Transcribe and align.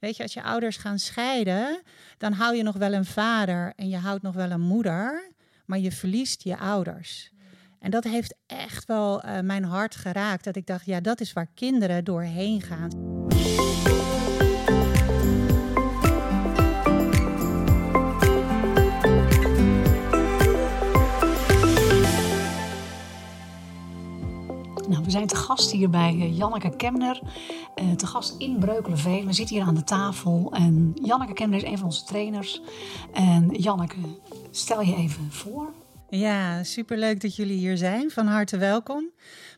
Weet 0.00 0.16
je, 0.16 0.22
als 0.22 0.34
je 0.34 0.42
ouders 0.42 0.76
gaan 0.76 0.98
scheiden, 0.98 1.82
dan 2.18 2.32
hou 2.32 2.56
je 2.56 2.62
nog 2.62 2.76
wel 2.76 2.92
een 2.92 3.04
vader 3.04 3.72
en 3.76 3.88
je 3.88 3.96
houdt 3.96 4.22
nog 4.22 4.34
wel 4.34 4.50
een 4.50 4.60
moeder, 4.60 5.30
maar 5.64 5.78
je 5.78 5.92
verliest 5.92 6.42
je 6.42 6.58
ouders. 6.58 7.30
En 7.78 7.90
dat 7.90 8.04
heeft 8.04 8.34
echt 8.46 8.84
wel 8.84 9.24
uh, 9.24 9.40
mijn 9.40 9.64
hart 9.64 9.96
geraakt. 9.96 10.44
Dat 10.44 10.56
ik 10.56 10.66
dacht, 10.66 10.86
ja, 10.86 11.00
dat 11.00 11.20
is 11.20 11.32
waar 11.32 11.50
kinderen 11.54 12.04
doorheen 12.04 12.62
gaan. 12.62 12.90
We 25.04 25.10
zijn 25.10 25.26
te 25.26 25.36
gast 25.36 25.70
hier 25.70 25.90
bij 25.90 26.14
uh, 26.14 26.36
Janneke 26.36 26.76
Kemner, 26.76 27.20
uh, 27.82 27.92
te 27.92 28.06
gast 28.06 28.34
in 28.38 28.58
Breukelenveen. 28.58 29.26
We 29.26 29.32
zitten 29.32 29.56
hier 29.56 29.64
aan 29.64 29.74
de 29.74 29.84
tafel 29.84 30.52
en 30.52 30.92
Janneke 31.02 31.32
Kemner 31.32 31.58
is 31.58 31.64
een 31.64 31.76
van 31.76 31.86
onze 31.86 32.04
trainers. 32.04 32.60
En 33.12 33.48
Janneke, 33.48 33.96
stel 34.50 34.82
je 34.82 34.96
even 34.96 35.32
voor. 35.32 35.72
Ja, 36.08 36.64
superleuk 36.64 37.20
dat 37.20 37.36
jullie 37.36 37.58
hier 37.58 37.76
zijn. 37.76 38.10
Van 38.10 38.26
harte 38.26 38.56
welkom. 38.56 39.10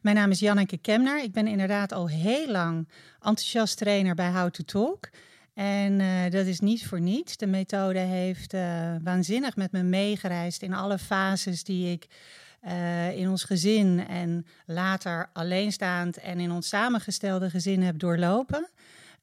Mijn 0.03 0.17
naam 0.17 0.31
is 0.31 0.41
Janneke 0.41 0.77
Kemner. 0.77 1.23
Ik 1.23 1.33
ben 1.33 1.47
inderdaad 1.47 1.93
al 1.93 2.09
heel 2.09 2.51
lang 2.51 2.89
enthousiast 3.15 3.77
trainer 3.77 4.15
bij 4.15 4.31
How 4.31 4.51
to 4.51 4.65
Talk. 4.65 5.09
En 5.55 6.01
uh, 6.01 6.31
dat 6.31 6.47
is 6.47 6.61
niet 6.61 6.87
voor 6.87 7.01
niets. 7.01 7.37
De 7.37 7.47
methode 7.47 7.99
heeft 7.99 8.53
waanzinnig 9.03 9.57
met 9.57 9.73
me 9.73 9.83
meegereisd 9.83 10.63
in 10.63 10.75
alle 10.75 10.99
fases 10.99 11.65
die 11.65 11.93
ik 11.93 12.07
uh, 12.65 13.17
in 13.17 13.29
ons 13.29 13.45
gezin 13.45 14.07
en 14.09 14.47
later 14.67 15.31
alleenstaand 15.33 16.17
en 16.17 16.41
in 16.41 16.51
ons 16.51 16.69
samengestelde 16.69 17.51
gezin 17.51 17.83
heb 17.83 17.99
doorlopen. 17.99 18.69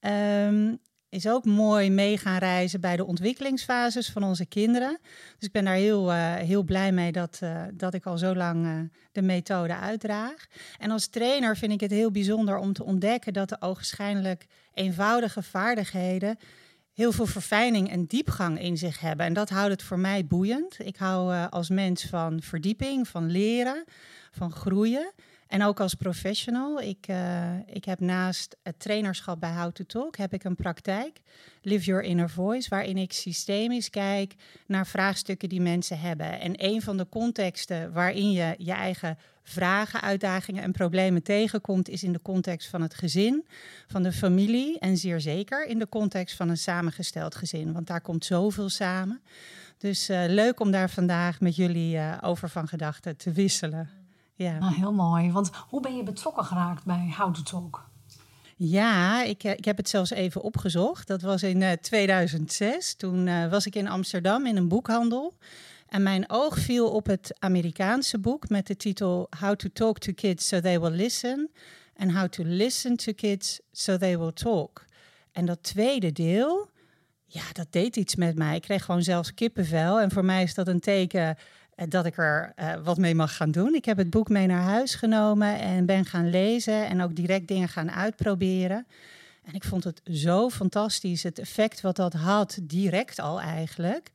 Um, 0.02 0.80
is 1.10 1.28
ook 1.28 1.46
mooi 1.46 1.90
mee 1.90 2.18
gaan 2.18 2.38
reizen 2.38 2.82
bij 2.82 2.96
de 2.96 3.06
ontwikkelingsfases 3.06 4.10
van 4.10 4.24
onze 4.24 4.46
kinderen. 4.46 4.98
Dus 5.38 5.48
ik 5.48 5.52
ben 5.52 5.66
daar 5.66 5.74
heel, 5.74 6.12
uh, 6.12 6.36
heel 6.36 6.64
blij 6.64 6.92
mee 6.92 7.12
dat, 7.12 7.40
uh, 7.44 7.62
dat 7.74 7.94
ik 7.94 8.06
al 8.06 8.18
zo 8.18 8.36
lang 8.36 8.90
de 9.12 9.22
methode 9.22 9.76
uitdraag. 9.76 10.46
En 10.78 10.92
als 10.92 11.08
trainer 11.08 11.58
vind 11.58 11.72
ik 11.72 11.80
het 11.80 11.92
heel 11.92 12.12
bijzonder 12.12 12.58
om 12.58 12.74
te 12.74 12.84
ontdekken 12.84 13.34
dat 13.34 13.50
de 13.50 13.62
ogenschijnlijk 13.62 14.46
eenvoudige 14.74 15.44
vaardigheden 15.44 16.38
heel 17.00 17.12
veel 17.12 17.26
verfijning 17.26 17.90
en 17.90 18.06
diepgang 18.06 18.62
in 18.62 18.78
zich 18.78 19.00
hebben. 19.00 19.26
En 19.26 19.34
dat 19.34 19.50
houdt 19.50 19.72
het 19.72 19.84
voor 19.84 20.00
mij 20.00 20.26
boeiend. 20.26 20.78
Ik 20.80 20.96
hou 20.96 21.48
als 21.50 21.70
mens 21.70 22.04
van 22.04 22.42
verdieping, 22.42 23.08
van 23.08 23.32
leren, 23.32 23.84
van 24.32 24.52
groeien. 24.52 25.12
En 25.48 25.64
ook 25.64 25.80
als 25.80 25.94
professional. 25.94 26.82
Ik, 26.82 27.08
uh, 27.10 27.58
ik 27.66 27.86
heb 27.86 28.00
naast 28.00 28.58
het 28.64 28.80
trainerschap 28.80 29.40
bij 29.40 29.54
How 29.54 29.72
to 29.72 29.84
Talk 29.84 30.18
heb 30.18 30.34
ik 30.34 30.44
een 30.44 30.56
praktijk, 30.56 31.20
Live 31.62 31.86
Your 31.86 32.04
Inner 32.04 32.30
Voice, 32.30 32.70
waarin 32.70 32.98
ik 32.98 33.14
systemisch 33.14 33.90
kijk 33.90 34.36
naar 34.68 34.88
vraagstukken 34.88 35.50
die 35.50 35.62
mensen 35.62 36.00
hebben. 36.00 36.40
En 36.40 36.54
een 36.66 36.82
van 36.82 36.98
de 36.98 37.10
contexten 37.10 37.94
waarin 37.94 38.32
je 38.32 38.56
je 38.58 38.74
eigen 38.74 39.18
vragen, 39.50 40.02
uitdagingen 40.02 40.64
en 40.64 40.72
problemen 40.72 41.24
tegenkomt, 41.24 41.90
is 41.90 42.04
in 42.04 42.14
de 42.14 42.22
context 42.22 42.70
van 42.70 42.82
het 42.82 42.94
gezin, 42.94 43.46
van 43.88 44.04
de 44.04 44.12
familie 44.12 44.80
en 44.80 44.98
zeer 44.98 45.22
zeker 45.22 45.66
in 45.66 45.80
de 45.80 45.90
context 45.90 46.36
van 46.36 46.50
een 46.50 46.58
samengesteld 46.58 47.36
gezin. 47.36 47.74
Want 47.74 47.88
daar 47.88 48.02
komt 48.02 48.26
zoveel 48.26 48.70
samen. 48.70 49.22
Dus 49.78 50.10
uh, 50.10 50.24
leuk 50.28 50.60
om 50.60 50.72
daar 50.72 50.90
vandaag 50.90 51.40
met 51.40 51.56
jullie 51.56 51.96
uh, 51.96 52.18
over 52.22 52.50
van 52.50 52.68
gedachten 52.68 53.18
te 53.18 53.32
wisselen. 53.32 53.90
Ja. 54.34 54.58
Nou, 54.58 54.74
heel 54.74 54.94
mooi. 54.94 55.32
Want 55.32 55.52
hoe 55.68 55.82
ben 55.82 55.96
je 55.96 56.04
betrokken 56.04 56.46
geraakt 56.46 56.86
bij 56.86 57.14
How 57.18 57.34
to 57.34 57.42
Talk? 57.42 57.90
Ja, 58.56 59.24
ik, 59.24 59.44
ik 59.44 59.66
heb 59.66 59.78
het 59.78 59.90
zelfs 59.90 60.10
even 60.10 60.42
opgezocht. 60.42 61.08
Dat 61.08 61.22
was 61.22 61.44
in 61.44 61.62
uh, 61.62 61.72
2006. 61.72 62.94
Toen 62.94 63.28
uh, 63.28 63.50
was 63.50 63.66
ik 63.66 63.76
in 63.76 63.88
Amsterdam 63.88 64.46
in 64.46 64.58
een 64.58 64.68
boekhandel. 64.68 65.34
En 65.90 66.04
mijn 66.04 66.30
oog 66.30 66.58
viel 66.58 66.90
op 66.92 67.06
het 67.06 67.36
Amerikaanse 67.40 68.20
boek 68.20 68.50
met 68.50 68.68
de 68.68 68.76
titel 68.76 69.28
How 69.40 69.56
to 69.56 69.70
Talk 69.74 70.00
to 70.00 70.14
Kids 70.14 70.48
So 70.48 70.60
They 70.60 70.80
Will 70.80 70.96
Listen. 70.96 71.50
En 71.94 72.16
How 72.16 72.28
to 72.28 72.44
Listen 72.46 72.96
to 72.96 73.14
Kids 73.14 73.60
So 73.72 73.98
They 73.98 74.18
Will 74.18 74.32
Talk. 74.32 74.86
En 75.32 75.46
dat 75.46 75.64
tweede 75.64 76.12
deel, 76.12 76.70
ja, 77.26 77.44
dat 77.54 77.68
deed 77.70 77.96
iets 77.96 78.16
met 78.16 78.36
mij. 78.36 78.56
Ik 78.56 78.62
kreeg 78.62 78.86
gewoon 78.86 79.04
zelfs 79.04 79.34
kippenvel. 79.34 80.00
En 80.00 80.12
voor 80.12 80.26
mij 80.26 80.44
is 80.44 80.54
dat 80.54 80.68
een 80.68 80.80
teken 80.80 81.38
dat 81.88 82.06
ik 82.06 82.18
er 82.18 82.54
uh, 82.56 82.74
wat 82.84 82.98
mee 82.98 83.16
mag 83.16 83.36
gaan 83.36 83.52
doen. 83.52 83.74
Ik 83.74 83.86
heb 83.86 83.98
het 83.98 84.10
boek 84.10 84.30
mee 84.30 84.48
naar 84.48 84.62
huis 84.62 84.96
genomen 84.96 85.60
en 85.60 85.86
ben 85.86 86.06
gaan 86.06 86.30
lezen 86.30 86.88
en 86.88 87.02
ook 87.02 87.16
direct 87.16 87.48
dingen 87.48 87.70
gaan 87.70 87.92
uitproberen. 87.92 88.88
En 89.44 89.54
ik 89.54 89.64
vond 89.64 89.84
het 89.84 90.02
zo 90.04 90.50
fantastisch, 90.50 91.24
het 91.24 91.40
effect 91.40 91.82
wat 91.82 91.96
dat 91.96 92.14
had, 92.14 92.60
direct 92.62 93.20
al 93.20 93.42
eigenlijk. 93.42 94.12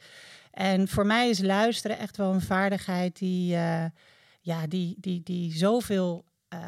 En 0.55 0.89
voor 0.89 1.07
mij 1.07 1.29
is 1.29 1.41
luisteren 1.41 1.99
echt 1.99 2.17
wel 2.17 2.33
een 2.33 2.41
vaardigheid 2.41 3.19
die, 3.19 3.55
uh, 3.55 3.85
ja, 4.41 4.67
die, 4.67 4.97
die, 4.99 5.23
die 5.23 5.53
zoveel 5.53 6.25
uh, 6.55 6.61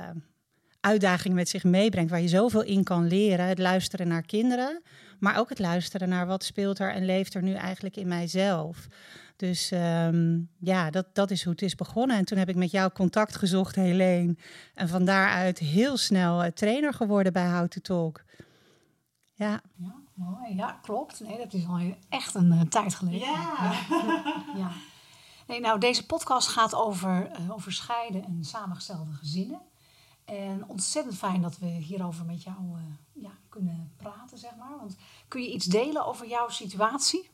uitdaging 0.80 1.34
met 1.34 1.48
zich 1.48 1.64
meebrengt, 1.64 2.10
waar 2.10 2.20
je 2.20 2.28
zoveel 2.28 2.62
in 2.62 2.84
kan 2.84 3.06
leren. 3.06 3.46
Het 3.46 3.58
luisteren 3.58 4.08
naar 4.08 4.22
kinderen, 4.22 4.82
maar 5.18 5.38
ook 5.38 5.48
het 5.48 5.58
luisteren 5.58 6.08
naar 6.08 6.26
wat 6.26 6.44
speelt 6.44 6.78
er 6.78 6.92
en 6.92 7.04
leeft 7.04 7.34
er 7.34 7.42
nu 7.42 7.52
eigenlijk 7.52 7.96
in 7.96 8.08
mijzelf. 8.08 8.86
Dus 9.36 9.70
um, 9.70 10.50
ja, 10.58 10.90
dat, 10.90 11.06
dat 11.12 11.30
is 11.30 11.42
hoe 11.42 11.52
het 11.52 11.62
is 11.62 11.74
begonnen. 11.74 12.16
En 12.16 12.24
toen 12.24 12.38
heb 12.38 12.48
ik 12.48 12.56
met 12.56 12.70
jou 12.70 12.92
contact 12.92 13.36
gezocht, 13.36 13.74
Helene. 13.74 14.36
En 14.74 14.88
van 14.88 15.04
daaruit 15.04 15.58
heel 15.58 15.96
snel 15.96 16.44
uh, 16.44 16.50
trainer 16.50 16.94
geworden 16.94 17.32
bij 17.32 17.50
How 17.50 17.68
to 17.68 17.80
Talk. 17.80 18.24
Ja. 19.32 19.60
Ja, 19.76 20.05
mooi. 20.16 20.54
Ja, 20.54 20.78
klopt. 20.82 21.20
Nee, 21.20 21.36
dat 21.36 21.52
is 21.52 21.66
al 21.66 21.94
echt 22.08 22.34
een 22.34 22.52
uh, 22.52 22.60
tijd 22.60 22.94
geleden. 22.94 23.28
Ja. 23.28 23.72
ja. 24.56 24.70
Nee, 25.46 25.60
nou, 25.60 25.80
deze 25.80 26.06
podcast 26.06 26.48
gaat 26.48 26.74
over, 26.74 27.30
uh, 27.40 27.50
over 27.50 27.72
scheiden 27.72 28.24
en 28.24 28.44
samengestelde 28.44 29.12
gezinnen. 29.12 29.60
En 30.24 30.64
ontzettend 30.66 31.16
fijn 31.16 31.42
dat 31.42 31.58
we 31.58 31.66
hierover 31.66 32.24
met 32.24 32.42
jou 32.42 32.56
ja, 33.12 33.30
kunnen 33.48 33.92
praten, 33.96 34.38
zeg 34.38 34.56
maar. 34.58 34.76
Want 34.78 34.96
kun 35.28 35.42
je 35.42 35.52
iets 35.52 35.66
delen 35.66 36.06
over 36.06 36.28
jouw 36.28 36.48
situatie? 36.48 37.30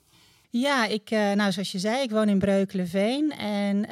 Ja, 0.51 0.87
ik, 0.87 1.11
uh, 1.11 1.33
nou, 1.33 1.53
zoals 1.53 1.73
je 1.73 1.79
zei, 1.79 2.03
ik 2.03 2.11
woon 2.11 2.29
in 2.29 2.39
Breukelenveen 2.39 3.31
en 3.31 3.77
uh, 3.77 3.87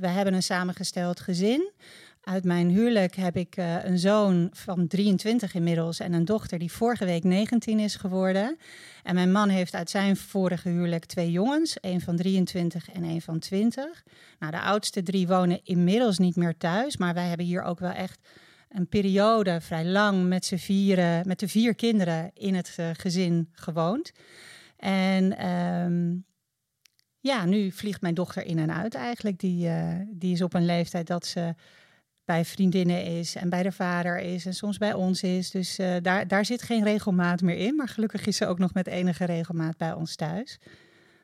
we 0.00 0.08
hebben 0.08 0.34
een 0.34 0.42
samengesteld 0.42 1.20
gezin. 1.20 1.70
Uit 2.28 2.44
mijn 2.44 2.70
huwelijk 2.70 3.14
heb 3.14 3.36
ik 3.36 3.56
uh, 3.56 3.84
een 3.84 3.98
zoon 3.98 4.48
van 4.52 4.86
23 4.86 5.54
inmiddels 5.54 6.00
en 6.00 6.12
een 6.12 6.24
dochter 6.24 6.58
die 6.58 6.72
vorige 6.72 7.04
week 7.04 7.24
19 7.24 7.78
is 7.78 7.96
geworden. 7.96 8.58
En 9.02 9.14
mijn 9.14 9.32
man 9.32 9.48
heeft 9.48 9.74
uit 9.74 9.90
zijn 9.90 10.16
vorige 10.16 10.68
huwelijk 10.68 11.04
twee 11.04 11.30
jongens, 11.30 11.76
een 11.80 12.00
van 12.00 12.16
23 12.16 12.90
en 12.90 13.04
een 13.04 13.20
van 13.20 13.38
20. 13.38 14.04
Nou, 14.38 14.52
de 14.52 14.60
oudste 14.60 15.02
drie 15.02 15.26
wonen 15.26 15.60
inmiddels 15.64 16.18
niet 16.18 16.36
meer 16.36 16.56
thuis, 16.56 16.96
maar 16.96 17.14
wij 17.14 17.28
hebben 17.28 17.46
hier 17.46 17.62
ook 17.62 17.78
wel 17.78 17.90
echt 17.90 18.28
een 18.68 18.88
periode 18.88 19.60
vrij 19.60 19.84
lang 19.84 20.28
met 20.28 20.44
z'n 20.44 20.56
vieren, 20.56 21.26
met 21.26 21.38
de 21.38 21.48
vier 21.48 21.74
kinderen 21.74 22.30
in 22.34 22.54
het 22.54 22.76
gezin 22.92 23.48
gewoond. 23.52 24.12
En 24.76 25.48
um, 25.48 26.24
ja, 27.20 27.44
nu 27.44 27.72
vliegt 27.72 28.00
mijn 28.00 28.14
dochter 28.14 28.44
in 28.44 28.58
en 28.58 28.72
uit 28.72 28.94
eigenlijk. 28.94 29.38
Die, 29.38 29.68
uh, 29.68 29.94
die 30.08 30.32
is 30.32 30.42
op 30.42 30.54
een 30.54 30.66
leeftijd 30.66 31.06
dat 31.06 31.26
ze 31.26 31.54
bij 32.28 32.44
vriendinnen 32.44 33.04
is 33.04 33.34
en 33.34 33.48
bij 33.48 33.62
de 33.62 33.72
vader 33.72 34.20
is 34.20 34.46
en 34.46 34.54
soms 34.54 34.78
bij 34.78 34.94
ons 34.94 35.22
is. 35.22 35.50
Dus 35.50 35.78
uh, 35.78 35.96
daar, 36.02 36.28
daar 36.28 36.44
zit 36.44 36.62
geen 36.62 36.84
regelmaat 36.84 37.40
meer 37.40 37.56
in. 37.56 37.76
Maar 37.76 37.88
gelukkig 37.88 38.26
is 38.26 38.36
ze 38.36 38.46
ook 38.46 38.58
nog 38.58 38.74
met 38.74 38.86
enige 38.86 39.24
regelmaat 39.24 39.76
bij 39.76 39.92
ons 39.92 40.16
thuis. 40.16 40.58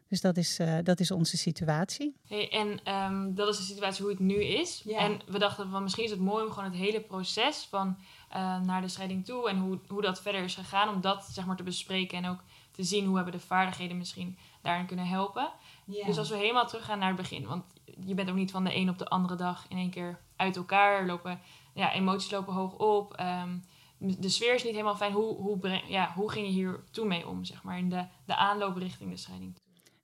Dus 0.09 0.20
dat 0.20 0.37
is, 0.37 0.60
uh, 0.60 0.78
dat 0.82 1.00
is 1.00 1.10
onze 1.10 1.37
situatie. 1.37 2.15
Hey, 2.28 2.50
en 2.50 2.94
um, 2.94 3.34
dat 3.34 3.48
is 3.48 3.56
de 3.56 3.62
situatie 3.62 4.03
hoe 4.03 4.10
het 4.10 4.20
nu 4.20 4.44
is. 4.44 4.82
Ja. 4.84 4.98
En 4.98 5.20
we 5.26 5.38
dachten 5.38 5.70
van 5.70 5.82
misschien 5.82 6.04
is 6.04 6.10
het 6.10 6.20
mooi 6.20 6.44
om 6.44 6.50
gewoon 6.50 6.70
het 6.70 6.78
hele 6.78 7.00
proces 7.00 7.66
van 7.71 7.97
uh, 8.36 8.60
naar 8.60 8.81
de 8.81 8.88
scheiding 8.88 9.25
toe 9.25 9.48
en 9.48 9.59
hoe, 9.59 9.78
hoe 9.88 10.03
dat 10.03 10.22
verder 10.22 10.42
is 10.42 10.54
gegaan, 10.54 10.94
om 10.94 11.00
dat 11.00 11.25
zeg 11.25 11.47
maar 11.47 11.56
te 11.56 11.62
bespreken 11.62 12.19
en 12.19 12.31
ook 12.31 12.41
te 12.71 12.82
zien 12.82 13.07
hoe 13.07 13.16
hebben 13.16 13.33
de 13.33 13.47
vaardigheden 13.47 13.97
misschien 13.97 14.39
daarin 14.62 14.86
kunnen 14.86 15.07
helpen. 15.07 15.50
Dus 15.84 16.18
als 16.18 16.30
we 16.30 16.36
helemaal 16.36 16.66
teruggaan 16.66 16.98
naar 16.98 17.09
het 17.09 17.16
begin, 17.16 17.47
want 17.47 17.65
je 18.07 18.15
bent 18.15 18.31
ook 18.31 18.36
niet 18.36 18.51
van 18.51 18.65
de 18.65 18.75
een 18.75 18.89
op 18.89 18.98
de 18.98 19.09
andere 19.09 19.36
dag 19.36 19.66
in 19.69 19.77
één 19.77 19.91
keer 19.91 20.19
uit 20.36 20.57
elkaar 20.57 21.07
lopen. 21.07 21.41
Ja, 21.75 21.92
emoties 21.92 22.31
lopen 22.31 22.53
hoog 22.53 22.77
op. 22.77 23.21
Um, 23.21 23.63
de 23.98 24.28
sfeer 24.28 24.54
is 24.54 24.63
niet 24.63 24.72
helemaal 24.72 24.97
fijn. 24.97 25.13
Hoe, 25.13 25.36
hoe, 25.36 25.81
ja, 25.89 26.13
hoe 26.15 26.31
ging 26.31 26.47
je 26.47 26.53
hier 26.53 26.84
toen 26.91 27.09
mee 27.09 27.28
om, 27.28 27.45
zeg 27.45 27.63
maar, 27.63 27.78
in 27.78 27.89
de, 27.89 28.07
de 28.27 28.36
aanloop 28.36 28.77
richting 28.77 29.10
de 29.10 29.16
scheiding? 29.16 29.57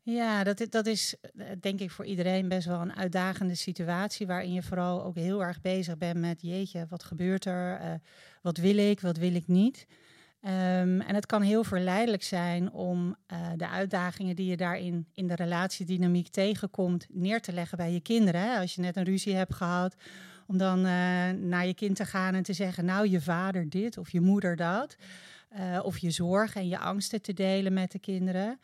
Ja, 0.02 0.44
dat, 0.44 0.66
dat 0.70 0.86
is 0.86 1.16
denk 1.60 1.80
ik 1.80 1.90
voor 1.90 2.04
iedereen 2.04 2.48
best 2.48 2.66
wel 2.66 2.80
een 2.80 2.96
uitdagende 2.96 3.54
situatie. 3.54 4.26
Waarin 4.26 4.52
je 4.52 4.62
vooral 4.62 5.04
ook 5.04 5.14
heel 5.14 5.42
erg 5.42 5.60
bezig 5.60 5.98
bent 5.98 6.18
met: 6.18 6.42
jeetje, 6.42 6.86
wat 6.88 7.02
gebeurt 7.02 7.44
er? 7.44 7.80
Uh, 7.80 7.94
wat 8.42 8.56
wil 8.56 8.76
ik, 8.76 9.00
wat 9.00 9.16
wil 9.16 9.34
ik 9.34 9.46
niet? 9.46 9.86
Um, 10.42 11.00
en 11.00 11.14
het 11.14 11.26
kan 11.26 11.42
heel 11.42 11.64
verleidelijk 11.64 12.22
zijn 12.22 12.72
om 12.72 13.16
uh, 13.32 13.38
de 13.56 13.68
uitdagingen 13.68 14.36
die 14.36 14.46
je 14.46 14.56
daarin 14.56 15.06
in 15.14 15.26
de 15.26 15.34
relatiedynamiek 15.34 16.28
tegenkomt 16.28 17.06
neer 17.10 17.40
te 17.40 17.52
leggen 17.52 17.76
bij 17.76 17.92
je 17.92 18.00
kinderen. 18.00 18.40
Hè? 18.40 18.58
Als 18.58 18.74
je 18.74 18.80
net 18.80 18.96
een 18.96 19.04
ruzie 19.04 19.34
hebt 19.34 19.54
gehad, 19.54 19.94
om 20.46 20.58
dan 20.58 20.78
uh, 20.78 20.84
naar 21.30 21.66
je 21.66 21.74
kind 21.74 21.96
te 21.96 22.04
gaan 22.04 22.34
en 22.34 22.42
te 22.42 22.52
zeggen, 22.52 22.84
nou 22.84 23.08
je 23.08 23.20
vader 23.20 23.68
dit 23.68 23.98
of 23.98 24.10
je 24.10 24.20
moeder 24.20 24.56
dat. 24.56 24.96
Uh, 25.58 25.80
of 25.82 25.98
je 25.98 26.10
zorgen 26.10 26.60
en 26.60 26.68
je 26.68 26.78
angsten 26.78 27.22
te 27.22 27.32
delen 27.32 27.72
met 27.72 27.92
de 27.92 27.98
kinderen. 27.98 28.60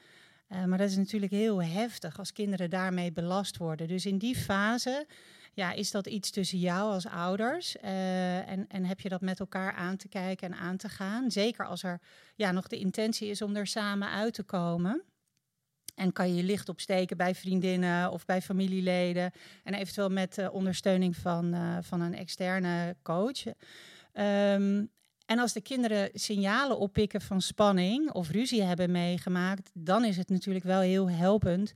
Maar 0.67 0.79
dat 0.79 0.89
is 0.89 0.97
natuurlijk 0.97 1.33
heel 1.33 1.63
heftig 1.63 2.19
als 2.19 2.33
kinderen 2.33 2.71
daarmee 2.71 3.13
belast 3.13 3.57
worden. 3.57 3.89
Dus 3.89 4.07
in 4.07 4.19
die 4.19 4.37
fase 4.37 5.07
ja, 5.57 5.73
is 5.73 5.91
dat 5.91 6.07
iets 6.07 6.31
tussen 6.31 6.59
jou 6.59 6.93
als 6.93 7.07
ouders? 7.07 7.77
Uh, 7.77 8.49
en, 8.49 8.69
en 8.69 8.85
heb 8.85 9.01
je 9.01 9.09
dat 9.09 9.21
met 9.21 9.41
elkaar 9.41 9.73
aan 9.73 9.97
te 9.97 10.09
kijken 10.09 10.53
en 10.53 10.59
aan 10.59 10.77
te 10.77 10.89
gaan? 10.89 11.31
Zeker 11.31 11.67
als 11.67 11.83
er 11.83 12.01
ja, 12.35 12.53
nog 12.53 12.67
de 12.67 12.79
intentie 12.79 13.29
is 13.29 13.43
om 13.43 13.57
er 13.57 13.67
samen 13.67 14.11
uit 14.11 14.35
te 14.35 14.43
komen. 14.43 15.03
En 15.95 16.13
kan 16.13 16.29
je 16.29 16.35
je 16.35 16.43
licht 16.43 16.69
opsteken 16.69 17.17
bij 17.17 17.35
vriendinnen 17.35 18.11
of 18.11 18.25
bij 18.25 18.43
familieleden. 18.43 19.33
En 19.65 19.75
eventueel 19.75 20.09
met 20.09 20.39
uh, 20.39 20.55
ondersteuning 20.55 21.17
van, 21.17 21.55
uh, 21.55 21.79
van 21.81 22.01
een 22.01 22.15
externe 22.15 22.97
coach. 23.03 23.47
Um, 23.47 24.91
en 25.27 25.39
als 25.39 25.53
de 25.53 25.61
kinderen 25.61 26.11
signalen 26.13 26.79
oppikken 26.79 27.21
van 27.21 27.41
spanning 27.41 28.11
of 28.11 28.31
ruzie 28.31 28.63
hebben 28.63 28.91
meegemaakt, 28.91 29.71
dan 29.75 30.05
is 30.05 30.17
het 30.17 30.29
natuurlijk 30.29 30.65
wel 30.65 30.81
heel 30.81 31.11
helpend 31.11 31.73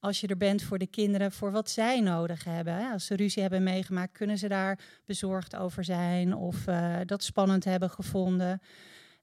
als 0.00 0.20
je 0.20 0.26
er 0.26 0.36
bent 0.36 0.62
voor 0.62 0.78
de 0.78 0.86
kinderen, 0.86 1.32
voor 1.32 1.50
wat 1.50 1.70
zij 1.70 2.00
nodig 2.00 2.44
hebben. 2.44 2.92
Als 2.92 3.06
ze 3.06 3.16
ruzie 3.16 3.42
hebben 3.42 3.62
meegemaakt, 3.62 4.12
kunnen 4.12 4.38
ze 4.38 4.48
daar 4.48 4.78
bezorgd 5.04 5.56
over 5.56 5.84
zijn 5.84 6.34
of 6.34 6.66
uh, 6.66 6.96
dat 7.04 7.22
spannend 7.22 7.64
hebben 7.64 7.90
gevonden. 7.90 8.60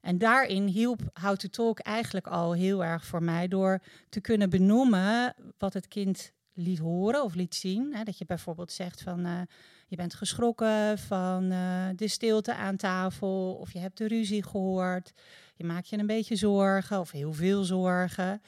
En 0.02 0.18
daarin 0.18 0.68
hielp 0.68 1.02
How 1.22 1.36
to 1.36 1.48
Talk 1.48 1.80
eigenlijk 1.80 2.28
al 2.28 2.54
heel 2.54 2.84
erg 2.84 3.06
voor 3.06 3.24
mij 3.24 3.48
door 3.48 3.80
te 4.10 4.22
kunnen 4.22 4.50
benoemen 4.50 5.36
wat 5.58 5.74
het 5.74 5.88
kind 5.88 6.32
liet 6.54 6.80
horen 6.80 7.24
of 7.24 7.36
liet 7.36 7.56
zien. 7.56 7.96
Hè, 7.96 8.04
dat 8.04 8.18
je 8.18 8.26
bijvoorbeeld 8.26 8.72
zegt 8.72 9.02
van 9.02 9.26
uh, 9.26 9.42
je 9.88 9.96
bent 9.96 10.14
geschrokken 10.14 10.98
van 10.98 11.52
uh, 11.52 11.88
de 11.96 12.08
stilte 12.08 12.56
aan 12.56 12.76
tafel 12.76 13.58
of 13.60 13.74
je 13.74 13.80
hebt 13.80 13.98
de 13.98 14.08
ruzie 14.08 14.44
gehoord. 14.44 15.14
Je 15.56 15.64
maakt 15.64 15.90
je 15.90 15.98
een 15.98 16.08
beetje 16.08 16.36
zorgen 16.36 17.00
of 17.00 17.12
heel 17.12 17.34
veel 17.34 17.64
zorgen. 17.64 18.42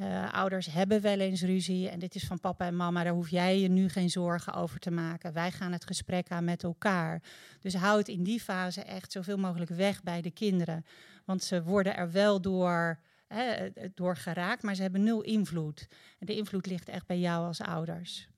Uh, 0.00 0.32
ouders 0.32 0.66
hebben 0.66 1.00
wel 1.00 1.18
eens 1.18 1.42
ruzie 1.42 1.88
en 1.88 1.98
dit 1.98 2.14
is 2.14 2.24
van 2.24 2.40
papa 2.40 2.66
en 2.66 2.76
mama, 2.76 3.02
daar 3.02 3.12
hoef 3.12 3.30
jij 3.30 3.60
je 3.60 3.68
nu 3.68 3.88
geen 3.88 4.10
zorgen 4.10 4.52
over 4.54 4.78
te 4.80 4.90
maken. 4.90 5.32
Wij 5.32 5.52
gaan 5.52 5.72
het 5.72 5.86
gesprek 5.86 6.28
aan 6.28 6.44
met 6.44 6.62
elkaar. 6.62 7.22
Dus 7.60 7.74
hou 7.74 7.98
het 7.98 8.08
in 8.08 8.22
die 8.22 8.40
fase 8.40 8.82
echt 8.82 9.12
zoveel 9.12 9.36
mogelijk 9.36 9.70
weg 9.70 10.02
bij 10.02 10.22
de 10.22 10.30
kinderen. 10.30 10.84
Want 11.24 11.42
ze 11.42 11.62
worden 11.62 11.96
er 11.96 12.10
wel 12.12 12.40
door, 12.40 12.98
hè, 13.26 13.68
door 13.94 14.16
geraakt, 14.16 14.62
maar 14.62 14.74
ze 14.74 14.82
hebben 14.82 15.02
nul 15.02 15.22
invloed. 15.22 15.88
En 16.18 16.26
de 16.26 16.36
invloed 16.36 16.66
ligt 16.66 16.88
echt 16.88 17.06
bij 17.06 17.18
jou 17.18 17.46
als 17.46 17.60
ouders. 17.60 18.28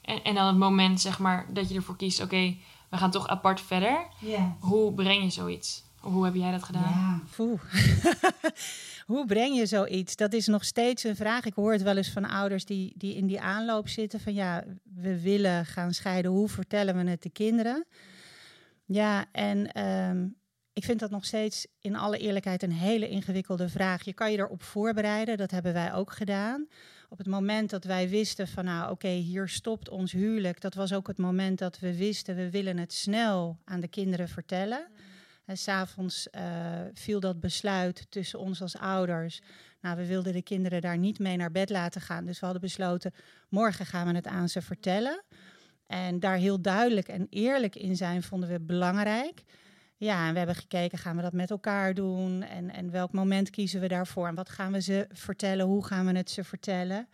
En, 0.00 0.22
en 0.22 0.34
dan 0.34 0.46
het 0.46 0.56
moment 0.56 1.00
zeg 1.00 1.18
maar, 1.18 1.46
dat 1.52 1.68
je 1.68 1.74
ervoor 1.74 1.96
kiest, 1.96 2.22
oké, 2.22 2.34
okay, 2.34 2.60
we 2.90 2.96
gaan 2.96 3.10
toch 3.10 3.28
apart 3.28 3.60
verder. 3.60 4.06
Yeah. 4.20 4.50
Hoe 4.60 4.94
breng 4.94 5.22
je 5.22 5.30
zoiets? 5.30 5.88
Hoe 6.00 6.24
heb 6.24 6.34
jij 6.34 6.50
dat 6.50 6.62
gedaan? 6.62 6.82
Ja, 6.82 7.20
Hoe 9.10 9.26
breng 9.26 9.56
je 9.56 9.66
zoiets? 9.66 10.16
Dat 10.16 10.32
is 10.32 10.46
nog 10.46 10.64
steeds 10.64 11.04
een 11.04 11.16
vraag. 11.16 11.44
Ik 11.44 11.54
hoor 11.54 11.72
het 11.72 11.82
wel 11.82 11.96
eens 11.96 12.10
van 12.10 12.24
ouders 12.24 12.64
die, 12.64 12.92
die 12.96 13.14
in 13.14 13.26
die 13.26 13.40
aanloop 13.40 13.88
zitten 13.88 14.20
van 14.20 14.34
ja, 14.34 14.64
we 14.94 15.20
willen 15.20 15.66
gaan 15.66 15.94
scheiden. 15.94 16.30
Hoe 16.30 16.48
vertellen 16.48 16.96
we 16.96 17.10
het 17.10 17.22
de 17.22 17.30
kinderen? 17.30 17.86
Ja, 18.84 19.26
en 19.32 19.84
um, 19.84 20.36
ik 20.72 20.84
vind 20.84 21.00
dat 21.00 21.10
nog 21.10 21.24
steeds 21.24 21.66
in 21.80 21.96
alle 21.96 22.18
eerlijkheid 22.18 22.62
een 22.62 22.72
hele 22.72 23.08
ingewikkelde 23.08 23.68
vraag. 23.68 24.04
Je 24.04 24.12
kan 24.12 24.32
je 24.32 24.38
erop 24.38 24.62
voorbereiden, 24.62 25.36
dat 25.36 25.50
hebben 25.50 25.72
wij 25.72 25.94
ook 25.94 26.12
gedaan. 26.12 26.68
Op 27.08 27.18
het 27.18 27.26
moment 27.26 27.70
dat 27.70 27.84
wij 27.84 28.08
wisten 28.08 28.48
van 28.48 28.64
nou 28.64 28.90
oké, 28.90 29.08
hier 29.08 29.48
stopt 29.48 29.88
ons 29.88 30.12
huwelijk. 30.12 30.60
Dat 30.60 30.74
was 30.74 30.92
ook 30.92 31.06
het 31.06 31.18
moment 31.18 31.58
dat 31.58 31.78
we 31.78 31.96
wisten 31.96 32.36
we 32.36 32.50
willen 32.50 32.78
het 32.78 32.92
snel 32.92 33.58
aan 33.64 33.80
de 33.80 33.88
kinderen 33.88 34.28
vertellen. 34.28 34.86
En 35.50 35.56
s'avonds 35.56 36.28
uh, 36.34 36.42
viel 36.94 37.20
dat 37.20 37.40
besluit 37.40 38.06
tussen 38.08 38.38
ons 38.38 38.62
als 38.62 38.76
ouders. 38.76 39.40
Nou, 39.80 39.96
we 39.96 40.06
wilden 40.06 40.32
de 40.32 40.42
kinderen 40.42 40.80
daar 40.80 40.98
niet 40.98 41.18
mee 41.18 41.36
naar 41.36 41.50
bed 41.50 41.70
laten 41.70 42.00
gaan. 42.00 42.24
Dus 42.24 42.38
we 42.38 42.44
hadden 42.44 42.62
besloten, 42.64 43.12
morgen 43.48 43.86
gaan 43.86 44.06
we 44.06 44.14
het 44.14 44.26
aan 44.26 44.48
ze 44.48 44.62
vertellen. 44.62 45.22
En 45.86 46.20
daar 46.20 46.36
heel 46.36 46.60
duidelijk 46.60 47.08
en 47.08 47.26
eerlijk 47.30 47.76
in 47.76 47.96
zijn 47.96 48.22
vonden 48.22 48.48
we 48.48 48.60
belangrijk. 48.60 49.42
Ja, 49.96 50.26
en 50.26 50.32
we 50.32 50.38
hebben 50.38 50.56
gekeken, 50.56 50.98
gaan 50.98 51.16
we 51.16 51.22
dat 51.22 51.32
met 51.32 51.50
elkaar 51.50 51.94
doen? 51.94 52.42
En, 52.42 52.70
en 52.70 52.90
welk 52.90 53.12
moment 53.12 53.50
kiezen 53.50 53.80
we 53.80 53.88
daarvoor? 53.88 54.28
En 54.28 54.34
wat 54.34 54.48
gaan 54.48 54.72
we 54.72 54.80
ze 54.80 55.06
vertellen? 55.12 55.66
Hoe 55.66 55.84
gaan 55.84 56.06
we 56.06 56.16
het 56.16 56.30
ze 56.30 56.44
vertellen? 56.44 57.08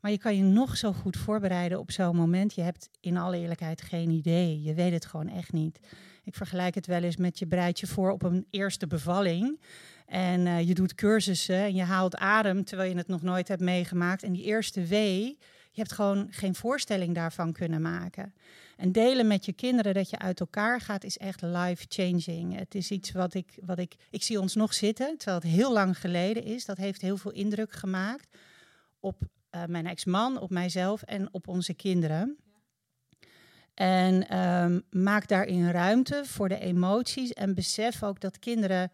Maar 0.00 0.10
je 0.10 0.18
kan 0.18 0.36
je 0.36 0.42
nog 0.42 0.76
zo 0.76 0.92
goed 0.92 1.16
voorbereiden 1.16 1.78
op 1.78 1.90
zo'n 1.90 2.16
moment. 2.16 2.54
Je 2.54 2.62
hebt 2.62 2.88
in 3.00 3.16
alle 3.16 3.38
eerlijkheid 3.38 3.82
geen 3.82 4.10
idee. 4.10 4.62
Je 4.62 4.74
weet 4.74 4.92
het 4.92 5.06
gewoon 5.06 5.28
echt 5.28 5.52
niet. 5.52 5.80
Ik 6.24 6.34
vergelijk 6.34 6.74
het 6.74 6.86
wel 6.86 7.02
eens 7.02 7.16
met 7.16 7.38
je 7.38 7.46
bereidt 7.46 7.80
je 7.80 7.86
voor 7.86 8.10
op 8.10 8.22
een 8.22 8.46
eerste 8.50 8.86
bevalling. 8.86 9.60
En 10.06 10.46
uh, 10.46 10.60
je 10.68 10.74
doet 10.74 10.94
cursussen 10.94 11.56
en 11.56 11.74
je 11.74 11.82
haalt 11.82 12.16
adem 12.16 12.64
terwijl 12.64 12.90
je 12.90 12.96
het 12.96 13.08
nog 13.08 13.22
nooit 13.22 13.48
hebt 13.48 13.60
meegemaakt. 13.60 14.22
En 14.22 14.32
die 14.32 14.44
eerste 14.44 14.84
wee, 14.84 15.38
je 15.70 15.80
hebt 15.80 15.92
gewoon 15.92 16.26
geen 16.30 16.54
voorstelling 16.54 17.14
daarvan 17.14 17.52
kunnen 17.52 17.82
maken. 17.82 18.34
En 18.76 18.92
delen 18.92 19.26
met 19.26 19.44
je 19.44 19.52
kinderen 19.52 19.94
dat 19.94 20.10
je 20.10 20.18
uit 20.18 20.40
elkaar 20.40 20.80
gaat, 20.80 21.04
is 21.04 21.18
echt 21.18 21.42
life-changing. 21.42 22.58
Het 22.58 22.74
is 22.74 22.90
iets 22.90 23.12
wat 23.12 23.34
ik, 23.34 23.58
wat 23.64 23.78
ik. 23.78 23.94
Ik 24.10 24.22
zie 24.22 24.40
ons 24.40 24.54
nog 24.54 24.74
zitten, 24.74 25.16
terwijl 25.16 25.40
het 25.40 25.50
heel 25.50 25.72
lang 25.72 25.98
geleden 25.98 26.44
is. 26.44 26.64
Dat 26.64 26.76
heeft 26.76 27.00
heel 27.00 27.16
veel 27.16 27.32
indruk 27.32 27.72
gemaakt 27.72 28.36
op 29.00 29.22
uh, 29.22 29.64
mijn 29.64 29.86
ex-man, 29.86 30.40
op 30.40 30.50
mijzelf 30.50 31.02
en 31.02 31.28
op 31.32 31.48
onze 31.48 31.74
kinderen. 31.74 32.36
En 33.74 34.38
um, 34.38 34.82
maak 34.90 35.28
daarin 35.28 35.70
ruimte 35.70 36.22
voor 36.24 36.48
de 36.48 36.58
emoties 36.58 37.32
en 37.32 37.54
besef 37.54 38.02
ook 38.02 38.20
dat 38.20 38.38
kinderen 38.38 38.92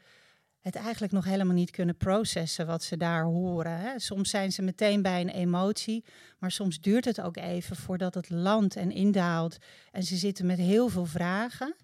het 0.61 0.75
eigenlijk 0.77 1.13
nog 1.13 1.25
helemaal 1.25 1.55
niet 1.55 1.71
kunnen 1.71 1.97
processen 1.97 2.67
wat 2.67 2.83
ze 2.83 2.97
daar 2.97 3.25
horen. 3.25 3.79
Hè. 3.79 3.99
Soms 3.99 4.31
zijn 4.31 4.53
ze 4.53 4.63
meteen 4.63 5.03
bij 5.03 5.21
een 5.21 5.29
emotie, 5.29 6.05
maar 6.39 6.51
soms 6.51 6.81
duurt 6.81 7.05
het 7.05 7.21
ook 7.21 7.37
even 7.37 7.77
voordat 7.77 8.15
het 8.15 8.31
landt 8.31 8.77
en 8.77 8.91
indaalt. 8.91 9.59
En 9.91 10.03
ze 10.03 10.17
zitten 10.17 10.47
met 10.47 10.59
heel 10.59 10.89
veel 10.89 11.07
vragen. 11.07 11.75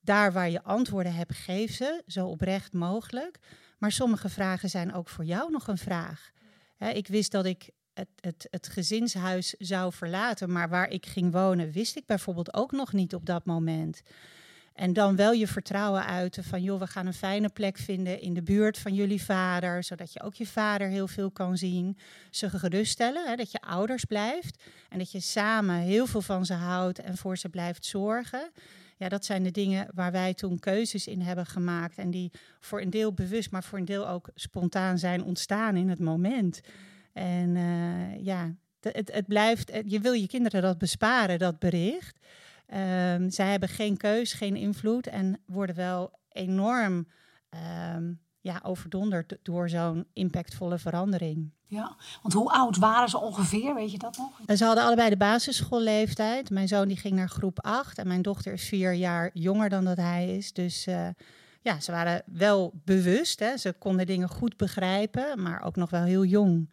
Daar 0.00 0.32
waar 0.32 0.50
je 0.50 0.62
antwoorden 0.62 1.14
hebt, 1.14 1.34
geef 1.34 1.74
ze 1.74 2.02
zo 2.06 2.26
oprecht 2.26 2.72
mogelijk. 2.72 3.38
Maar 3.78 3.92
sommige 3.92 4.28
vragen 4.28 4.70
zijn 4.70 4.92
ook 4.92 5.08
voor 5.08 5.24
jou 5.24 5.50
nog 5.50 5.68
een 5.68 5.78
vraag. 5.78 6.30
ik 6.78 7.08
wist 7.08 7.30
dat 7.30 7.44
ik 7.44 7.70
het, 8.00 8.08
het, 8.20 8.46
het 8.50 8.68
gezinshuis 8.68 9.54
zou 9.58 9.92
verlaten, 9.92 10.52
maar 10.52 10.68
waar 10.68 10.90
ik 10.90 11.06
ging 11.06 11.32
wonen, 11.32 11.70
wist 11.70 11.96
ik 11.96 12.06
bijvoorbeeld 12.06 12.54
ook 12.54 12.72
nog 12.72 12.92
niet 12.92 13.14
op 13.14 13.26
dat 13.26 13.44
moment. 13.44 14.02
En 14.74 14.92
dan 14.92 15.16
wel 15.16 15.32
je 15.32 15.46
vertrouwen 15.46 16.06
uiten 16.06 16.44
van, 16.44 16.62
joh, 16.62 16.78
we 16.78 16.86
gaan 16.86 17.06
een 17.06 17.14
fijne 17.14 17.48
plek 17.48 17.78
vinden 17.78 18.20
in 18.20 18.34
de 18.34 18.42
buurt 18.42 18.78
van 18.78 18.94
jullie 18.94 19.22
vader, 19.22 19.84
zodat 19.84 20.12
je 20.12 20.22
ook 20.22 20.34
je 20.34 20.46
vader 20.46 20.88
heel 20.88 21.08
veel 21.08 21.30
kan 21.30 21.56
zien. 21.56 21.98
Ze 22.30 22.50
geruststellen, 22.50 23.28
hè, 23.28 23.36
dat 23.36 23.52
je 23.52 23.60
ouders 23.60 24.04
blijft 24.04 24.62
en 24.88 24.98
dat 24.98 25.12
je 25.12 25.20
samen 25.20 25.76
heel 25.76 26.06
veel 26.06 26.22
van 26.22 26.46
ze 26.46 26.54
houdt 26.54 26.98
en 26.98 27.16
voor 27.16 27.38
ze 27.38 27.48
blijft 27.48 27.84
zorgen. 27.84 28.50
Ja, 28.96 29.08
dat 29.08 29.24
zijn 29.24 29.42
de 29.42 29.50
dingen 29.50 29.88
waar 29.94 30.12
wij 30.12 30.34
toen 30.34 30.58
keuzes 30.58 31.06
in 31.06 31.20
hebben 31.20 31.46
gemaakt 31.46 31.98
en 31.98 32.10
die 32.10 32.30
voor 32.60 32.80
een 32.80 32.90
deel 32.90 33.12
bewust, 33.12 33.50
maar 33.50 33.64
voor 33.64 33.78
een 33.78 33.84
deel 33.84 34.08
ook 34.08 34.28
spontaan 34.34 34.98
zijn 34.98 35.24
ontstaan 35.24 35.76
in 35.76 35.88
het 35.88 36.00
moment. 36.00 36.60
En 37.12 37.56
uh, 37.56 38.24
ja, 38.24 38.54
het, 38.80 39.10
het 39.12 39.26
blijft, 39.26 39.72
je 39.84 40.00
wil 40.00 40.12
je 40.12 40.26
kinderen 40.26 40.62
dat 40.62 40.78
besparen, 40.78 41.38
dat 41.38 41.58
bericht. 41.58 42.18
Um, 43.14 43.30
zij 43.30 43.50
hebben 43.50 43.68
geen 43.68 43.96
keus, 43.96 44.32
geen 44.32 44.56
invloed 44.56 45.06
en 45.06 45.40
worden 45.46 45.76
wel 45.76 46.18
enorm 46.28 47.06
um, 47.94 48.20
ja, 48.40 48.60
overdonderd 48.62 49.36
door 49.42 49.68
zo'n 49.68 50.06
impactvolle 50.12 50.78
verandering. 50.78 51.50
Ja, 51.66 51.96
want 52.22 52.34
hoe 52.34 52.50
oud 52.50 52.76
waren 52.76 53.08
ze 53.08 53.20
ongeveer, 53.20 53.74
weet 53.74 53.90
je 53.90 53.98
dat 53.98 54.16
nog? 54.16 54.58
Ze 54.58 54.64
hadden 54.64 54.84
allebei 54.84 55.10
de 55.10 55.16
basisschoolleeftijd. 55.16 56.50
Mijn 56.50 56.68
zoon 56.68 56.88
die 56.88 56.96
ging 56.96 57.14
naar 57.14 57.28
groep 57.28 57.60
8 57.60 57.98
en 57.98 58.06
mijn 58.06 58.22
dochter 58.22 58.52
is 58.52 58.68
vier 58.68 58.92
jaar 58.92 59.30
jonger 59.34 59.68
dan 59.68 59.84
dat 59.84 59.96
hij 59.96 60.36
is. 60.36 60.52
Dus 60.52 60.86
uh, 60.86 61.08
ja, 61.62 61.80
ze 61.80 61.92
waren 61.92 62.22
wel 62.26 62.72
bewust. 62.84 63.40
Hè. 63.40 63.56
Ze 63.56 63.74
konden 63.78 64.06
dingen 64.06 64.28
goed 64.28 64.56
begrijpen, 64.56 65.42
maar 65.42 65.62
ook 65.62 65.76
nog 65.76 65.90
wel 65.90 66.02
heel 66.02 66.24
jong. 66.24 66.70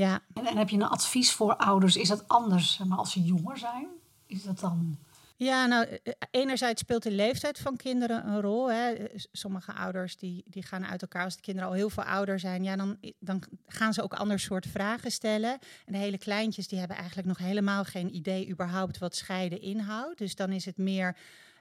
Ja. 0.00 0.20
En, 0.34 0.46
en, 0.46 0.56
heb 0.56 0.68
je 0.68 0.76
een 0.76 0.82
advies 0.82 1.32
voor 1.32 1.56
ouders? 1.56 1.96
Is 1.96 2.08
dat 2.08 2.28
anders 2.28 2.78
maar 2.78 2.98
als 2.98 3.12
ze 3.12 3.22
jonger 3.22 3.58
zijn? 3.58 3.86
Is 4.26 4.42
dat 4.42 4.60
dan... 4.60 4.98
Ja, 5.36 5.66
nou, 5.66 5.86
eh, 5.86 5.94
eh, 6.02 6.12
enerzijds 6.30 6.80
speelt 6.80 7.02
de 7.02 7.10
leeftijd 7.10 7.58
van 7.58 7.76
kinderen 7.76 8.28
een 8.28 8.40
rol. 8.40 8.70
Hè. 8.70 8.94
Sommige 9.32 9.72
ouders 9.72 10.16
die, 10.16 10.44
die 10.46 10.62
gaan 10.62 10.86
uit 10.86 11.02
elkaar 11.02 11.24
als 11.24 11.36
de 11.36 11.42
kinderen 11.42 11.68
al 11.68 11.74
heel 11.74 11.90
veel 11.90 12.02
ouder 12.02 12.38
zijn. 12.38 12.62
Ja, 12.62 12.76
dan, 12.76 12.98
dan 13.18 13.42
gaan 13.66 13.94
ze 13.94 14.02
ook 14.02 14.14
ander 14.14 14.40
soort 14.40 14.66
vragen 14.66 15.10
stellen. 15.10 15.58
En 15.86 15.92
de 15.92 15.98
hele 15.98 16.18
kleintjes 16.18 16.68
die 16.68 16.78
hebben 16.78 16.96
eigenlijk 16.96 17.28
nog 17.28 17.38
helemaal 17.38 17.84
geen 17.84 18.14
idee 18.14 18.48
überhaupt 18.50 18.98
wat 18.98 19.16
scheiden 19.16 19.60
inhoudt. 19.60 20.18
Dus 20.18 20.34
dan 20.34 20.52
is 20.52 20.64
het 20.64 20.76
meer 20.76 21.16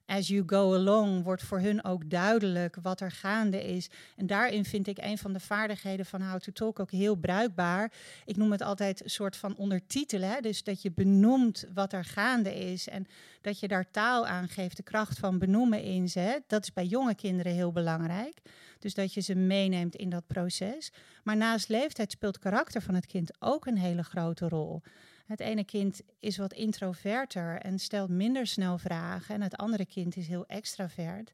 as 0.10 0.28
you 0.28 0.44
go 0.46 0.74
along 0.74 1.24
wordt 1.24 1.44
voor 1.44 1.60
hun 1.60 1.84
ook 1.84 2.10
duidelijk 2.10 2.76
wat 2.82 3.02
er 3.02 3.12
gaande 3.12 3.64
is. 3.64 3.90
En 4.16 4.28
daarin 4.28 4.66
vind 4.66 4.88
ik 4.88 4.98
een 4.98 5.18
van 5.18 5.34
de 5.34 5.40
vaardigheden 5.40 6.06
van 6.06 6.22
How 6.22 6.40
to 6.40 6.52
Talk 6.52 6.80
ook 6.80 6.92
heel 6.92 7.16
bruikbaar. 7.16 7.92
Ik 8.26 8.38
noem 8.38 8.52
het 8.52 8.62
altijd 8.62 9.04
een 9.04 9.10
soort 9.10 9.36
van 9.36 9.56
ondertitelen. 9.56 10.42
Dus 10.42 10.64
dat 10.64 10.82
je 10.82 10.92
benoemt 10.92 11.66
wat 11.74 11.94
er 11.94 12.06
gaande 12.06 12.56
is 12.56 12.88
en 12.88 13.08
dat 13.42 13.60
je 13.60 13.68
daar 13.68 13.92
taal 13.92 14.28
aan 14.28 14.48
geeft, 14.48 14.78
de 14.78 14.84
kracht 14.84 15.20
van 15.20 15.40
benoemen 15.40 15.84
inzet. 15.84 16.44
Dat 16.48 16.64
is 16.64 16.74
bij 16.74 16.86
jonge 16.86 17.16
kinderen 17.16 17.54
heel 17.54 17.72
belangrijk. 17.72 18.42
Dus 18.80 18.94
dat 18.94 19.14
je 19.14 19.22
ze 19.22 19.36
meeneemt 19.36 19.96
in 19.96 20.10
dat 20.10 20.28
proces. 20.28 20.92
Maar 21.24 21.38
naast 21.38 21.70
leeftijd 21.70 22.12
speelt 22.12 22.40
karakter 22.40 22.82
van 22.82 22.96
het 22.96 23.06
kind 23.06 23.32
ook 23.40 23.66
een 23.66 23.78
hele 23.78 24.04
grote 24.04 24.48
rol. 24.48 24.82
Het 25.30 25.40
ene 25.40 25.64
kind 25.64 26.02
is 26.20 26.38
wat 26.38 26.54
introverter 26.54 27.62
en 27.62 27.80
stelt 27.80 28.10
minder 28.10 28.48
snel 28.48 28.78
vragen. 28.78 29.36
En 29.36 29.42
het 29.42 29.58
andere 29.58 29.86
kind 29.86 30.16
is 30.16 30.28
heel 30.28 30.46
extravert. 30.46 31.34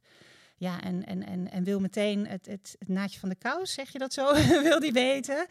Ja, 0.57 0.81
en, 0.81 1.05
en, 1.05 1.25
en, 1.25 1.51
en 1.51 1.63
wil 1.63 1.79
meteen 1.79 2.27
het, 2.27 2.45
het, 2.45 2.75
het 2.79 2.87
naadje 2.87 3.19
van 3.19 3.29
de 3.29 3.35
kous, 3.35 3.73
zeg 3.73 3.91
je 3.91 3.99
dat 3.99 4.13
zo? 4.13 4.33
wil 4.69 4.79
die 4.79 4.91
weten. 4.91 5.47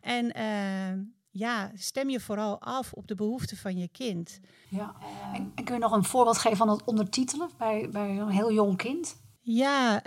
En 0.00 0.32
uh, 0.36 1.02
ja, 1.30 1.70
stem 1.74 2.10
je 2.10 2.20
vooral 2.20 2.60
af 2.60 2.92
op 2.92 3.06
de 3.06 3.14
behoeften 3.14 3.56
van 3.56 3.78
je 3.78 3.88
kind. 3.88 4.40
Ja, 4.68 4.94
en, 5.34 5.52
en 5.54 5.64
kun 5.64 5.74
je 5.74 5.80
nog 5.80 5.92
een 5.92 6.04
voorbeeld 6.04 6.38
geven 6.38 6.56
van 6.56 6.68
het 6.68 6.84
ondertitelen 6.84 7.50
bij, 7.58 7.88
bij 7.92 8.18
een 8.18 8.30
heel 8.30 8.52
jong 8.52 8.76
kind? 8.76 9.16
Ja, 9.40 10.02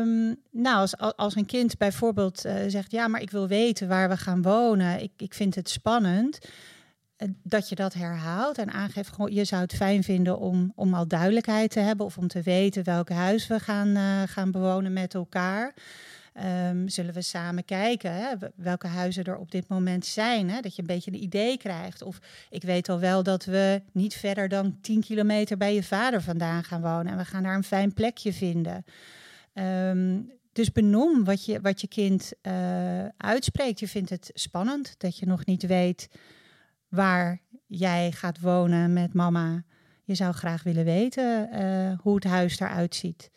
um, 0.00 0.36
nou, 0.50 0.76
als, 0.76 0.96
als 0.96 1.36
een 1.36 1.46
kind 1.46 1.78
bijvoorbeeld 1.78 2.44
uh, 2.44 2.54
zegt: 2.66 2.90
Ja, 2.90 3.08
maar 3.08 3.20
ik 3.20 3.30
wil 3.30 3.48
weten 3.48 3.88
waar 3.88 4.08
we 4.08 4.16
gaan 4.16 4.42
wonen, 4.42 5.02
ik, 5.02 5.12
ik 5.16 5.34
vind 5.34 5.54
het 5.54 5.68
spannend 5.68 6.38
dat 7.42 7.68
je 7.68 7.74
dat 7.74 7.94
herhaalt 7.94 8.58
en 8.58 8.70
aangeeft, 8.70 9.12
gewoon, 9.12 9.32
je 9.32 9.44
zou 9.44 9.62
het 9.62 9.74
fijn 9.74 10.02
vinden 10.02 10.38
om, 10.38 10.72
om 10.74 10.94
al 10.94 11.08
duidelijkheid 11.08 11.70
te 11.70 11.80
hebben 11.80 12.06
of 12.06 12.18
om 12.18 12.28
te 12.28 12.42
weten 12.42 12.84
welk 12.84 13.08
huis 13.08 13.46
we 13.46 13.60
gaan, 13.60 13.88
uh, 13.88 14.22
gaan 14.26 14.50
bewonen 14.50 14.92
met 14.92 15.14
elkaar. 15.14 15.74
Um, 16.68 16.88
zullen 16.88 17.14
we 17.14 17.22
samen 17.22 17.64
kijken 17.64 18.12
hè, 18.12 18.34
welke 18.56 18.86
huizen 18.86 19.24
er 19.24 19.36
op 19.36 19.50
dit 19.50 19.68
moment 19.68 20.06
zijn. 20.06 20.50
Hè, 20.50 20.60
dat 20.60 20.74
je 20.74 20.80
een 20.80 20.86
beetje 20.86 21.10
een 21.10 21.22
idee 21.22 21.56
krijgt. 21.56 22.02
Of 22.02 22.18
ik 22.50 22.62
weet 22.62 22.88
al 22.88 22.98
wel 22.98 23.22
dat 23.22 23.44
we 23.44 23.82
niet 23.92 24.14
verder 24.14 24.48
dan 24.48 24.78
10 24.80 25.00
kilometer 25.00 25.56
bij 25.56 25.74
je 25.74 25.82
vader 25.82 26.22
vandaan 26.22 26.64
gaan 26.64 26.80
wonen. 26.80 27.06
En 27.06 27.16
we 27.18 27.24
gaan 27.24 27.42
daar 27.42 27.54
een 27.54 27.64
fijn 27.64 27.92
plekje 27.92 28.32
vinden. 28.32 28.84
Um, 29.54 30.32
dus 30.52 30.72
benoem 30.72 31.24
wat 31.24 31.44
je, 31.44 31.60
wat 31.60 31.80
je 31.80 31.88
kind 31.88 32.32
uh, 32.42 33.04
uitspreekt. 33.16 33.80
Je 33.80 33.88
vindt 33.88 34.10
het 34.10 34.30
spannend 34.34 34.94
dat 34.98 35.18
je 35.18 35.26
nog 35.26 35.44
niet 35.44 35.66
weet 35.66 36.08
waar 36.94 37.40
jij 37.66 38.12
gaat 38.12 38.40
wonen 38.40 38.92
met 38.92 39.14
mama. 39.14 39.64
Je 40.04 40.14
zou 40.14 40.32
graag 40.32 40.62
willen 40.62 40.84
weten 40.84 41.48
uh, 41.52 41.98
hoe 42.00 42.14
het 42.14 42.24
huis 42.24 42.60
eruit 42.60 42.94
ziet. 42.94 43.30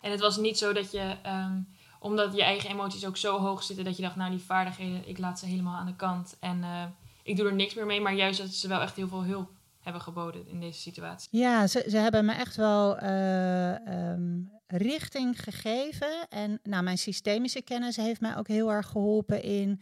En 0.00 0.10
het 0.10 0.20
was 0.20 0.36
niet 0.36 0.58
zo 0.58 0.72
dat 0.72 0.92
je, 0.92 1.16
um, 1.26 1.68
omdat 2.00 2.34
je 2.34 2.42
eigen 2.42 2.70
emoties 2.70 3.06
ook 3.06 3.16
zo 3.16 3.38
hoog 3.38 3.62
zitten, 3.62 3.84
dat 3.84 3.96
je 3.96 4.02
dacht, 4.02 4.16
nou 4.16 4.30
die 4.30 4.40
vaardigheden, 4.40 5.08
ik 5.08 5.18
laat 5.18 5.38
ze 5.38 5.46
helemaal 5.46 5.76
aan 5.76 5.86
de 5.86 5.96
kant 5.96 6.36
en 6.40 6.58
uh, 6.58 6.84
ik 7.22 7.36
doe 7.36 7.46
er 7.46 7.54
niks 7.54 7.74
meer 7.74 7.86
mee. 7.86 8.00
Maar 8.00 8.14
juist 8.14 8.40
dat 8.40 8.48
ze 8.48 8.68
wel 8.68 8.80
echt 8.80 8.96
heel 8.96 9.08
veel 9.08 9.24
hulp 9.24 9.50
hebben 9.80 10.02
geboden 10.02 10.48
in 10.48 10.60
deze 10.60 10.80
situatie. 10.80 11.28
Ja, 11.38 11.66
ze, 11.66 11.84
ze 11.88 11.96
hebben 11.96 12.24
me 12.24 12.32
echt 12.32 12.56
wel 12.56 13.02
uh, 13.02 14.10
um, 14.12 14.50
richting 14.66 15.42
gegeven. 15.42 16.26
En 16.28 16.60
nou, 16.62 16.82
mijn 16.82 16.98
systemische 16.98 17.62
kennis 17.62 17.96
heeft 17.96 18.20
mij 18.20 18.36
ook 18.36 18.48
heel 18.48 18.72
erg 18.72 18.86
geholpen 18.86 19.42
in 19.42 19.80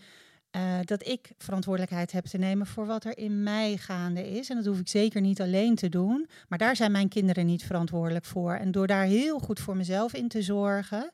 uh, 0.57 0.79
dat 0.85 1.07
ik 1.07 1.31
verantwoordelijkheid 1.39 2.13
heb 2.13 2.25
te 2.25 2.39
nemen 2.39 2.67
voor 2.67 2.87
wat 2.87 3.05
er 3.05 3.19
in 3.19 3.43
mij 3.43 3.77
gaande 3.77 4.31
is. 4.31 4.51
En 4.51 4.57
dat 4.57 4.65
hoef 4.67 4.79
ik 4.79 4.89
zeker 4.89 5.21
niet 5.21 5.41
alleen 5.41 5.75
te 5.75 5.89
doen. 5.89 6.29
Maar 6.49 6.59
daar 6.59 6.77
zijn 6.77 6.93
mijn 6.93 7.09
kinderen 7.09 7.47
niet 7.47 7.65
verantwoordelijk 7.65 8.25
voor. 8.25 8.55
En 8.55 8.71
door 8.71 8.87
daar 8.87 9.05
heel 9.05 9.39
goed 9.39 9.61
voor 9.61 9.77
mezelf 9.77 10.15
in 10.15 10.29
te 10.29 10.43
zorgen, 10.43 11.13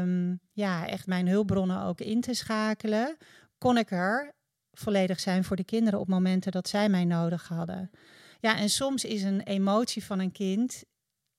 um, 0.00 0.40
ja, 0.52 0.86
echt 0.86 1.06
mijn 1.06 1.28
hulpbronnen 1.28 1.82
ook 1.82 2.00
in 2.00 2.20
te 2.20 2.34
schakelen, 2.34 3.16
kon 3.58 3.76
ik 3.76 3.90
er 3.90 4.32
volledig 4.72 5.20
zijn 5.20 5.44
voor 5.44 5.56
de 5.56 5.64
kinderen 5.64 6.00
op 6.00 6.08
momenten 6.08 6.52
dat 6.52 6.68
zij 6.68 6.88
mij 6.88 7.04
nodig 7.04 7.48
hadden. 7.48 7.90
Ja, 8.40 8.58
en 8.58 8.68
soms 8.68 9.04
is 9.04 9.22
een 9.22 9.40
emotie 9.40 10.04
van 10.04 10.18
een 10.18 10.32
kind 10.32 10.84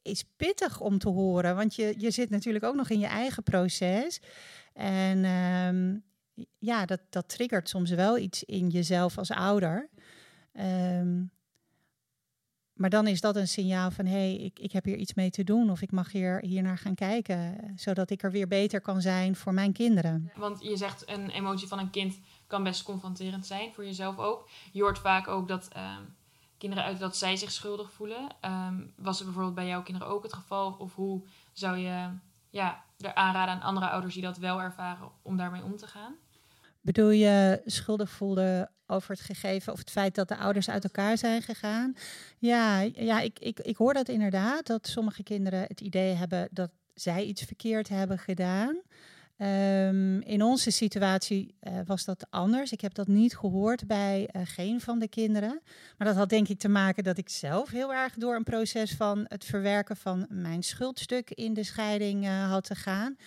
is 0.01 0.23
pittig 0.35 0.79
om 0.79 0.97
te 0.97 1.09
horen, 1.09 1.55
want 1.55 1.75
je, 1.75 1.93
je 1.97 2.11
zit 2.11 2.29
natuurlijk 2.29 2.65
ook 2.65 2.75
nog 2.75 2.89
in 2.89 2.99
je 2.99 3.07
eigen 3.07 3.43
proces. 3.43 4.21
En 4.73 5.25
um, 5.25 6.03
ja, 6.57 6.85
dat, 6.85 7.01
dat 7.09 7.29
triggert 7.29 7.69
soms 7.69 7.89
wel 7.89 8.17
iets 8.17 8.43
in 8.43 8.69
jezelf 8.69 9.17
als 9.17 9.31
ouder. 9.31 9.89
Um, 10.53 11.31
maar 12.79 12.89
dan 12.89 13.07
is 13.07 13.21
dat 13.21 13.35
een 13.35 13.47
signaal 13.47 13.91
van 13.91 14.05
hé, 14.05 14.11
hey, 14.11 14.35
ik, 14.35 14.59
ik 14.59 14.71
heb 14.71 14.85
hier 14.85 14.95
iets 14.95 15.13
mee 15.13 15.29
te 15.29 15.43
doen 15.43 15.69
of 15.69 15.81
ik 15.81 15.91
mag 15.91 16.11
hier, 16.11 16.39
hier 16.45 16.61
naar 16.61 16.77
gaan 16.77 16.95
kijken, 16.95 17.73
zodat 17.75 18.09
ik 18.09 18.23
er 18.23 18.31
weer 18.31 18.47
beter 18.47 18.81
kan 18.81 19.01
zijn 19.01 19.35
voor 19.35 19.53
mijn 19.53 19.73
kinderen. 19.73 20.31
Want 20.35 20.63
je 20.63 20.77
zegt 20.77 21.09
een 21.09 21.29
emotie 21.29 21.67
van 21.67 21.79
een 21.79 21.89
kind 21.89 22.19
kan 22.47 22.63
best 22.63 22.83
confronterend 22.83 23.45
zijn 23.45 23.73
voor 23.73 23.85
jezelf 23.85 24.17
ook. 24.17 24.49
Je 24.71 24.81
hoort 24.81 24.99
vaak 24.99 25.27
ook 25.27 25.47
dat 25.47 25.69
um, 25.77 26.15
kinderen 26.57 26.83
uit 26.83 26.99
dat 26.99 27.17
zij 27.17 27.35
zich 27.35 27.51
schuldig 27.51 27.91
voelen. 27.91 28.27
Um, 28.45 28.93
was 28.95 29.17
het 29.17 29.25
bijvoorbeeld 29.25 29.55
bij 29.55 29.67
jouw 29.67 29.83
kinderen 29.83 30.09
ook 30.09 30.23
het 30.23 30.33
geval? 30.33 30.75
Of 30.79 30.95
hoe 30.95 31.23
zou 31.53 31.77
je 31.77 32.09
ja, 32.49 32.83
er 32.97 33.15
aanraden 33.15 33.53
aan 33.53 33.61
andere 33.61 33.89
ouders 33.89 34.13
die 34.13 34.23
dat 34.23 34.37
wel 34.37 34.61
ervaren 34.61 35.09
om 35.21 35.37
daarmee 35.37 35.63
om 35.63 35.77
te 35.77 35.87
gaan? 35.87 36.15
Bedoel 36.81 37.09
je 37.09 37.61
schuldig 37.65 38.09
voelde 38.09 38.69
over 38.87 39.11
het 39.11 39.21
gegeven 39.21 39.73
of 39.73 39.79
het 39.79 39.91
feit 39.91 40.15
dat 40.15 40.27
de 40.27 40.37
ouders 40.37 40.69
uit 40.69 40.83
elkaar 40.83 41.17
zijn 41.17 41.41
gegaan? 41.41 41.95
Ja, 42.37 42.79
ja 42.79 43.19
ik, 43.19 43.39
ik, 43.39 43.59
ik 43.59 43.77
hoor 43.77 43.93
dat 43.93 44.09
inderdaad, 44.09 44.67
dat 44.67 44.87
sommige 44.87 45.23
kinderen 45.23 45.65
het 45.67 45.81
idee 45.81 46.13
hebben 46.13 46.47
dat 46.51 46.71
zij 46.93 47.23
iets 47.23 47.41
verkeerd 47.41 47.89
hebben 47.89 48.19
gedaan. 48.19 48.81
Um, 49.41 50.21
in 50.21 50.43
onze 50.43 50.71
situatie 50.71 51.55
uh, 51.63 51.79
was 51.85 52.05
dat 52.05 52.25
anders. 52.29 52.71
Ik 52.71 52.81
heb 52.81 52.93
dat 52.93 53.07
niet 53.07 53.37
gehoord 53.37 53.87
bij 53.87 54.29
uh, 54.35 54.41
geen 54.45 54.81
van 54.81 54.99
de 54.99 55.07
kinderen. 55.07 55.61
Maar 55.97 56.07
dat 56.07 56.15
had 56.15 56.29
denk 56.29 56.47
ik 56.47 56.59
te 56.59 56.69
maken 56.69 57.03
dat 57.03 57.17
ik 57.17 57.29
zelf 57.29 57.69
heel 57.69 57.93
erg 57.93 58.13
door 58.13 58.35
een 58.35 58.43
proces 58.43 58.95
van 58.95 59.25
het 59.27 59.45
verwerken 59.45 59.97
van 59.97 60.25
mijn 60.29 60.63
schuldstuk 60.63 61.29
in 61.29 61.53
de 61.53 61.63
scheiding 61.63 62.25
uh, 62.25 62.49
had 62.49 62.63
te 62.63 62.75
gaan. 62.75 63.17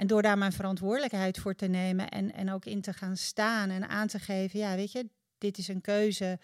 En 0.00 0.06
door 0.06 0.22
daar 0.22 0.38
mijn 0.38 0.52
verantwoordelijkheid 0.52 1.38
voor 1.38 1.54
te 1.54 1.66
nemen 1.66 2.08
en, 2.08 2.32
en 2.34 2.50
ook 2.50 2.64
in 2.64 2.80
te 2.80 2.92
gaan 2.92 3.16
staan 3.16 3.70
en 3.70 3.88
aan 3.88 4.06
te 4.06 4.18
geven, 4.18 4.58
ja, 4.58 4.74
weet 4.74 4.92
je, 4.92 5.08
dit 5.38 5.58
is 5.58 5.68
een 5.68 5.80
keuze 5.80 6.38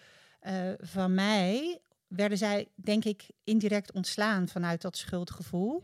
uh, 0.47 0.71
van 0.77 1.13
mij, 1.13 1.81
werden 2.07 2.37
zij, 2.37 2.67
denk 2.75 3.05
ik, 3.05 3.29
indirect 3.43 3.91
ontslaan 3.91 4.47
vanuit 4.47 4.81
dat 4.81 4.97
schuldgevoel. 4.97 5.83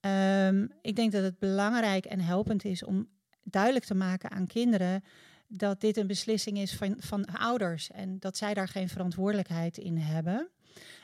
Um, 0.00 0.72
ik 0.82 0.96
denk 0.96 1.12
dat 1.12 1.22
het 1.22 1.38
belangrijk 1.38 2.04
en 2.04 2.20
helpend 2.20 2.64
is 2.64 2.84
om 2.84 3.08
duidelijk 3.42 3.84
te 3.84 3.94
maken 3.94 4.30
aan 4.30 4.46
kinderen 4.46 5.04
dat 5.48 5.80
dit 5.80 5.96
een 5.96 6.06
beslissing 6.06 6.58
is 6.58 6.74
van, 6.74 6.96
van 6.98 7.24
ouders 7.24 7.90
en 7.90 8.18
dat 8.18 8.36
zij 8.36 8.54
daar 8.54 8.68
geen 8.68 8.88
verantwoordelijkheid 8.88 9.78
in 9.78 9.96
hebben. 9.96 10.50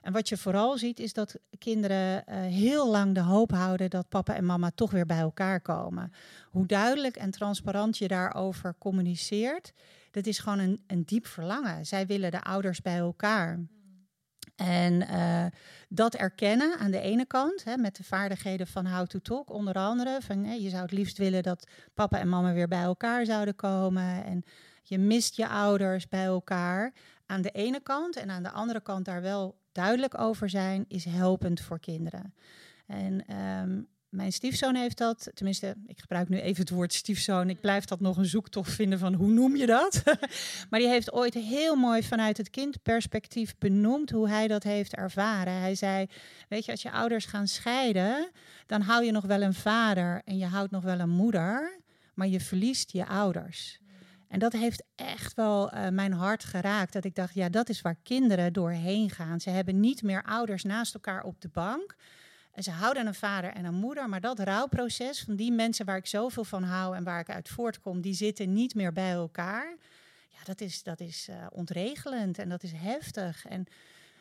En 0.02 0.12
wat 0.12 0.28
je 0.28 0.36
vooral 0.36 0.78
ziet 0.78 0.98
is 0.98 1.12
dat 1.12 1.34
kinderen 1.58 2.24
uh, 2.28 2.34
heel 2.40 2.90
lang 2.90 3.14
de 3.14 3.20
hoop 3.20 3.50
houden 3.50 3.90
dat 3.90 4.08
papa 4.08 4.34
en 4.34 4.44
mama 4.44 4.70
toch 4.74 4.90
weer 4.90 5.06
bij 5.06 5.18
elkaar 5.18 5.60
komen. 5.60 6.12
Hoe 6.50 6.66
duidelijk 6.66 7.16
en 7.16 7.30
transparant 7.30 7.98
je 7.98 8.08
daarover 8.08 8.74
communiceert, 8.78 9.72
dat 10.10 10.26
is 10.26 10.38
gewoon 10.38 10.58
een, 10.58 10.82
een 10.86 11.04
diep 11.04 11.26
verlangen. 11.26 11.86
Zij 11.86 12.06
willen 12.06 12.30
de 12.30 12.42
ouders 12.42 12.80
bij 12.80 12.98
elkaar. 12.98 13.58
En 14.56 15.02
uh, 15.02 15.44
dat 15.88 16.14
erkennen 16.14 16.78
aan 16.78 16.90
de 16.90 17.00
ene 17.00 17.26
kant, 17.26 17.64
hè, 17.64 17.76
met 17.76 17.96
de 17.96 18.04
vaardigheden 18.04 18.66
van 18.66 18.86
How 18.86 19.06
to 19.06 19.18
Talk, 19.18 19.50
onder 19.50 19.74
andere. 19.74 20.18
Van, 20.20 20.44
hè, 20.44 20.54
je 20.54 20.68
zou 20.68 20.82
het 20.82 20.92
liefst 20.92 21.18
willen 21.18 21.42
dat 21.42 21.66
papa 21.94 22.18
en 22.18 22.28
mama 22.28 22.52
weer 22.52 22.68
bij 22.68 22.82
elkaar 22.82 23.24
zouden 23.24 23.54
komen. 23.54 24.24
En 24.24 24.44
je 24.82 24.98
mist 24.98 25.36
je 25.36 25.48
ouders 25.48 26.08
bij 26.08 26.24
elkaar. 26.24 26.92
Aan 27.26 27.42
de 27.42 27.50
ene 27.50 27.80
kant 27.80 28.16
en 28.16 28.30
aan 28.30 28.42
de 28.42 28.50
andere 28.50 28.80
kant 28.80 29.04
daar 29.04 29.22
wel 29.22 29.60
duidelijk 29.72 30.18
over 30.18 30.50
zijn, 30.50 30.84
is 30.88 31.04
helpend 31.04 31.60
voor 31.60 31.80
kinderen. 31.80 32.34
En 32.86 33.36
um, 33.36 33.88
mijn 34.12 34.32
stiefzoon 34.32 34.74
heeft 34.74 34.98
dat, 34.98 35.30
tenminste, 35.34 35.76
ik 35.86 36.00
gebruik 36.00 36.28
nu 36.28 36.40
even 36.40 36.60
het 36.60 36.70
woord 36.70 36.92
stiefzoon. 36.92 37.50
Ik 37.50 37.60
blijf 37.60 37.84
dat 37.84 38.00
nog 38.00 38.16
een 38.16 38.24
zoektocht 38.24 38.72
vinden 38.72 38.98
van 38.98 39.14
hoe 39.14 39.28
noem 39.28 39.56
je 39.56 39.66
dat? 39.66 40.02
maar 40.70 40.80
die 40.80 40.88
heeft 40.88 41.12
ooit 41.12 41.34
heel 41.34 41.76
mooi 41.76 42.02
vanuit 42.02 42.36
het 42.36 42.50
kindperspectief 42.50 43.54
benoemd 43.58 44.10
hoe 44.10 44.28
hij 44.28 44.48
dat 44.48 44.62
heeft 44.62 44.94
ervaren. 44.94 45.52
Hij 45.52 45.74
zei: 45.74 46.06
Weet 46.48 46.64
je, 46.64 46.70
als 46.70 46.82
je 46.82 46.90
ouders 46.90 47.24
gaan 47.24 47.48
scheiden, 47.48 48.30
dan 48.66 48.80
hou 48.80 49.04
je 49.04 49.12
nog 49.12 49.24
wel 49.24 49.42
een 49.42 49.54
vader 49.54 50.22
en 50.24 50.38
je 50.38 50.46
houdt 50.46 50.70
nog 50.70 50.82
wel 50.82 50.98
een 50.98 51.10
moeder, 51.10 51.80
maar 52.14 52.28
je 52.28 52.40
verliest 52.40 52.92
je 52.92 53.06
ouders. 53.06 53.81
En 54.32 54.38
dat 54.38 54.52
heeft 54.52 54.82
echt 54.94 55.34
wel 55.34 55.74
uh, 55.74 55.88
mijn 55.88 56.12
hart 56.12 56.44
geraakt. 56.44 56.92
Dat 56.92 57.04
ik 57.04 57.14
dacht, 57.14 57.34
ja, 57.34 57.48
dat 57.48 57.68
is 57.68 57.80
waar 57.80 57.96
kinderen 58.02 58.52
doorheen 58.52 59.10
gaan. 59.10 59.40
Ze 59.40 59.50
hebben 59.50 59.80
niet 59.80 60.02
meer 60.02 60.22
ouders 60.22 60.62
naast 60.62 60.94
elkaar 60.94 61.24
op 61.24 61.40
de 61.40 61.48
bank. 61.48 61.96
En 62.52 62.62
ze 62.62 62.70
houden 62.70 63.06
een 63.06 63.14
vader 63.14 63.52
en 63.52 63.64
een 63.64 63.74
moeder. 63.74 64.08
Maar 64.08 64.20
dat 64.20 64.38
rouwproces 64.38 65.20
van 65.20 65.36
die 65.36 65.52
mensen 65.52 65.86
waar 65.86 65.96
ik 65.96 66.06
zoveel 66.06 66.44
van 66.44 66.62
hou 66.62 66.96
en 66.96 67.04
waar 67.04 67.20
ik 67.20 67.30
uit 67.30 67.48
voortkom, 67.48 68.00
die 68.00 68.14
zitten 68.14 68.52
niet 68.52 68.74
meer 68.74 68.92
bij 68.92 69.10
elkaar. 69.10 69.76
Ja, 70.28 70.38
dat 70.44 70.60
is, 70.60 70.82
dat 70.82 71.00
is 71.00 71.28
uh, 71.30 71.46
ontregelend 71.50 72.38
en 72.38 72.48
dat 72.48 72.62
is 72.62 72.72
heftig. 72.72 73.46
En 73.46 73.66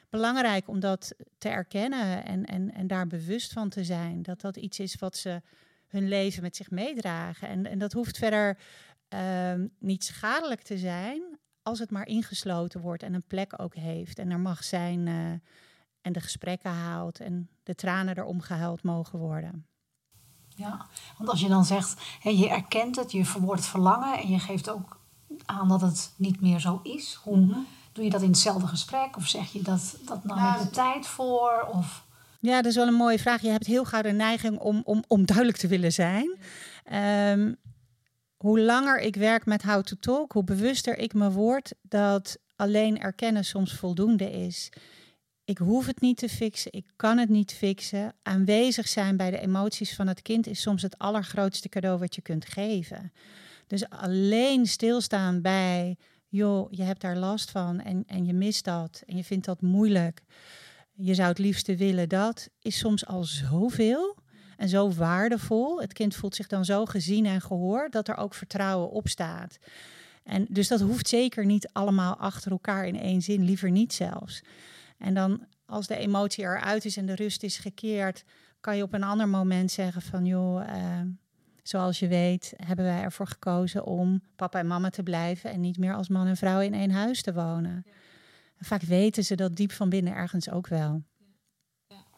belangrijk 0.10 0.68
om 0.68 0.80
dat 0.80 1.14
te 1.38 1.50
erkennen 1.50 2.26
en, 2.26 2.46
en, 2.46 2.74
en 2.74 2.88
daar 2.88 3.08
bewust 3.08 3.54
van 3.54 3.70
te 3.70 3.84
zijn. 3.84 4.24
Dat 4.24 4.42
dat 4.42 4.58
iets 4.58 4.80
is 4.80 4.96
wat 4.96 5.18
ze 5.18 5.42
hun 5.88 6.08
leven 6.08 6.42
met 6.42 6.56
zich 6.56 6.72
meedragen. 6.72 7.48
En, 7.48 7.66
en 7.66 7.80
dat 7.80 7.94
hoeft 7.94 8.18
verder 8.18 8.58
ehm, 9.12 9.68
niet 9.80 10.04
schadelijk 10.04 10.62
te 10.62 10.78
zijn 10.78 11.40
als 11.64 11.80
het 11.80 11.92
maar 11.92 12.08
ingesloten 12.08 12.82
wordt 12.82 13.04
en 13.04 13.14
een 13.14 13.28
plek 13.28 13.54
ook 13.58 13.76
heeft. 13.76 14.20
En 14.20 14.32
er 14.32 14.40
mag 14.40 14.64
zijn 14.64 15.08
uh, 15.08 15.32
en 16.02 16.14
de 16.14 16.20
gesprekken 16.20 16.72
haalt 16.72 17.20
en 17.20 17.50
de 17.64 17.76
tranen 17.76 18.18
erom 18.18 18.42
gehuild 18.42 18.84
mogen 18.84 19.20
worden. 19.20 19.66
Ja, 20.56 20.86
want 21.18 21.30
als 21.30 21.40
je 21.42 21.48
dan 21.48 21.66
zegt, 21.66 22.02
hè, 22.20 22.30
je 22.30 22.50
erkent 22.50 22.96
het, 22.96 23.12
je 23.12 23.26
verwoordt 23.26 23.66
verlangen 23.66 24.20
en 24.20 24.30
je 24.30 24.40
geeft 24.40 24.70
ook 24.70 25.00
aan 25.46 25.68
dat 25.68 25.82
het 25.82 26.14
niet 26.16 26.42
meer 26.42 26.60
zo 26.60 26.80
is. 26.84 27.20
Hoe 27.24 27.38
mhm. 27.38 27.60
doe 27.92 28.04
je 28.04 28.10
dat 28.10 28.22
in 28.22 28.30
hetzelfde 28.30 28.68
gesprek? 28.68 29.18
Of 29.18 29.28
zeg 29.28 29.52
je 29.52 29.62
dat, 29.62 29.98
dat 30.06 30.24
nam 30.24 30.38
nou, 30.38 30.56
ik 30.56 30.62
de 30.62 30.70
tijd 30.70 31.08
voor? 31.08 31.68
Of... 31.74 32.06
Ja, 32.40 32.56
dat 32.56 32.66
is 32.66 32.76
wel 32.76 32.88
een 32.88 32.94
mooie 32.94 33.20
vraag. 33.20 33.42
Je 33.42 33.50
hebt 33.50 33.66
heel 33.66 33.86
gauw 33.86 34.02
de 34.02 34.12
neiging 34.12 34.60
om, 34.60 34.82
om, 34.84 35.04
om 35.08 35.26
duidelijk 35.26 35.58
te 35.58 35.68
willen 35.68 35.92
zijn. 35.94 36.38
Um, 36.94 37.58
hoe 38.42 38.60
langer 38.60 39.00
ik 39.00 39.16
werk 39.16 39.46
met 39.46 39.64
How 39.64 39.84
to 39.84 39.96
Talk, 40.00 40.32
hoe 40.32 40.44
bewuster 40.44 40.98
ik 40.98 41.14
me 41.14 41.32
word 41.32 41.74
dat 41.82 42.38
alleen 42.56 43.00
erkennen 43.00 43.46
soms 43.46 43.74
voldoende 43.74 44.32
is. 44.32 44.70
Ik 45.44 45.58
hoef 45.58 45.86
het 45.86 46.02
niet 46.02 46.18
te 46.18 46.30
fixen, 46.30 46.74
ik 46.74 46.86
kan 46.96 47.18
het 47.18 47.30
niet 47.30 47.54
fixen. 47.54 48.14
Aanwezig 48.22 48.88
zijn 48.88 49.18
bij 49.18 49.32
de 49.32 49.40
emoties 49.40 49.96
van 49.96 50.08
het 50.08 50.22
kind 50.22 50.48
is 50.48 50.62
soms 50.62 50.82
het 50.82 50.98
allergrootste 50.98 51.70
cadeau 51.70 52.00
wat 52.00 52.16
je 52.16 52.22
kunt 52.22 52.46
geven. 52.46 53.12
Dus 53.68 53.90
alleen 53.90 54.66
stilstaan 54.66 55.42
bij, 55.42 55.98
joh, 56.28 56.72
je 56.72 56.84
hebt 56.84 57.02
daar 57.02 57.18
last 57.18 57.52
van 57.52 57.80
en, 57.80 58.04
en 58.08 58.26
je 58.26 58.34
mist 58.34 58.64
dat 58.64 59.04
en 59.06 59.18
je 59.18 59.24
vindt 59.24 59.46
dat 59.46 59.62
moeilijk. 59.62 60.22
Je 60.92 61.14
zou 61.14 61.28
het 61.28 61.40
liefste 61.40 61.76
willen 61.76 62.10
dat, 62.10 62.50
is 62.62 62.78
soms 62.78 63.06
al 63.06 63.24
zoveel 63.24 64.16
en 64.62 64.70
zo 64.70 64.92
waardevol. 64.92 65.82
Het 65.82 65.94
kind 65.94 66.16
voelt 66.16 66.36
zich 66.36 66.48
dan 66.48 66.66
zo 66.66 66.86
gezien 66.86 67.26
en 67.26 67.42
gehoord 67.42 67.92
dat 67.92 68.08
er 68.08 68.18
ook 68.18 68.34
vertrouwen 68.34 68.90
op 68.90 69.08
staat. 69.08 69.58
En 70.24 70.46
dus 70.50 70.68
dat 70.68 70.80
hoeft 70.80 71.08
zeker 71.08 71.46
niet 71.46 71.70
allemaal 71.74 72.18
achter 72.18 72.52
elkaar 72.52 72.88
in 72.88 73.00
één 73.00 73.22
zin, 73.22 73.44
liever 73.44 73.72
niet 73.72 73.94
zelfs. 73.94 74.44
En 74.98 75.14
dan 75.14 75.46
als 75.66 75.88
de 75.88 75.96
emotie 75.96 76.44
eruit 76.44 76.86
is 76.86 76.98
en 76.98 77.06
de 77.06 77.16
rust 77.16 77.44
is 77.44 77.58
gekeerd, 77.58 78.24
kan 78.60 78.78
je 78.78 78.84
op 78.84 78.94
een 78.94 79.04
ander 79.04 79.28
moment 79.30 79.72
zeggen 79.72 80.02
van 80.02 80.26
joh, 80.26 80.68
uh, 80.68 81.02
zoals 81.64 82.00
je 82.00 82.08
weet, 82.08 82.54
hebben 82.56 82.86
wij 82.86 83.02
ervoor 83.02 83.28
gekozen 83.28 83.86
om 83.86 84.22
papa 84.36 84.60
en 84.60 84.68
mama 84.68 84.90
te 84.90 85.04
blijven 85.04 85.52
en 85.52 85.60
niet 85.60 85.78
meer 85.78 85.96
als 85.96 86.10
man 86.10 86.28
en 86.28 86.38
vrouw 86.38 86.60
in 86.60 86.74
één 86.74 86.92
huis 86.92 87.22
te 87.22 87.34
wonen. 87.34 87.86
vaak 88.58 88.82
weten 88.82 89.24
ze 89.24 89.36
dat 89.36 89.56
diep 89.56 89.72
van 89.72 89.90
binnen 89.90 90.14
ergens 90.14 90.50
ook 90.50 90.68
wel. 90.68 91.04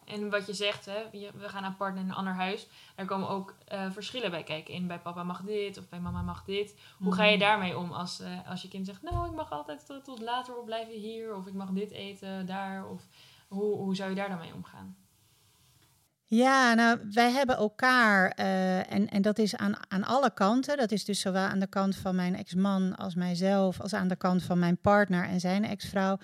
En 0.04 0.30
wat 0.30 0.46
je 0.46 0.52
zegt, 0.52 0.86
hè, 0.86 1.02
we 1.10 1.48
gaan 1.48 1.64
apart 1.64 1.94
naar 1.94 2.04
een 2.04 2.12
ander 2.12 2.34
huis. 2.34 2.66
Daar 2.96 3.06
komen 3.06 3.28
ook 3.28 3.54
uh, 3.72 3.90
verschillen 3.90 4.30
bij 4.30 4.42
kijken. 4.42 4.74
In 4.74 4.86
bij 4.86 4.98
papa 4.98 5.22
mag 5.22 5.42
dit 5.42 5.78
of 5.78 5.88
bij 5.88 6.00
mama 6.00 6.22
mag 6.22 6.44
dit. 6.44 6.74
Hoe 6.98 7.14
ga 7.14 7.24
je 7.24 7.36
mhm. 7.36 7.40
daarmee 7.40 7.78
om 7.78 7.92
als, 7.92 8.20
uh, 8.20 8.48
als 8.48 8.62
je 8.62 8.68
kind 8.68 8.86
zegt... 8.86 9.02
nou, 9.02 9.26
ik 9.26 9.34
mag 9.34 9.50
altijd 9.50 9.86
tot, 9.86 10.04
tot 10.04 10.20
later 10.20 10.56
op 10.56 10.64
blijven 10.64 10.94
hier. 10.94 11.36
Of 11.36 11.46
ik 11.46 11.54
mag 11.54 11.70
dit 11.70 11.90
eten 11.90 12.46
daar. 12.46 12.88
Of 12.88 13.02
hoe, 13.48 13.76
hoe 13.76 13.96
zou 13.96 14.10
je 14.10 14.16
daar 14.16 14.28
dan 14.28 14.38
mee 14.38 14.54
omgaan? 14.54 14.96
Ja, 16.26 16.74
nou, 16.74 16.98
wij 17.10 17.30
hebben 17.30 17.56
elkaar, 17.56 18.38
uh, 18.38 18.92
en, 18.92 19.08
en 19.08 19.22
dat 19.22 19.38
is 19.38 19.56
aan, 19.56 19.74
aan 19.88 20.04
alle 20.04 20.34
kanten. 20.34 20.76
Dat 20.76 20.90
is 20.90 21.04
dus 21.04 21.20
zowel 21.20 21.46
aan 21.46 21.58
de 21.58 21.66
kant 21.66 21.96
van 21.96 22.14
mijn 22.14 22.36
ex-man 22.36 22.96
als 22.96 23.14
mijzelf, 23.14 23.80
als 23.80 23.94
aan 23.94 24.08
de 24.08 24.16
kant 24.16 24.42
van 24.42 24.58
mijn 24.58 24.80
partner 24.80 25.24
en 25.24 25.40
zijn 25.40 25.64
ex-vrouw. 25.64 26.18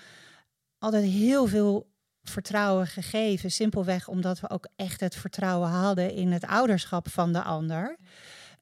Altijd 0.78 1.04
heel 1.04 1.46
veel 1.46 1.89
vertrouwen 2.30 2.86
gegeven. 2.86 3.50
Simpelweg 3.50 4.08
omdat 4.08 4.40
we 4.40 4.50
ook 4.50 4.68
echt 4.76 5.00
het 5.00 5.14
vertrouwen 5.14 5.68
hadden 5.68 6.14
in 6.14 6.32
het 6.32 6.46
ouderschap 6.46 7.08
van 7.08 7.32
de 7.32 7.42
ander. 7.42 7.96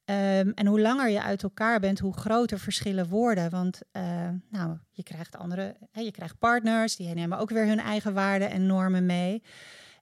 Um, 0.05 0.51
en 0.53 0.65
hoe 0.65 0.81
langer 0.81 1.09
je 1.09 1.21
uit 1.21 1.43
elkaar 1.43 1.79
bent, 1.79 1.99
hoe 1.99 2.17
groter 2.17 2.59
verschillen 2.59 3.07
worden. 3.07 3.49
Want 3.49 3.81
uh, 3.91 4.29
nou, 4.49 4.77
je 4.91 5.03
krijgt 5.03 5.37
andere, 5.37 5.75
hè, 5.91 6.01
je 6.01 6.11
krijgt 6.11 6.39
partners, 6.39 6.95
die 6.95 7.13
nemen 7.13 7.37
ook 7.37 7.49
weer 7.49 7.65
hun 7.65 7.79
eigen 7.79 8.13
waarden 8.13 8.49
en 8.49 8.65
normen 8.65 9.05
mee. 9.05 9.43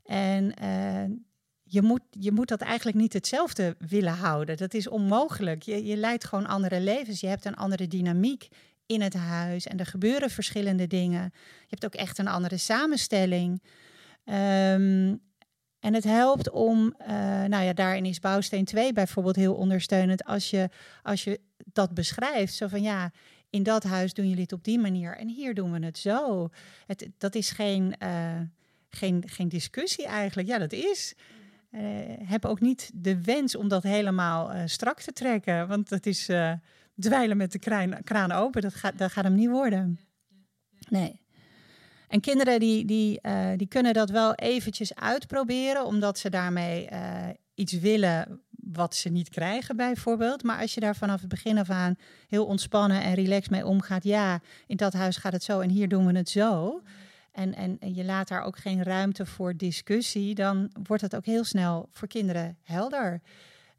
En 0.06 0.54
uh, 0.64 1.16
je 1.64 1.82
moet, 1.82 2.02
je 2.10 2.32
moet 2.32 2.48
dat 2.48 2.62
eigenlijk 2.62 2.98
niet 2.98 3.14
hetzelfde 3.14 3.76
willen 3.80 4.14
houden. 4.14 4.58
Dat 4.58 4.74
is 4.74 4.88
onmogelijk. 4.88 5.62
Je, 5.62 5.86
je 5.86 5.98
leidt 5.98 6.26
gewoon 6.26 6.48
andere 6.48 6.80
levens. 6.80 7.20
Je 7.20 7.28
hebt 7.28 7.46
een 7.46 7.56
andere 7.56 7.88
dynamiek 7.88 8.48
in 8.88 9.02
het 9.02 9.14
huis 9.14 9.68
en 9.68 9.80
er 9.80 9.86
gebeuren 9.86 10.30
verschillende 10.30 10.88
dingen. 10.88 11.24
Je 11.60 11.68
hebt 11.70 11.86
ook 11.86 11.96
echt 11.96 12.18
een 12.18 12.28
andere 12.28 12.58
samenstelling. 12.58 13.62
Ehm, 14.24 15.16
en 15.80 15.94
het 15.94 16.04
helpt 16.04 16.50
om, 16.50 16.96
uh, 17.02 17.08
nou 17.44 17.64
ja, 17.64 17.74
daarin 17.74 18.06
is 18.06 18.20
bouwsteen 18.20 18.66
2 18.66 18.94
bijvoorbeeld 18.94 19.36
heel 19.36 19.54
ondersteunend 19.54 20.24
als 20.24 20.50
je, 20.50 20.70
als 21.04 21.24
je 21.24 21.40
dat 21.66 21.94
beschrijft. 21.94 22.54
Zo 22.54 22.68
van 22.68 22.82
ja, 22.82 23.12
in 23.50 23.64
dat 23.64 23.84
huis 23.84 24.14
doen 24.14 24.28
jullie 24.28 24.42
het 24.42 24.54
op 24.54 24.64
die 24.64 24.80
manier 24.80 25.18
en 25.18 25.28
hier 25.28 25.54
doen 25.54 25.72
we 25.72 25.86
het 25.86 25.98
zo. 25.98 26.50
Het, 26.86 27.10
dat 27.18 27.36
is 27.36 27.50
geen, 27.50 27.96
uh, 28.04 28.40
geen, 28.90 29.24
geen 29.26 29.50
discussie 29.50 30.06
eigenlijk. 30.06 30.48
Ja, 30.48 30.58
dat 30.58 30.74
is. 30.74 31.14
Uh, 31.72 31.82
heb 32.24 32.46
ook 32.46 32.60
niet 32.60 32.92
de 32.94 33.22
wens 33.22 33.56
om 33.56 33.68
dat 33.68 33.84
helemaal 33.84 34.68
strak 34.68 35.02
te 35.02 35.12
trekken, 35.12 35.68
want 35.68 35.90
dat 35.90 36.06
is 36.06 36.30
dweilen 37.00 37.38
met 37.38 37.52
de 37.52 37.60
kraan, 37.60 38.04
kraan 38.04 38.32
open. 38.32 38.62
Dat 38.62 38.76
gaat, 38.76 38.98
dat 38.98 39.12
gaat 39.12 39.24
hem 39.24 39.36
niet 39.36 39.50
worden. 39.50 40.00
Nee. 40.90 41.26
En 42.08 42.20
kinderen 42.20 42.60
die, 42.60 42.86
die, 42.86 43.20
uh, 43.22 43.50
die 43.56 43.68
kunnen 43.68 43.94
dat 43.94 44.10
wel 44.10 44.34
eventjes 44.36 44.96
uitproberen, 44.96 45.86
omdat 45.86 46.18
ze 46.18 46.30
daarmee 46.30 46.90
uh, 46.92 47.28
iets 47.54 47.74
willen 47.74 48.42
wat 48.50 48.96
ze 48.96 49.10
niet 49.10 49.30
krijgen, 49.30 49.76
bijvoorbeeld. 49.76 50.44
Maar 50.44 50.62
als 50.62 50.74
je 50.74 50.80
daar 50.80 50.96
vanaf 50.96 51.20
het 51.20 51.30
begin 51.30 51.58
af 51.58 51.70
aan 51.70 51.96
heel 52.28 52.46
ontspannen 52.46 53.02
en 53.02 53.14
relaxed 53.14 53.50
mee 53.50 53.66
omgaat, 53.66 54.04
ja, 54.04 54.40
in 54.68 54.78
dat 54.78 54.94
huis 54.94 55.18
gaat 55.18 55.34
het 55.34 55.44
zo 55.44 55.60
en 55.60 55.70
hier 55.70 55.88
doen 55.88 56.06
we 56.06 56.18
het 56.18 56.30
zo. 56.30 56.82
En, 57.32 57.56
en, 57.56 57.78
en 57.80 57.96
je 57.96 58.04
laat 58.04 58.28
daar 58.28 58.44
ook 58.44 58.58
geen 58.58 58.84
ruimte 58.84 59.26
voor 59.26 59.58
discussie, 59.58 60.36
dan 60.36 60.72
wordt 60.84 61.02
het 61.02 61.16
ook 61.16 61.26
heel 61.26 61.44
snel 61.44 61.90
voor 61.92 62.08
kinderen 62.08 62.58
helder. 62.64 63.22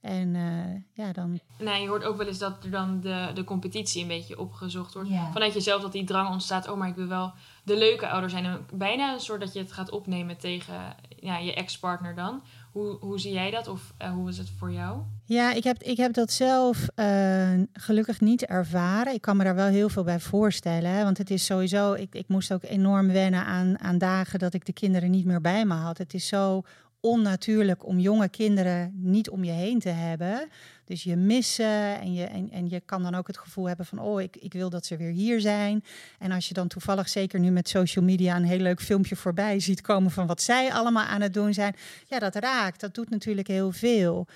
En 0.00 0.34
uh, 0.34 0.82
ja, 0.92 1.12
dan. 1.12 1.40
Nee, 1.58 1.82
je 1.82 1.88
hoort 1.88 2.04
ook 2.04 2.16
wel 2.16 2.26
eens 2.26 2.38
dat 2.38 2.64
er 2.64 2.70
dan 2.70 3.00
de, 3.00 3.30
de 3.34 3.44
competitie 3.44 4.02
een 4.02 4.08
beetje 4.08 4.38
opgezocht 4.38 4.94
wordt. 4.94 5.11
Vanuit 5.32 5.54
jezelf 5.54 5.82
dat 5.82 5.92
die 5.92 6.04
drang 6.04 6.28
ontstaat. 6.28 6.68
Oh, 6.68 6.76
maar 6.76 6.88
ik 6.88 6.94
wil 6.94 7.06
wel 7.06 7.32
de 7.64 7.78
leuke 7.78 8.08
ouder 8.08 8.30
zijn. 8.30 8.44
En 8.44 8.66
bijna 8.72 9.12
een 9.12 9.20
soort 9.20 9.40
dat 9.40 9.52
je 9.52 9.58
het 9.58 9.72
gaat 9.72 9.90
opnemen 9.90 10.37
tegen 10.37 10.94
ja, 11.20 11.38
je 11.38 11.54
ex-partner 11.54 12.14
dan. 12.14 12.42
Hoe, 12.72 12.96
hoe 13.00 13.20
zie 13.20 13.32
jij 13.32 13.50
dat 13.50 13.68
of 13.68 13.92
uh, 14.02 14.11
hoe 14.11 14.28
is 14.28 14.38
het 14.38 14.50
voor 14.58 14.72
jou? 14.72 15.00
Ja, 15.24 15.52
ik 15.52 15.64
heb, 15.64 15.82
ik 15.82 15.96
heb 15.96 16.12
dat 16.12 16.30
zelf 16.30 16.87
uh, 16.96 17.50
gelukkig 17.72 18.20
niet 18.20 18.44
ervaren. 18.44 19.14
Ik 19.14 19.20
kan 19.20 19.37
me 19.37 19.44
daar 19.44 19.54
wel 19.54 19.66
heel 19.66 19.88
veel 19.88 20.04
bij 20.04 20.20
voorstellen. 20.20 20.90
Hè? 20.90 21.04
Want 21.04 21.18
het 21.18 21.30
is 21.30 21.44
sowieso, 21.44 21.92
ik, 21.92 22.14
ik 22.14 22.28
moest 22.28 22.52
ook 22.52 22.62
enorm 22.62 23.06
wennen 23.06 23.44
aan, 23.44 23.78
aan 23.78 23.98
dagen 23.98 24.38
dat 24.38 24.54
ik 24.54 24.66
de 24.66 24.72
kinderen 24.72 25.11
niet 25.11 25.24
meer 25.24 25.40
bij 25.40 25.64
me 25.64 25.74
had. 25.74 25.98
Het 25.98 26.14
is 26.14 26.26
zo 26.26 26.62
onnatuurlijk 27.11 27.87
om 27.87 27.99
jonge 27.99 28.29
kinderen 28.29 28.92
niet 28.94 29.31
om 29.31 29.44
je 29.44 29.51
heen 29.51 29.79
te 29.79 29.88
hebben. 29.88 30.49
Dus 30.85 31.03
je 31.03 31.16
missen 31.16 32.01
en 32.01 32.14
je, 32.14 32.25
en, 32.25 32.51
en 32.51 32.68
je 32.68 32.81
kan 32.81 33.03
dan 33.03 33.14
ook 33.14 33.27
het 33.27 33.38
gevoel 33.38 33.68
hebben 33.68 33.87
van, 33.87 33.99
oh, 33.99 34.21
ik, 34.21 34.37
ik 34.37 34.53
wil 34.53 34.71
dat 34.71 34.87
ze 34.87 34.97
weer 34.97 35.11
hier 35.11 35.40
zijn. 35.40 35.85
En 36.18 36.33
als 36.33 36.49
je 36.49 36.55
dan 36.55 36.68
toevallig, 36.68 37.09
zeker 37.09 37.40
nu 37.40 37.51
met 37.51 37.68
social 37.68 38.05
media, 38.05 38.37
een 38.37 38.44
heel 38.44 38.59
leuk 38.59 38.81
filmpje 38.81 39.16
voorbij 39.16 39.61
ziet 39.61 39.81
komen 39.81 40.11
van 40.11 40.27
wat 40.27 40.42
zij 40.42 40.73
allemaal 40.73 41.05
aan 41.05 41.21
het 41.21 41.35
doen 41.35 41.55
zijn. 41.55 41.77
Ja, 42.07 42.18
dat 42.18 42.35
raakt. 42.35 42.81
Dat 42.81 42.94
doet 42.94 43.11
natuurlijk 43.11 43.49
heel 43.49 43.73
veel. 43.73 44.27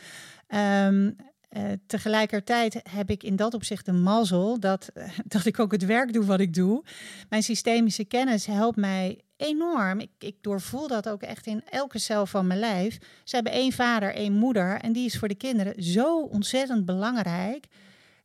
Um, 0.85 1.17
uh, 1.57 1.63
tegelijkertijd 1.87 2.81
heb 2.91 3.11
ik 3.11 3.23
in 3.23 3.37
dat 3.37 3.55
opzicht 3.55 3.89
een 3.89 4.03
mazzel 4.03 4.61
dat, 4.61 4.91
dat 5.25 5.45
ik 5.45 5.59
ook 5.59 5.73
het 5.73 5.85
werk 5.85 6.13
doe 6.13 6.25
wat 6.25 6.41
ik 6.41 6.55
doe. 6.55 6.85
Mijn 7.29 7.43
systemische 7.43 8.05
kennis 8.05 8.47
helpt 8.47 8.77
mij 8.77 9.21
enorm. 9.43 10.01
Ik, 10.01 10.11
ik 10.19 10.37
doorvoel 10.41 10.89
dat 10.89 11.09
ook 11.09 11.23
echt 11.23 11.47
in 11.47 11.63
elke 11.71 11.99
cel 11.99 12.27
van 12.27 12.47
mijn 12.47 12.59
lijf. 12.61 12.99
Ze 13.25 13.35
hebben 13.35 13.53
één 13.53 13.73
vader, 13.73 14.15
één 14.15 14.33
moeder 14.33 14.81
en 14.81 14.93
die 14.93 15.05
is 15.05 15.19
voor 15.19 15.29
de 15.29 15.35
kinderen 15.35 15.83
zo 15.83 16.21
ontzettend 16.21 16.85
belangrijk. 16.85 17.67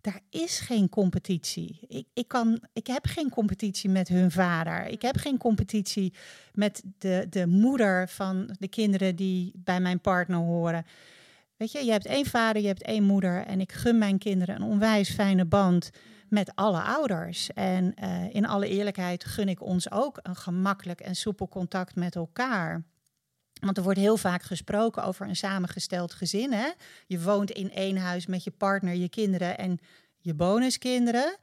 Daar 0.01 0.19
is 0.29 0.59
geen 0.59 0.89
competitie. 0.89 1.79
Ik, 1.87 2.05
ik, 2.13 2.27
kan, 2.27 2.59
ik 2.73 2.87
heb 2.87 3.05
geen 3.05 3.29
competitie 3.29 3.89
met 3.89 4.07
hun 4.07 4.31
vader. 4.31 4.85
Ik 4.85 5.01
heb 5.01 5.17
geen 5.17 5.37
competitie 5.37 6.13
met 6.53 6.83
de, 6.97 7.27
de 7.29 7.47
moeder 7.47 8.07
van 8.09 8.55
de 8.59 8.67
kinderen 8.67 9.15
die 9.15 9.51
bij 9.55 9.79
mijn 9.79 9.99
partner 9.99 10.37
horen. 10.37 10.85
Weet 11.57 11.71
je, 11.71 11.85
je 11.85 11.91
hebt 11.91 12.05
één 12.05 12.25
vader, 12.25 12.61
je 12.61 12.67
hebt 12.67 12.83
één 12.83 13.03
moeder. 13.03 13.45
En 13.45 13.61
ik 13.61 13.71
gun 13.71 13.97
mijn 13.97 14.17
kinderen 14.17 14.55
een 14.55 14.61
onwijs 14.61 15.09
fijne 15.09 15.45
band 15.45 15.89
met 16.29 16.51
alle 16.55 16.81
ouders. 16.81 17.53
En 17.53 17.93
uh, 18.03 18.35
in 18.35 18.45
alle 18.47 18.67
eerlijkheid 18.67 19.25
gun 19.25 19.49
ik 19.49 19.61
ons 19.61 19.91
ook 19.91 20.19
een 20.23 20.35
gemakkelijk 20.35 20.99
en 20.99 21.15
soepel 21.15 21.47
contact 21.47 21.95
met 21.95 22.15
elkaar. 22.15 22.83
Want 23.59 23.77
er 23.77 23.83
wordt 23.83 23.99
heel 23.99 24.17
vaak 24.17 24.41
gesproken 24.41 25.03
over 25.03 25.27
een 25.27 25.35
samengesteld 25.35 26.13
gezin. 26.13 26.51
Hè? 26.51 26.69
Je 27.05 27.21
woont 27.21 27.51
in 27.51 27.71
één 27.71 27.97
huis 27.97 28.25
met 28.25 28.43
je 28.43 28.51
partner, 28.51 28.95
je 28.95 29.09
kinderen 29.09 29.57
en 29.57 29.79
je 30.17 30.33
bonuskinderen. 30.33 31.37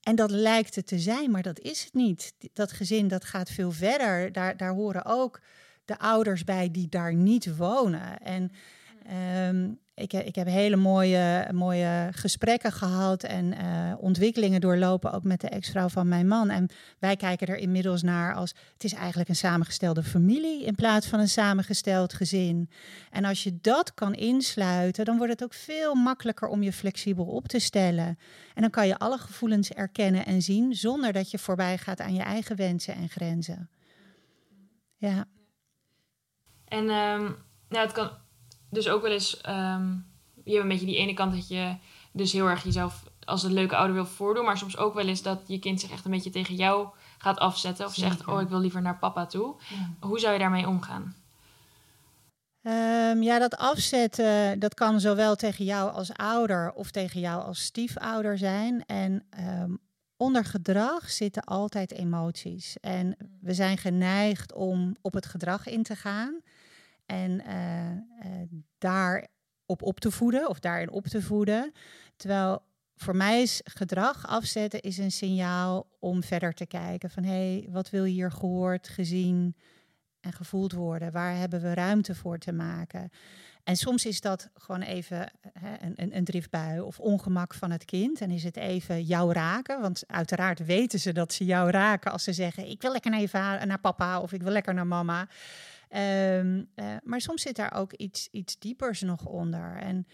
En 0.00 0.16
dat 0.16 0.30
lijkt 0.30 0.74
het 0.74 0.86
te 0.86 0.98
zijn, 0.98 1.30
maar 1.30 1.42
dat 1.42 1.60
is 1.60 1.84
het 1.84 1.94
niet. 1.94 2.34
Dat 2.52 2.72
gezin 2.72 3.08
dat 3.08 3.24
gaat 3.24 3.50
veel 3.50 3.72
verder. 3.72 4.32
Daar, 4.32 4.56
daar 4.56 4.72
horen 4.72 5.04
ook 5.04 5.40
de 5.84 5.98
ouders 5.98 6.44
bij 6.44 6.70
die 6.70 6.88
daar 6.88 7.14
niet 7.14 7.56
wonen. 7.56 8.18
En 8.18 8.50
um, 9.48 9.78
ik, 9.94 10.12
ik 10.12 10.34
heb 10.34 10.46
hele 10.46 10.76
mooie, 10.76 11.48
mooie 11.52 12.08
gesprekken 12.12 12.72
gehad 12.72 13.22
en 13.22 13.52
uh, 13.52 13.94
ontwikkelingen 13.98 14.60
doorlopen, 14.60 15.12
ook 15.12 15.24
met 15.24 15.40
de 15.40 15.48
ex-vrouw 15.48 15.88
van 15.88 16.08
mijn 16.08 16.28
man. 16.28 16.50
En 16.50 16.68
wij 16.98 17.16
kijken 17.16 17.46
er 17.46 17.56
inmiddels 17.56 18.02
naar 18.02 18.34
als 18.34 18.54
het 18.72 18.84
is 18.84 18.92
eigenlijk 18.92 19.28
een 19.28 19.36
samengestelde 19.36 20.02
familie 20.02 20.64
in 20.64 20.74
plaats 20.74 21.06
van 21.06 21.20
een 21.20 21.28
samengesteld 21.28 22.12
gezin. 22.12 22.70
En 23.10 23.24
als 23.24 23.42
je 23.42 23.58
dat 23.60 23.94
kan 23.94 24.14
insluiten, 24.14 25.04
dan 25.04 25.16
wordt 25.16 25.32
het 25.32 25.44
ook 25.44 25.54
veel 25.54 25.94
makkelijker 25.94 26.48
om 26.48 26.62
je 26.62 26.72
flexibel 26.72 27.24
op 27.24 27.48
te 27.48 27.58
stellen. 27.58 28.18
En 28.54 28.62
dan 28.62 28.70
kan 28.70 28.86
je 28.86 28.98
alle 28.98 29.18
gevoelens 29.18 29.72
erkennen 29.72 30.26
en 30.26 30.42
zien 30.42 30.74
zonder 30.74 31.12
dat 31.12 31.30
je 31.30 31.38
voorbij 31.38 31.78
gaat 31.78 32.00
aan 32.00 32.14
je 32.14 32.22
eigen 32.22 32.56
wensen 32.56 32.94
en 32.94 33.08
grenzen. 33.08 33.70
Ja. 34.96 35.24
En 36.64 36.90
um, 36.90 37.36
nou, 37.68 37.84
het 37.84 37.92
kan 37.92 38.10
dus 38.74 38.88
ook 38.88 39.02
wel 39.02 39.12
eens, 39.12 39.40
um, 39.48 40.06
je 40.44 40.50
hebt 40.50 40.62
een 40.62 40.68
beetje 40.68 40.86
die 40.86 40.96
ene 40.96 41.14
kant 41.14 41.32
dat 41.32 41.48
je 41.48 41.76
dus 42.12 42.32
heel 42.32 42.48
erg 42.48 42.64
jezelf 42.64 43.04
als 43.24 43.42
een 43.42 43.52
leuke 43.52 43.76
ouder 43.76 43.94
wil 43.94 44.06
voordoen, 44.06 44.44
maar 44.44 44.58
soms 44.58 44.76
ook 44.76 44.94
wel 44.94 45.06
eens 45.06 45.22
dat 45.22 45.40
je 45.46 45.58
kind 45.58 45.80
zich 45.80 45.90
echt 45.90 46.04
een 46.04 46.10
beetje 46.10 46.30
tegen 46.30 46.54
jou 46.54 46.88
gaat 47.18 47.38
afzetten 47.38 47.86
of 47.86 47.94
zegt, 47.94 48.26
oh 48.26 48.40
ik 48.40 48.48
wil 48.48 48.60
liever 48.60 48.82
naar 48.82 48.98
papa 48.98 49.26
toe. 49.26 49.54
Hoe 50.00 50.18
zou 50.18 50.32
je 50.32 50.38
daarmee 50.38 50.68
omgaan? 50.68 51.14
Um, 52.62 53.22
ja, 53.22 53.38
dat 53.38 53.56
afzetten, 53.56 54.58
dat 54.58 54.74
kan 54.74 55.00
zowel 55.00 55.36
tegen 55.36 55.64
jou 55.64 55.92
als 55.92 56.12
ouder 56.12 56.72
of 56.72 56.90
tegen 56.90 57.20
jou 57.20 57.42
als 57.42 57.64
stiefouder 57.64 58.38
zijn. 58.38 58.84
En 58.86 59.26
um, 59.38 59.78
onder 60.16 60.44
gedrag 60.44 61.10
zitten 61.10 61.44
altijd 61.44 61.92
emoties. 61.92 62.76
En 62.80 63.16
we 63.40 63.54
zijn 63.54 63.78
geneigd 63.78 64.52
om 64.52 64.96
op 65.00 65.14
het 65.14 65.26
gedrag 65.26 65.66
in 65.66 65.82
te 65.82 65.96
gaan. 65.96 66.40
En 67.06 67.30
uh, 67.30 67.90
uh, 67.90 68.42
daar 68.78 69.26
op 69.66 69.82
op 69.82 70.00
te 70.00 70.10
voeden 70.10 70.48
of 70.48 70.60
daarin 70.60 70.90
op 70.90 71.04
te 71.04 71.22
voeden. 71.22 71.72
Terwijl 72.16 72.62
voor 72.96 73.16
mij 73.16 73.42
is 73.42 73.60
gedrag 73.64 74.26
afzetten 74.26 74.80
is 74.80 74.98
een 74.98 75.12
signaal 75.12 75.86
om 75.98 76.22
verder 76.22 76.52
te 76.52 76.66
kijken. 76.66 77.10
Van 77.10 77.24
hé, 77.24 77.30
hey, 77.30 77.68
wat 77.70 77.90
wil 77.90 78.04
hier 78.04 78.30
gehoord, 78.30 78.88
gezien 78.88 79.56
en 80.20 80.32
gevoeld 80.32 80.72
worden? 80.72 81.12
Waar 81.12 81.36
hebben 81.36 81.60
we 81.60 81.74
ruimte 81.74 82.14
voor 82.14 82.38
te 82.38 82.52
maken? 82.52 83.10
En 83.64 83.76
soms 83.76 84.04
is 84.06 84.20
dat 84.20 84.50
gewoon 84.54 84.80
even 84.80 85.30
hè, 85.52 85.76
een, 85.80 86.16
een, 86.16 86.24
driftbui 86.24 86.80
of 86.80 87.00
ongemak 87.00 87.54
van 87.54 87.70
het 87.70 87.84
kind. 87.84 88.20
En 88.20 88.30
is 88.30 88.44
het 88.44 88.56
even 88.56 89.02
jou 89.02 89.32
raken. 89.32 89.80
Want 89.80 90.02
uiteraard 90.06 90.64
weten 90.64 90.98
ze 90.98 91.12
dat 91.12 91.32
ze 91.32 91.44
jou 91.44 91.70
raken 91.70 92.12
als 92.12 92.24
ze 92.24 92.32
zeggen: 92.32 92.70
Ik 92.70 92.82
wil 92.82 92.92
lekker 92.92 93.10
naar, 93.10 93.20
je 93.20 93.66
naar 93.66 93.80
papa 93.80 94.20
of 94.20 94.32
ik 94.32 94.42
wil 94.42 94.52
lekker 94.52 94.74
naar 94.74 94.86
mama. 94.86 95.28
Um, 95.96 96.68
uh, 96.76 96.96
maar 97.02 97.20
soms 97.20 97.42
zit 97.42 97.56
daar 97.56 97.74
ook 97.74 97.92
iets, 97.92 98.28
iets 98.30 98.58
diepers 98.58 99.00
nog 99.00 99.26
onder. 99.26 99.76
En 99.76 100.06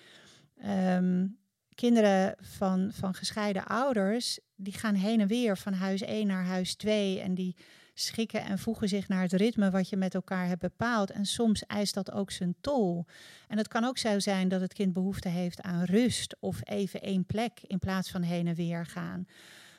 um, 0.96 1.38
kinderen 1.74 2.34
van, 2.40 2.90
van 2.92 3.14
gescheiden 3.14 3.64
ouders, 3.64 4.38
die 4.56 4.72
gaan 4.72 4.94
heen 4.94 5.20
en 5.20 5.26
weer 5.26 5.56
van 5.56 5.72
huis 5.72 6.00
1 6.00 6.26
naar 6.26 6.44
huis 6.44 6.74
2. 6.74 7.20
En 7.20 7.34
die 7.34 7.56
schikken 7.94 8.44
en 8.44 8.58
voegen 8.58 8.88
zich 8.88 9.08
naar 9.08 9.22
het 9.22 9.32
ritme 9.32 9.70
wat 9.70 9.88
je 9.88 9.96
met 9.96 10.14
elkaar 10.14 10.46
hebt 10.46 10.60
bepaald. 10.60 11.10
En 11.10 11.26
soms 11.26 11.66
eist 11.66 11.94
dat 11.94 12.12
ook 12.12 12.30
zijn 12.30 12.54
tol. 12.60 13.04
En 13.48 13.58
het 13.58 13.68
kan 13.68 13.84
ook 13.84 13.98
zo 13.98 14.18
zijn 14.18 14.48
dat 14.48 14.60
het 14.60 14.72
kind 14.72 14.92
behoefte 14.92 15.28
heeft 15.28 15.60
aan 15.60 15.84
rust 15.84 16.36
of 16.40 16.60
even 16.62 17.02
één 17.02 17.24
plek 17.24 17.60
in 17.66 17.78
plaats 17.78 18.10
van 18.10 18.22
heen 18.22 18.46
en 18.46 18.54
weer 18.54 18.86
gaan. 18.86 19.26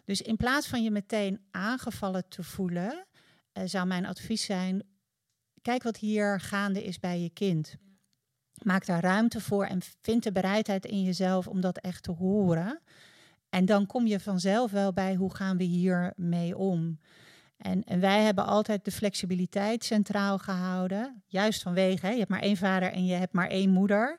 Dus 0.06 0.22
in 0.22 0.38
plaats 0.38 0.68
van 0.68 0.84
je 0.84 0.92
meteen 0.92 1.40
aangevallen 1.52 2.28
te 2.28 2.44
voelen, 2.44 3.06
uh, 3.54 3.64
zou 3.66 3.88
mijn 3.88 4.06
advies 4.06 4.46
zijn: 4.46 4.84
kijk 5.62 5.84
wat 5.84 5.98
hier 5.98 6.40
gaande 6.40 6.84
is 6.84 7.00
bij 7.00 7.20
je 7.20 7.30
kind. 7.30 7.76
Maak 8.64 8.86
daar 8.86 9.02
ruimte 9.02 9.42
voor 9.42 9.66
en 9.66 9.80
vind 10.02 10.24
de 10.24 10.32
bereidheid 10.32 10.86
in 10.86 11.04
jezelf 11.04 11.48
om 11.48 11.62
dat 11.62 11.78
echt 11.78 12.04
te 12.04 12.12
horen. 12.12 12.82
En 13.50 13.66
dan 13.66 13.86
kom 13.86 14.08
je 14.08 14.20
vanzelf 14.20 14.72
wel 14.72 14.94
bij 14.94 15.16
hoe 15.16 15.36
gaan 15.36 15.58
we 15.58 15.64
hier 15.64 16.14
mee 16.16 16.58
om. 16.58 17.00
En, 17.58 17.84
en, 17.84 18.00
wij 18.00 18.24
hebben 18.24 18.46
altijd 18.46 18.86
de 18.86 18.92
flexibiliteit 18.92 19.84
centraal 19.84 20.38
gehouden. 20.38 21.24
Juist 21.28 21.62
vanwege, 21.62 22.06
hè, 22.06 22.12
je 22.12 22.18
hebt 22.18 22.30
maar 22.30 22.42
één 22.42 22.58
vader 22.58 22.92
en 22.92 23.06
je 23.06 23.14
hebt 23.14 23.34
maar 23.34 23.48
één 23.48 23.70
moeder. 23.70 24.18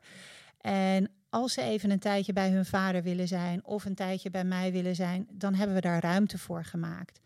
En 0.61 1.11
als 1.31 1.53
ze 1.53 1.63
even 1.63 1.91
een 1.91 1.99
tijdje 1.99 2.33
bij 2.33 2.51
hun 2.51 2.65
vader 2.65 3.03
willen 3.03 3.29
zijn 3.29 3.65
of 3.65 3.85
een 3.85 3.95
tijdje 3.95 4.31
bij 4.31 4.45
mij 4.45 4.73
willen 4.73 4.95
zijn, 4.95 5.27
dan 5.33 5.55
hebben 5.55 5.77
we 5.77 5.83
daar 5.83 6.03
ruimte 6.03 6.39
voor 6.39 6.65
gemaakt. 6.65 7.21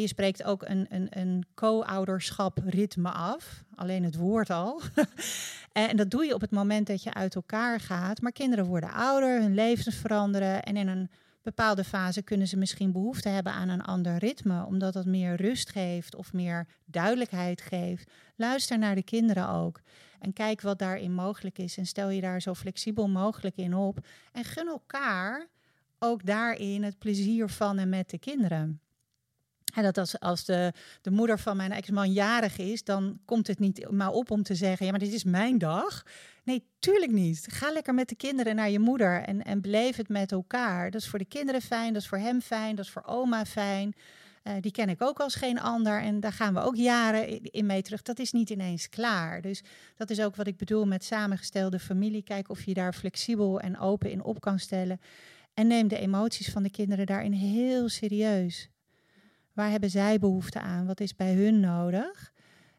Je 0.00 0.06
spreekt 0.06 0.44
ook 0.44 0.62
een, 0.62 0.86
een, 0.88 1.06
een 1.10 1.46
co-ouderschap 1.54 2.58
ritme 2.64 3.10
af, 3.10 3.64
alleen 3.74 4.04
het 4.04 4.16
woord 4.16 4.50
al. 4.50 4.80
en 5.72 5.96
dat 5.96 6.10
doe 6.10 6.24
je 6.24 6.34
op 6.34 6.40
het 6.40 6.50
moment 6.50 6.86
dat 6.86 7.02
je 7.02 7.14
uit 7.14 7.34
elkaar 7.34 7.80
gaat. 7.80 8.20
Maar 8.20 8.32
kinderen 8.32 8.64
worden 8.64 8.92
ouder, 8.92 9.40
hun 9.40 9.54
levens 9.54 9.96
veranderen 9.96 10.62
en 10.62 10.76
in 10.76 10.88
een 10.88 11.10
bepaalde 11.42 11.84
fase 11.84 12.22
kunnen 12.22 12.48
ze 12.48 12.56
misschien 12.56 12.92
behoefte 12.92 13.28
hebben 13.28 13.52
aan 13.52 13.68
een 13.68 13.82
ander 13.82 14.16
ritme, 14.16 14.66
omdat 14.66 14.92
dat 14.92 15.06
meer 15.06 15.34
rust 15.34 15.70
geeft 15.70 16.14
of 16.14 16.32
meer 16.32 16.66
duidelijkheid 16.84 17.60
geeft. 17.60 18.10
Luister 18.36 18.78
naar 18.78 18.94
de 18.94 19.02
kinderen 19.02 19.48
ook 19.48 19.80
en 20.20 20.32
kijk 20.32 20.60
wat 20.60 20.78
daarin 20.78 21.14
mogelijk 21.14 21.58
is 21.58 21.76
en 21.76 21.86
stel 21.86 22.08
je 22.08 22.20
daar 22.20 22.42
zo 22.42 22.54
flexibel 22.54 23.08
mogelijk 23.08 23.56
in 23.56 23.74
op 23.74 24.06
en 24.32 24.44
gun 24.44 24.66
elkaar 24.66 25.46
ook 25.98 26.26
daarin 26.26 26.82
het 26.82 26.98
plezier 26.98 27.48
van 27.48 27.78
en 27.78 27.88
met 27.88 28.10
de 28.10 28.18
kinderen. 28.18 28.80
En 29.72 29.82
dat 29.82 29.98
als, 29.98 30.20
als 30.20 30.44
de, 30.44 30.72
de 31.02 31.10
moeder 31.10 31.38
van 31.38 31.56
mijn 31.56 31.72
ex-man 31.72 32.12
jarig 32.12 32.58
is, 32.58 32.84
dan 32.84 33.20
komt 33.24 33.46
het 33.46 33.58
niet 33.58 33.90
maar 33.90 34.10
op 34.10 34.30
om 34.30 34.42
te 34.42 34.54
zeggen: 34.54 34.84
ja, 34.86 34.90
maar 34.90 35.00
dit 35.00 35.12
is 35.12 35.24
mijn 35.24 35.58
dag. 35.58 36.02
Nee, 36.44 36.64
tuurlijk 36.78 37.12
niet. 37.12 37.46
Ga 37.50 37.72
lekker 37.72 37.94
met 37.94 38.08
de 38.08 38.16
kinderen 38.16 38.56
naar 38.56 38.70
je 38.70 38.78
moeder 38.78 39.22
en, 39.22 39.42
en 39.44 39.60
beleef 39.60 39.96
het 39.96 40.08
met 40.08 40.32
elkaar. 40.32 40.90
Dat 40.90 41.00
is 41.00 41.08
voor 41.08 41.18
de 41.18 41.24
kinderen 41.24 41.62
fijn, 41.62 41.92
dat 41.92 42.02
is 42.02 42.08
voor 42.08 42.18
hem 42.18 42.40
fijn, 42.40 42.76
dat 42.76 42.84
is 42.84 42.90
voor 42.90 43.04
oma 43.04 43.44
fijn. 43.44 43.94
Uh, 44.44 44.52
die 44.60 44.72
ken 44.72 44.88
ik 44.88 45.02
ook 45.02 45.20
als 45.20 45.34
geen 45.34 45.60
ander 45.60 46.00
en 46.00 46.20
daar 46.20 46.32
gaan 46.32 46.54
we 46.54 46.60
ook 46.60 46.76
jaren 46.76 47.42
in 47.42 47.66
mee 47.66 47.82
terug. 47.82 48.02
Dat 48.02 48.18
is 48.18 48.32
niet 48.32 48.50
ineens 48.50 48.88
klaar. 48.88 49.40
Dus 49.40 49.62
dat 49.96 50.10
is 50.10 50.20
ook 50.20 50.36
wat 50.36 50.46
ik 50.46 50.56
bedoel 50.56 50.86
met 50.86 51.04
samengestelde 51.04 51.78
familie. 51.78 52.22
Kijk 52.22 52.48
of 52.48 52.62
je 52.62 52.74
daar 52.74 52.92
flexibel 52.92 53.60
en 53.60 53.78
open 53.78 54.10
in 54.10 54.24
op 54.24 54.40
kan 54.40 54.58
stellen. 54.58 55.00
En 55.54 55.66
neem 55.66 55.88
de 55.88 55.98
emoties 55.98 56.50
van 56.50 56.62
de 56.62 56.70
kinderen 56.70 57.06
daarin 57.06 57.32
heel 57.32 57.88
serieus. 57.88 58.71
Waar 59.52 59.70
hebben 59.70 59.90
zij 59.90 60.18
behoefte 60.18 60.60
aan? 60.60 60.86
Wat 60.86 61.00
is 61.00 61.16
bij 61.16 61.34
hun 61.34 61.60
nodig? 61.60 62.32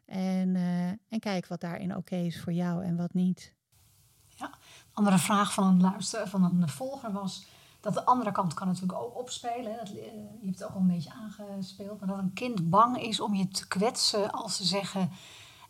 En, 0.06 0.54
uh, 0.54 0.88
en 0.88 1.20
kijk 1.20 1.46
wat 1.46 1.60
daarin 1.60 1.96
oké 1.96 2.16
is 2.16 2.40
voor 2.40 2.52
jou 2.52 2.84
en 2.84 2.96
wat 2.96 3.14
niet. 3.14 3.54
Ja, 4.28 4.50
andere 4.92 5.18
vraag 5.18 5.52
van 5.52 5.66
een 5.66 5.80
luister, 5.80 6.28
van 6.28 6.44
een 6.44 6.68
volger 6.68 7.12
was 7.12 7.46
dat 7.80 7.94
de 7.94 8.04
andere 8.04 8.32
kant 8.32 8.54
kan 8.54 8.66
natuurlijk 8.66 8.98
ook 8.98 9.18
opspelen. 9.18 9.76
Dat, 9.76 9.88
uh, 9.88 9.94
je 9.94 10.38
hebt 10.44 10.58
het 10.58 10.64
ook 10.64 10.74
al 10.74 10.80
een 10.80 10.86
beetje 10.86 11.12
aangespeeld. 11.12 12.00
Maar 12.00 12.08
dat 12.08 12.18
een 12.18 12.32
kind 12.32 12.70
bang 12.70 13.02
is 13.02 13.20
om 13.20 13.34
je 13.34 13.48
te 13.48 13.68
kwetsen 13.68 14.30
als 14.30 14.56
ze 14.56 14.64
zeggen... 14.64 15.10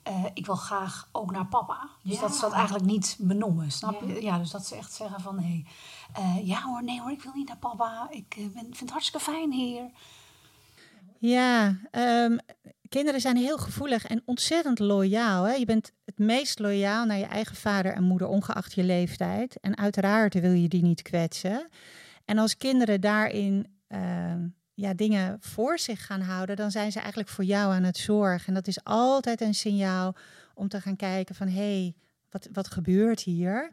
Uh, 0.08 0.24
ik 0.34 0.46
wil 0.46 0.56
graag 0.56 1.08
ook 1.12 1.30
naar 1.30 1.46
papa. 1.46 1.88
Dus 2.02 2.14
ja. 2.14 2.20
dat 2.20 2.34
ze 2.34 2.40
dat 2.40 2.52
eigenlijk 2.52 2.84
niet 2.84 3.16
benoemen, 3.20 3.72
snap 3.72 4.02
je? 4.02 4.22
Ja, 4.22 4.38
dus 4.38 4.50
dat 4.50 4.66
ze 4.66 4.76
echt 4.76 4.92
zeggen 4.92 5.20
van... 5.20 5.38
Hey, 5.38 5.66
ja 6.42 6.62
hoor, 6.62 6.84
nee 6.84 7.00
hoor, 7.00 7.10
ik 7.10 7.22
wil 7.22 7.32
niet 7.34 7.48
naar 7.48 7.56
papa. 7.56 8.06
Ik 8.10 8.34
ben, 8.34 8.50
vind 8.52 8.80
het 8.80 8.90
hartstikke 8.90 9.24
fijn 9.24 9.52
hier. 9.52 9.90
Ja, 11.26 11.76
um, 11.90 12.38
kinderen 12.88 13.20
zijn 13.20 13.36
heel 13.36 13.58
gevoelig 13.58 14.06
en 14.06 14.22
ontzettend 14.24 14.78
loyaal. 14.78 15.44
Hè? 15.44 15.52
Je 15.52 15.64
bent 15.64 15.92
het 16.04 16.18
meest 16.18 16.58
loyaal 16.58 17.04
naar 17.04 17.18
je 17.18 17.24
eigen 17.24 17.56
vader 17.56 17.92
en 17.92 18.02
moeder, 18.02 18.28
ongeacht 18.28 18.72
je 18.72 18.82
leeftijd. 18.82 19.60
En 19.60 19.76
uiteraard 19.76 20.34
wil 20.40 20.52
je 20.52 20.68
die 20.68 20.82
niet 20.82 21.02
kwetsen. 21.02 21.68
En 22.24 22.38
als 22.38 22.56
kinderen 22.56 23.00
daarin 23.00 23.66
uh, 23.88 23.98
ja, 24.74 24.94
dingen 24.94 25.36
voor 25.40 25.78
zich 25.78 26.06
gaan 26.06 26.20
houden, 26.20 26.56
dan 26.56 26.70
zijn 26.70 26.92
ze 26.92 26.98
eigenlijk 26.98 27.28
voor 27.28 27.44
jou 27.44 27.72
aan 27.72 27.84
het 27.84 27.96
zorgen. 27.96 28.46
En 28.46 28.54
dat 28.54 28.66
is 28.66 28.84
altijd 28.84 29.40
een 29.40 29.54
signaal 29.54 30.14
om 30.54 30.68
te 30.68 30.80
gaan 30.80 30.96
kijken 30.96 31.34
van 31.34 31.48
hé, 31.48 31.80
hey, 31.80 31.94
wat, 32.30 32.48
wat 32.52 32.70
gebeurt 32.70 33.20
hier? 33.20 33.70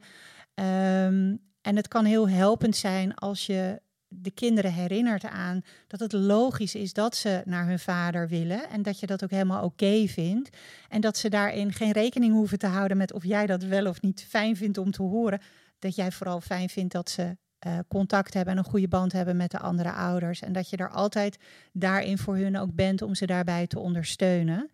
Um, 0.56 1.40
en 1.62 1.76
het 1.76 1.88
kan 1.88 2.06
heel 2.06 2.30
helpend 2.30 2.76
zijn 2.76 3.16
als 3.16 3.46
je 3.46 3.82
de 4.14 4.32
kinderen 4.32 4.74
herinnert 4.74 5.24
aan 5.24 5.62
dat 5.88 6.00
het 6.00 6.14
logisch 6.14 6.76
is 6.76 6.94
dat 6.94 7.16
ze 7.16 7.42
naar 7.46 7.68
hun 7.68 7.80
vader 7.80 8.28
willen 8.28 8.70
en 8.70 8.82
dat 8.82 9.00
je 9.00 9.06
dat 9.06 9.24
ook 9.24 9.30
helemaal 9.30 9.64
oké 9.64 10.08
vindt. 10.08 10.58
En 10.90 11.02
dat 11.02 11.18
ze 11.18 11.30
daarin 11.30 11.74
geen 11.74 11.92
rekening 11.92 12.34
hoeven 12.34 12.60
te 12.60 12.68
houden 12.68 12.98
met 12.98 13.14
of 13.14 13.24
jij 13.24 13.46
dat 13.46 13.64
wel 13.64 13.86
of 13.86 14.02
niet 14.02 14.26
fijn 14.30 14.56
vindt 14.56 14.78
om 14.78 14.92
te 14.92 15.02
horen. 15.02 15.42
Dat 15.80 15.96
jij 15.96 16.12
vooral 16.12 16.42
fijn 16.42 16.70
vindt 16.70 16.94
dat 16.94 17.10
ze 17.10 17.38
uh, 17.68 17.80
contact 17.88 18.34
hebben 18.34 18.54
en 18.54 18.60
een 18.60 18.70
goede 18.70 18.88
band 18.88 19.12
hebben 19.12 19.38
met 19.38 19.52
de 19.52 19.60
andere 19.60 19.92
ouders. 19.92 20.42
En 20.42 20.54
dat 20.54 20.70
je 20.70 20.78
er 20.78 20.90
altijd 20.90 21.38
daarin 21.74 22.18
voor 22.18 22.36
hun 22.36 22.58
ook 22.58 22.74
bent 22.76 23.02
om 23.02 23.16
ze 23.16 23.26
daarbij 23.26 23.68
te 23.68 23.80
ondersteunen. 23.80 24.72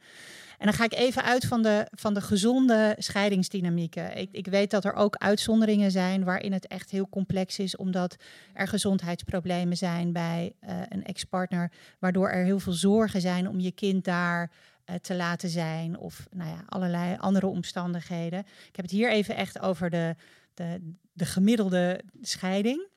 En 0.58 0.66
dan 0.66 0.74
ga 0.74 0.84
ik 0.84 0.94
even 0.94 1.24
uit 1.24 1.46
van 1.46 1.62
de, 1.62 1.88
van 1.92 2.14
de 2.14 2.22
gezonde 2.22 2.96
scheidingsdynamieken. 2.98 4.18
Ik, 4.18 4.30
ik 4.32 4.48
weet 4.48 4.72
dat 4.72 4.86
er 4.86 4.94
ook 4.94 5.16
uitzonderingen 5.16 5.92
zijn 5.92 6.24
waarin 6.24 6.54
het 6.54 6.68
echt 6.68 6.90
heel 6.90 7.10
complex 7.10 7.60
is, 7.60 7.76
omdat 7.76 8.16
er 8.54 8.68
gezondheidsproblemen 8.68 9.78
zijn 9.78 10.12
bij 10.14 10.54
uh, 10.62 10.82
een 10.90 11.06
ex-partner, 11.06 11.72
waardoor 12.00 12.30
er 12.30 12.44
heel 12.44 12.60
veel 12.60 12.74
zorgen 12.74 13.22
zijn 13.22 13.48
om 13.48 13.60
je 13.60 13.72
kind 13.72 14.04
daar 14.04 14.52
uh, 14.86 14.96
te 14.96 15.16
laten 15.16 15.50
zijn 15.50 15.98
of 15.98 16.28
nou 16.32 16.50
ja, 16.50 16.64
allerlei 16.66 17.16
andere 17.18 17.48
omstandigheden. 17.48 18.40
Ik 18.40 18.76
heb 18.76 18.86
het 18.86 18.94
hier 18.94 19.12
even 19.12 19.36
echt 19.36 19.60
over 19.60 19.90
de, 19.90 20.16
de, 20.54 20.94
de 21.14 21.26
gemiddelde 21.26 22.02
scheiding. 22.22 22.88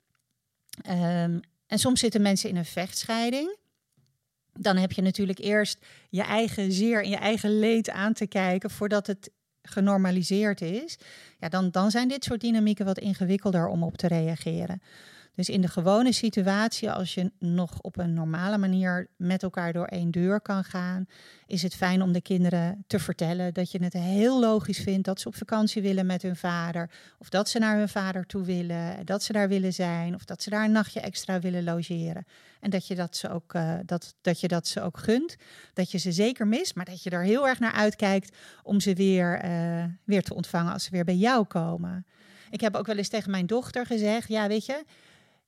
Um, 0.89 1.39
en 1.67 1.79
soms 1.79 1.99
zitten 1.99 2.21
mensen 2.21 2.49
in 2.49 2.55
een 2.55 2.65
vechtscheiding 2.65 3.57
dan 4.53 4.77
heb 4.77 4.91
je 4.91 5.01
natuurlijk 5.01 5.39
eerst 5.39 5.85
je 6.09 6.21
eigen 6.21 6.71
zeer 6.71 7.03
en 7.03 7.09
je 7.09 7.15
eigen 7.15 7.59
leed 7.59 7.89
aan 7.89 8.13
te 8.13 8.27
kijken 8.27 8.69
voordat 8.69 9.07
het 9.07 9.31
genormaliseerd 9.61 10.61
is. 10.61 10.99
Ja, 11.39 11.49
dan, 11.49 11.71
dan 11.71 11.91
zijn 11.91 12.07
dit 12.07 12.23
soort 12.23 12.41
dynamieken 12.41 12.85
wat 12.85 12.99
ingewikkelder 12.99 13.67
om 13.67 13.83
op 13.83 13.97
te 13.97 14.07
reageren. 14.07 14.81
Dus 15.35 15.49
in 15.49 15.61
de 15.61 15.67
gewone 15.67 16.11
situatie, 16.11 16.91
als 16.91 17.13
je 17.13 17.31
nog 17.39 17.81
op 17.81 17.97
een 17.97 18.13
normale 18.13 18.57
manier 18.57 19.07
met 19.17 19.43
elkaar 19.43 19.73
door 19.73 19.85
één 19.85 20.11
deur 20.11 20.41
kan 20.41 20.63
gaan, 20.63 21.05
is 21.47 21.61
het 21.61 21.75
fijn 21.75 22.01
om 22.01 22.11
de 22.11 22.21
kinderen 22.21 22.83
te 22.87 22.99
vertellen 22.99 23.53
dat 23.53 23.71
je 23.71 23.83
het 23.83 23.93
heel 23.93 24.39
logisch 24.39 24.79
vindt 24.79 25.05
dat 25.05 25.19
ze 25.19 25.27
op 25.27 25.35
vakantie 25.35 25.81
willen 25.81 26.05
met 26.05 26.21
hun 26.21 26.35
vader, 26.35 26.89
of 27.19 27.29
dat 27.29 27.49
ze 27.49 27.59
naar 27.59 27.77
hun 27.77 27.89
vader 27.89 28.25
toe 28.25 28.43
willen, 28.43 29.05
dat 29.05 29.23
ze 29.23 29.33
daar 29.33 29.47
willen 29.47 29.73
zijn, 29.73 30.15
of 30.15 30.25
dat 30.25 30.43
ze 30.43 30.49
daar 30.49 30.63
een 30.65 30.71
nachtje 30.71 30.99
extra 30.99 31.39
willen 31.39 31.63
logeren. 31.63 32.25
En 32.59 32.69
dat 32.69 32.87
je 32.87 32.95
dat 32.95 33.15
ze 33.15 33.29
ook, 33.29 33.53
uh, 33.53 33.73
dat, 33.85 34.15
dat 34.21 34.39
je 34.39 34.47
dat 34.47 34.67
ze 34.67 34.81
ook 34.81 34.97
gunt, 34.97 35.35
dat 35.73 35.91
je 35.91 35.97
ze 35.97 36.11
zeker 36.11 36.47
mist, 36.47 36.75
maar 36.75 36.85
dat 36.85 37.03
je 37.03 37.09
er 37.09 37.23
heel 37.23 37.47
erg 37.47 37.59
naar 37.59 37.73
uitkijkt 37.73 38.37
om 38.63 38.79
ze 38.79 38.93
weer, 38.93 39.45
uh, 39.45 39.83
weer 40.03 40.23
te 40.23 40.33
ontvangen 40.33 40.73
als 40.73 40.83
ze 40.83 40.91
weer 40.91 41.03
bij 41.03 41.15
jou 41.15 41.45
komen. 41.45 42.05
Ik 42.49 42.61
heb 42.61 42.75
ook 42.75 42.85
wel 42.85 42.97
eens 42.97 43.07
tegen 43.07 43.31
mijn 43.31 43.45
dochter 43.45 43.85
gezegd: 43.85 44.27
Ja, 44.27 44.47
weet 44.47 44.65
je, 44.65 44.83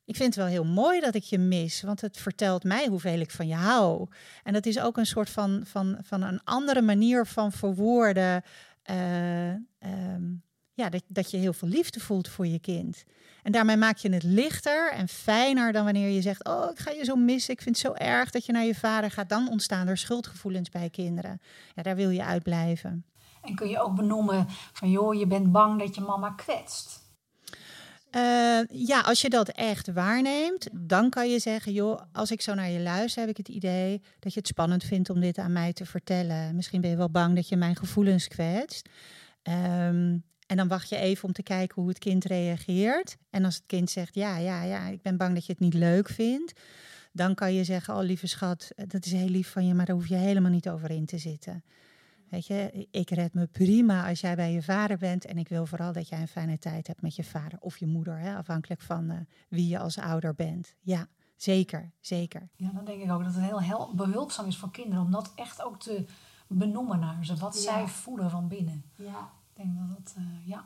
ik 0.05 0.15
vind 0.15 0.35
het 0.35 0.43
wel 0.43 0.53
heel 0.53 0.65
mooi 0.65 0.99
dat 0.99 1.15
ik 1.15 1.23
je 1.23 1.37
mis, 1.37 1.81
want 1.81 2.01
het 2.01 2.17
vertelt 2.17 2.63
mij 2.63 2.87
hoeveel 2.87 3.19
ik 3.19 3.31
van 3.31 3.47
je 3.47 3.55
hou. 3.55 4.07
En 4.43 4.53
dat 4.53 4.65
is 4.65 4.79
ook 4.79 4.97
een 4.97 5.05
soort 5.05 5.29
van, 5.29 5.61
van, 5.65 5.97
van 6.01 6.21
een 6.21 6.43
andere 6.43 6.81
manier 6.81 7.25
van 7.25 7.51
verwoorden. 7.51 8.43
Uh, 8.91 9.49
um, 9.49 10.43
ja, 10.73 10.89
dat, 10.89 11.03
dat 11.07 11.31
je 11.31 11.37
heel 11.37 11.53
veel 11.53 11.67
liefde 11.67 11.99
voelt 11.99 12.27
voor 12.27 12.47
je 12.47 12.59
kind. 12.59 13.03
En 13.43 13.51
daarmee 13.51 13.77
maak 13.77 13.97
je 13.97 14.09
het 14.09 14.23
lichter 14.23 14.91
en 14.91 15.07
fijner 15.07 15.71
dan 15.71 15.83
wanneer 15.83 16.09
je 16.09 16.21
zegt: 16.21 16.45
Oh, 16.45 16.71
ik 16.71 16.79
ga 16.79 16.91
je 16.91 17.03
zo 17.03 17.15
missen. 17.15 17.53
Ik 17.53 17.61
vind 17.61 17.77
het 17.77 17.85
zo 17.85 17.93
erg 17.93 18.29
dat 18.31 18.45
je 18.45 18.51
naar 18.51 18.65
je 18.65 18.75
vader 18.75 19.11
gaat. 19.11 19.29
Dan 19.29 19.49
ontstaan 19.49 19.87
er 19.87 19.97
schuldgevoelens 19.97 20.69
bij 20.69 20.89
kinderen. 20.89 21.41
Ja, 21.75 21.83
daar 21.83 21.95
wil 21.95 22.09
je 22.09 22.23
uitblijven. 22.23 23.05
En 23.41 23.55
kun 23.55 23.69
je 23.69 23.81
ook 23.81 23.95
benoemen 23.95 24.45
van: 24.73 24.89
joh, 24.89 25.13
je 25.13 25.27
bent 25.27 25.51
bang 25.51 25.79
dat 25.79 25.95
je 25.95 26.01
mama 26.01 26.29
kwetst. 26.29 27.02
Uh, 28.15 28.59
ja, 28.87 29.01
als 29.01 29.21
je 29.21 29.29
dat 29.29 29.49
echt 29.49 29.91
waarneemt, 29.91 30.67
dan 30.71 31.09
kan 31.09 31.29
je 31.29 31.39
zeggen: 31.39 31.73
joh, 31.73 32.01
als 32.11 32.31
ik 32.31 32.41
zo 32.41 32.53
naar 32.53 32.69
je 32.69 32.79
luister, 32.79 33.21
heb 33.21 33.29
ik 33.29 33.37
het 33.37 33.47
idee 33.47 34.01
dat 34.19 34.33
je 34.33 34.39
het 34.39 34.47
spannend 34.47 34.83
vindt 34.83 35.09
om 35.09 35.19
dit 35.19 35.37
aan 35.37 35.51
mij 35.51 35.73
te 35.73 35.85
vertellen. 35.85 36.55
Misschien 36.55 36.81
ben 36.81 36.89
je 36.89 36.95
wel 36.95 37.09
bang 37.09 37.35
dat 37.35 37.49
je 37.49 37.55
mijn 37.55 37.75
gevoelens 37.75 38.27
kwetst. 38.27 38.89
Um, 39.43 40.23
en 40.47 40.57
dan 40.57 40.67
wacht 40.67 40.89
je 40.89 40.97
even 40.97 41.23
om 41.23 41.33
te 41.33 41.43
kijken 41.43 41.81
hoe 41.81 41.89
het 41.89 41.99
kind 41.99 42.25
reageert. 42.25 43.17
En 43.29 43.45
als 43.45 43.55
het 43.55 43.63
kind 43.65 43.89
zegt: 43.89 44.15
ja, 44.15 44.37
ja, 44.37 44.63
ja, 44.63 44.87
ik 44.87 45.01
ben 45.01 45.17
bang 45.17 45.33
dat 45.33 45.45
je 45.45 45.51
het 45.51 45.61
niet 45.61 45.73
leuk 45.73 46.09
vindt. 46.09 46.53
Dan 47.11 47.35
kan 47.35 47.53
je 47.53 47.63
zeggen: 47.63 47.95
Oh, 47.95 48.03
lieve 48.03 48.27
schat, 48.27 48.71
dat 48.87 49.05
is 49.05 49.11
heel 49.11 49.29
lief 49.29 49.49
van 49.51 49.67
je, 49.67 49.73
maar 49.73 49.85
daar 49.85 49.95
hoef 49.95 50.07
je 50.07 50.15
helemaal 50.15 50.51
niet 50.51 50.69
over 50.69 50.91
in 50.91 51.05
te 51.05 51.17
zitten. 51.17 51.63
Weet 52.33 52.47
je, 52.47 52.87
ik 52.91 53.09
red 53.09 53.33
me 53.33 53.47
prima 53.47 54.09
als 54.09 54.19
jij 54.19 54.35
bij 54.35 54.51
je 54.51 54.61
vader 54.61 54.97
bent. 54.97 55.25
En 55.25 55.37
ik 55.37 55.47
wil 55.47 55.65
vooral 55.65 55.93
dat 55.93 56.09
jij 56.09 56.21
een 56.21 56.27
fijne 56.27 56.57
tijd 56.57 56.87
hebt 56.87 57.01
met 57.01 57.15
je 57.15 57.23
vader 57.23 57.59
of 57.61 57.77
je 57.77 57.87
moeder. 57.87 58.19
Hè, 58.19 58.35
afhankelijk 58.35 58.81
van 58.81 59.11
uh, 59.11 59.17
wie 59.49 59.67
je 59.67 59.79
als 59.79 59.97
ouder 59.97 60.35
bent. 60.35 60.75
Ja, 60.81 61.07
zeker, 61.35 61.91
zeker. 61.99 62.49
Ja, 62.55 62.71
dan 62.71 62.85
denk 62.85 63.01
ik 63.01 63.11
ook 63.11 63.23
dat 63.23 63.33
het 63.33 63.43
heel, 63.43 63.61
heel 63.61 63.91
behulpzaam 63.95 64.47
is 64.47 64.57
voor 64.57 64.71
kinderen 64.71 65.03
om 65.03 65.11
dat 65.11 65.31
echt 65.35 65.63
ook 65.63 65.79
te 65.79 66.05
benoemen 66.47 66.99
naar 66.99 67.25
ze. 67.25 67.35
Wat 67.35 67.55
ja. 67.55 67.61
zij 67.61 67.87
voelen 67.87 68.29
van 68.29 68.47
binnen. 68.47 68.83
Ja. 68.95 69.31
Ik 69.53 69.63
denk 69.63 69.69
dat 69.77 69.97
dat, 69.97 70.15
uh, 70.17 70.47
ja. 70.47 70.65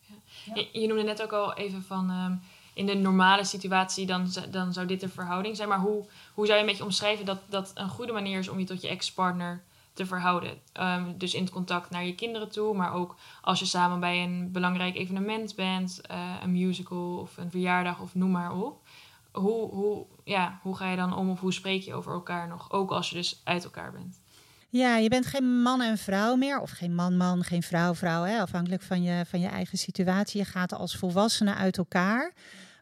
ja. 0.00 0.54
Je, 0.54 0.80
je, 0.80 0.86
noemde 0.86 1.02
net 1.02 1.22
ook 1.22 1.32
al 1.32 1.54
even 1.54 1.82
van... 1.82 2.10
Um, 2.10 2.40
in 2.74 2.86
de 2.86 2.94
normale 2.94 3.44
situatie, 3.44 4.06
dan, 4.06 4.28
dan 4.50 4.72
zou 4.72 4.86
dit 4.86 5.02
een 5.02 5.10
verhouding 5.10 5.56
zijn. 5.56 5.68
Maar 5.68 5.78
hoe, 5.78 6.06
hoe 6.34 6.46
zou 6.46 6.58
je 6.58 6.64
een 6.64 6.70
beetje 6.70 6.84
omschrijven 6.84 7.24
dat 7.24 7.38
dat 7.48 7.70
een 7.74 7.88
goede 7.88 8.12
manier 8.12 8.38
is 8.38 8.48
om 8.48 8.58
je 8.58 8.64
tot 8.64 8.82
je 8.82 8.88
ex-partner 8.88 9.62
te 9.92 10.06
verhouden. 10.06 10.58
Um, 10.80 11.18
dus 11.18 11.34
in 11.34 11.42
het 11.42 11.52
contact 11.52 11.90
naar 11.90 12.04
je 12.04 12.14
kinderen 12.14 12.50
toe, 12.50 12.74
maar 12.74 12.92
ook 12.92 13.16
als 13.40 13.58
je 13.58 13.64
samen 13.64 14.00
bij 14.00 14.22
een 14.22 14.52
belangrijk 14.52 14.96
evenement 14.96 15.54
bent, 15.54 16.00
uh, 16.10 16.36
een 16.42 16.52
musical 16.52 17.18
of 17.18 17.36
een 17.36 17.50
verjaardag 17.50 18.00
of 18.00 18.14
noem 18.14 18.30
maar 18.30 18.52
op. 18.52 18.86
Hoe, 19.32 19.70
hoe, 19.70 20.06
ja, 20.24 20.58
hoe 20.62 20.76
ga 20.76 20.90
je 20.90 20.96
dan 20.96 21.16
om 21.16 21.30
of 21.30 21.40
hoe 21.40 21.52
spreek 21.52 21.82
je 21.82 21.94
over 21.94 22.12
elkaar 22.12 22.48
nog, 22.48 22.72
ook 22.72 22.90
als 22.90 23.10
je 23.10 23.16
dus 23.16 23.40
uit 23.44 23.64
elkaar 23.64 23.92
bent? 23.92 24.20
Ja, 24.68 24.96
je 24.96 25.08
bent 25.08 25.26
geen 25.26 25.62
man 25.62 25.80
en 25.80 25.98
vrouw 25.98 26.36
meer, 26.36 26.60
of 26.60 26.70
geen 26.70 26.94
man-man, 26.94 27.44
geen 27.44 27.62
vrouw-vrouw, 27.62 28.40
afhankelijk 28.40 28.82
van 28.82 29.02
je, 29.02 29.24
van 29.26 29.40
je 29.40 29.48
eigen 29.48 29.78
situatie. 29.78 30.40
Je 30.40 30.46
gaat 30.46 30.72
als 30.72 30.96
volwassene 30.96 31.54
uit 31.54 31.78
elkaar, 31.78 32.32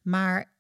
maar 0.03 0.53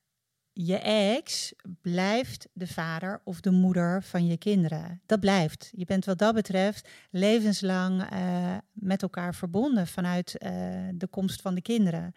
je 0.66 0.78
ex 0.78 1.52
blijft 1.80 2.48
de 2.52 2.66
vader 2.66 3.20
of 3.24 3.40
de 3.40 3.50
moeder 3.50 4.02
van 4.02 4.26
je 4.26 4.36
kinderen. 4.36 5.00
Dat 5.06 5.20
blijft. 5.20 5.70
Je 5.74 5.84
bent 5.84 6.04
wat 6.04 6.18
dat 6.18 6.34
betreft 6.34 6.88
levenslang 7.10 8.12
uh, 8.12 8.56
met 8.72 9.02
elkaar 9.02 9.34
verbonden 9.34 9.86
vanuit 9.86 10.34
uh, 10.38 10.50
de 10.94 11.06
komst 11.06 11.40
van 11.40 11.54
de 11.54 11.62
kinderen. 11.62 12.14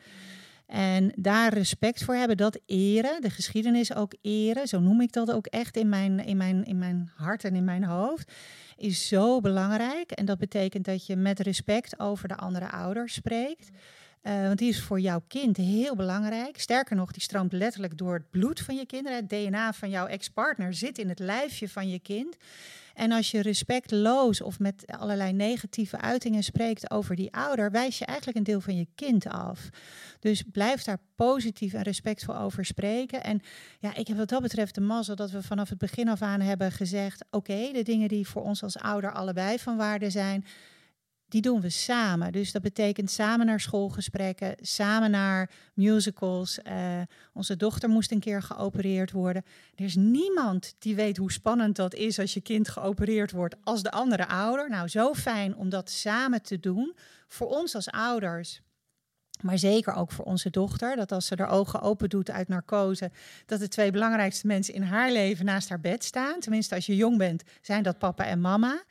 En 0.65 1.11
daar 1.15 1.53
respect 1.53 2.03
voor 2.03 2.15
hebben, 2.15 2.37
dat 2.37 2.59
eren, 2.65 3.21
de 3.21 3.29
geschiedenis 3.29 3.95
ook 3.95 4.15
eren, 4.21 4.67
zo 4.67 4.79
noem 4.79 5.01
ik 5.01 5.11
dat 5.11 5.31
ook 5.31 5.45
echt 5.45 5.77
in 5.77 5.89
mijn, 5.89 6.19
in 6.19 6.37
mijn, 6.37 6.63
in 6.63 6.77
mijn 6.77 7.11
hart 7.15 7.43
en 7.43 7.55
in 7.55 7.63
mijn 7.63 7.83
hoofd, 7.83 8.31
is 8.77 9.07
zo 9.07 9.41
belangrijk. 9.41 10.11
En 10.11 10.25
dat 10.25 10.37
betekent 10.37 10.85
dat 10.85 11.05
je 11.05 11.15
met 11.15 11.39
respect 11.39 11.99
over 11.99 12.27
de 12.27 12.37
andere 12.37 12.71
ouders 12.71 13.13
spreekt. 13.13 13.69
Uh, 14.23 14.41
want 14.41 14.57
die 14.57 14.69
is 14.69 14.81
voor 14.81 14.99
jouw 14.99 15.23
kind 15.27 15.57
heel 15.57 15.95
belangrijk. 15.95 16.59
Sterker 16.59 16.95
nog, 16.95 17.11
die 17.11 17.21
stroomt 17.21 17.51
letterlijk 17.53 17.97
door 17.97 18.13
het 18.13 18.29
bloed 18.29 18.59
van 18.59 18.75
je 18.75 18.85
kinderen. 18.85 19.17
Het 19.17 19.29
DNA 19.29 19.73
van 19.73 19.89
jouw 19.89 20.05
ex-partner 20.05 20.73
zit 20.73 20.97
in 20.97 21.09
het 21.09 21.19
lijfje 21.19 21.69
van 21.69 21.89
je 21.89 21.99
kind. 21.99 22.37
En 22.93 23.11
als 23.11 23.31
je 23.31 23.41
respectloos 23.41 24.41
of 24.41 24.59
met 24.59 24.83
allerlei 24.85 25.33
negatieve 25.33 25.99
uitingen 25.99 26.43
spreekt 26.43 26.91
over 26.91 27.15
die 27.15 27.33
ouder, 27.33 27.71
wijs 27.71 27.97
je 27.97 28.05
eigenlijk 28.05 28.37
een 28.37 28.43
deel 28.43 28.61
van 28.61 28.77
je 28.77 28.87
kind 28.95 29.27
af. 29.27 29.69
Dus 30.19 30.43
blijf 30.51 30.83
daar 30.83 30.99
positief 31.15 31.73
en 31.73 31.81
respectvol 31.81 32.37
over 32.37 32.65
spreken. 32.65 33.23
En 33.23 33.41
ja, 33.79 33.95
ik 33.95 34.07
heb 34.07 34.17
wat 34.17 34.29
dat 34.29 34.41
betreft 34.41 34.75
de 34.75 34.81
mazzel 34.81 35.15
dat 35.15 35.31
we 35.31 35.43
vanaf 35.43 35.69
het 35.69 35.77
begin 35.77 36.09
af 36.09 36.21
aan 36.21 36.41
hebben 36.41 36.71
gezegd: 36.71 37.25
oké, 37.31 37.71
de 37.71 37.83
dingen 37.83 38.07
die 38.07 38.27
voor 38.27 38.41
ons 38.41 38.63
als 38.63 38.77
ouder 38.77 39.11
allebei 39.11 39.59
van 39.59 39.77
waarde 39.77 40.09
zijn 40.09 40.45
die 41.33 41.41
doen 41.41 41.61
we 41.61 41.69
samen. 41.69 42.31
Dus 42.31 42.51
dat 42.51 42.61
betekent 42.61 43.11
samen 43.11 43.45
naar 43.45 43.59
schoolgesprekken, 43.59 44.55
samen 44.61 45.11
naar 45.11 45.49
musicals. 45.73 46.59
Uh, 46.67 47.01
onze 47.33 47.57
dochter 47.57 47.89
moest 47.89 48.11
een 48.11 48.19
keer 48.19 48.41
geopereerd 48.41 49.11
worden. 49.11 49.45
Er 49.75 49.85
is 49.85 49.95
niemand 49.95 50.75
die 50.79 50.95
weet 50.95 51.17
hoe 51.17 51.31
spannend 51.31 51.75
dat 51.75 51.93
is 51.93 52.19
als 52.19 52.33
je 52.33 52.41
kind 52.41 52.69
geopereerd 52.69 53.31
wordt 53.31 53.55
als 53.63 53.83
de 53.83 53.91
andere 53.91 54.27
ouder. 54.27 54.69
Nou, 54.69 54.87
zo 54.87 55.13
fijn 55.13 55.55
om 55.55 55.69
dat 55.69 55.89
samen 55.89 56.41
te 56.41 56.59
doen. 56.59 56.95
Voor 57.27 57.47
ons 57.47 57.75
als 57.75 57.89
ouders. 57.89 58.61
Maar 59.41 59.57
zeker 59.57 59.93
ook 59.93 60.11
voor 60.11 60.25
onze 60.25 60.49
dochter. 60.49 60.95
Dat 60.95 61.11
als 61.11 61.25
ze 61.27 61.35
haar 61.37 61.49
ogen 61.49 61.81
open 61.81 62.09
doet 62.09 62.31
uit 62.31 62.47
narcose. 62.47 63.11
Dat 63.45 63.59
de 63.59 63.67
twee 63.67 63.91
belangrijkste 63.91 64.47
mensen 64.47 64.73
in 64.73 64.83
haar 64.83 65.11
leven 65.11 65.45
naast 65.45 65.69
haar 65.69 65.79
bed 65.79 66.03
staan. 66.03 66.39
Tenminste, 66.39 66.75
als 66.75 66.85
je 66.85 66.95
jong 66.95 67.17
bent, 67.17 67.43
zijn 67.61 67.83
dat 67.83 67.97
papa 67.97 68.25
en 68.25 68.41
mama. 68.41 68.83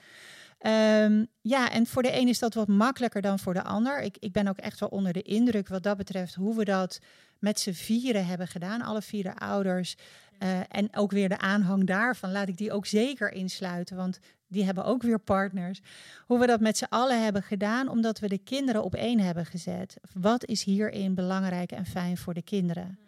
Um, 0.67 1.27
ja, 1.41 1.71
en 1.71 1.87
voor 1.87 2.03
de 2.03 2.19
een 2.19 2.29
is 2.29 2.39
dat 2.39 2.55
wat 2.55 2.69
makkelijker 2.69 3.23
dan 3.23 3.39
voor 3.39 3.55
de 3.55 3.63
ander. 3.63 4.03
Ik, 4.03 4.17
ik 4.19 4.33
ben 4.33 4.49
ook 4.49 4.59
echt 4.59 4.81
wel 4.81 4.89
onder 4.89 5.13
de 5.13 5.23
indruk 5.23 5.69
wat 5.69 5.83
dat 5.83 5.97
betreft 5.97 6.35
hoe 6.35 6.57
we 6.57 6.65
dat 6.65 6.99
met 7.39 7.61
z'n 7.61 7.73
vieren 7.73 8.27
hebben 8.27 8.49
gedaan. 8.49 8.83
Alle 8.83 9.03
vier 9.03 9.23
de 9.23 9.37
ouders. 9.37 9.97
Uh, 10.43 10.49
en 10.69 10.97
ook 10.97 11.11
weer 11.11 11.29
de 11.29 11.39
aanhang 11.39 11.87
daarvan. 11.87 12.33
Laat 12.33 12.49
ik 12.49 12.57
die 12.57 12.73
ook 12.73 12.87
zeker 12.87 13.33
insluiten, 13.33 13.97
want 13.97 14.19
die 14.49 14.65
hebben 14.65 14.85
ook 14.85 15.03
weer 15.03 15.19
partners. 15.19 15.81
Hoe 16.27 16.39
we 16.39 16.47
dat 16.47 16.61
met 16.61 16.77
z'n 16.77 16.87
allen 16.89 17.23
hebben 17.23 17.43
gedaan, 17.43 17.89
omdat 17.89 18.19
we 18.19 18.29
de 18.29 18.39
kinderen 18.39 18.85
op 18.85 18.95
één 18.95 19.21
hebben 19.21 19.47
gezet. 19.47 19.97
Wat 20.13 20.45
is 20.45 20.65
hierin 20.65 21.15
belangrijk 21.15 21.73
en 21.73 21.87
fijn 21.87 22.17
voor 22.17 22.35
de 22.35 22.43
kinderen? 22.43 22.99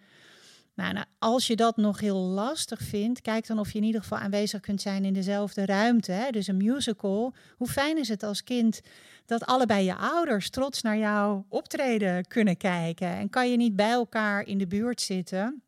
Nou, 0.75 0.93
nou, 0.93 1.07
als 1.19 1.47
je 1.47 1.57
dat 1.57 1.77
nog 1.77 2.01
heel 2.01 2.19
lastig 2.19 2.81
vindt, 2.81 3.21
kijk 3.21 3.47
dan 3.47 3.59
of 3.59 3.73
je 3.73 3.79
in 3.79 3.85
ieder 3.85 4.01
geval 4.01 4.19
aanwezig 4.19 4.61
kunt 4.61 4.81
zijn 4.81 5.05
in 5.05 5.13
dezelfde 5.13 5.67
ruimte. 5.67 6.13
Hè? 6.13 6.31
Dus 6.31 6.47
een 6.47 6.57
musical. 6.57 7.35
Hoe 7.57 7.69
fijn 7.69 7.99
is 7.99 8.09
het 8.09 8.23
als 8.23 8.45
kind 8.45 8.81
dat 9.27 9.47
allebei 9.47 9.85
je 9.85 9.97
ouders 9.97 10.51
trots 10.51 10.83
naar 10.83 10.99
jouw 10.99 11.47
optreden 11.49 12.27
kunnen 12.27 12.57
kijken? 12.57 13.09
En 13.09 13.31
kan 13.31 13.51
je 13.51 13.57
niet 13.57 13.77
bij 13.77 13.91
elkaar 13.91 14.43
in 14.47 14.59
de 14.59 14.67
buurt 14.67 15.01
zitten? 15.01 15.63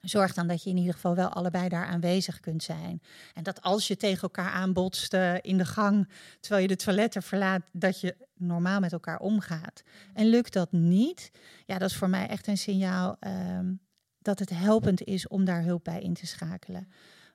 Zorg 0.00 0.34
dan 0.34 0.46
dat 0.46 0.62
je 0.62 0.70
in 0.70 0.76
ieder 0.76 0.94
geval 0.94 1.14
wel 1.14 1.28
allebei 1.28 1.68
daar 1.68 1.86
aanwezig 1.86 2.40
kunt 2.40 2.62
zijn. 2.62 3.02
En 3.34 3.42
dat 3.42 3.62
als 3.62 3.88
je 3.88 3.96
tegen 3.96 4.22
elkaar 4.22 4.50
aanbotst 4.50 5.14
uh, 5.14 5.34
in 5.40 5.58
de 5.58 5.64
gang, 5.64 6.08
terwijl 6.40 6.62
je 6.62 6.68
de 6.68 6.76
toiletten 6.76 7.22
verlaat, 7.22 7.62
dat 7.72 8.00
je 8.00 8.16
normaal 8.34 8.80
met 8.80 8.92
elkaar 8.92 9.18
omgaat. 9.18 9.82
En 10.14 10.26
lukt 10.26 10.52
dat 10.52 10.72
niet, 10.72 11.30
ja, 11.64 11.78
dat 11.78 11.90
is 11.90 11.96
voor 11.96 12.10
mij 12.10 12.26
echt 12.26 12.46
een 12.46 12.58
signaal 12.58 13.16
ehm, 13.20 13.72
dat 14.26 14.38
het 14.38 14.50
helpend 14.50 15.02
is 15.02 15.28
om 15.28 15.44
daar 15.44 15.62
hulp 15.62 15.84
bij 15.84 16.00
in 16.00 16.14
te 16.14 16.26
schakelen. 16.26 16.88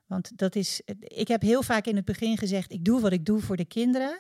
Want 0.06 0.38
dat 0.38 0.56
is, 0.56 0.82
ik 1.00 1.28
heb 1.28 1.42
heel 1.42 1.64
vaak 1.64 1.86
in 1.86 1.96
het 1.96 2.06
begin 2.06 2.38
gezegd, 2.38 2.72
ik 2.72 2.86
doe 2.86 3.02
wat 3.02 3.12
ik 3.12 3.26
doe 3.26 3.42
voor 3.42 3.58
de 3.58 3.66
kinderen. 3.66 4.20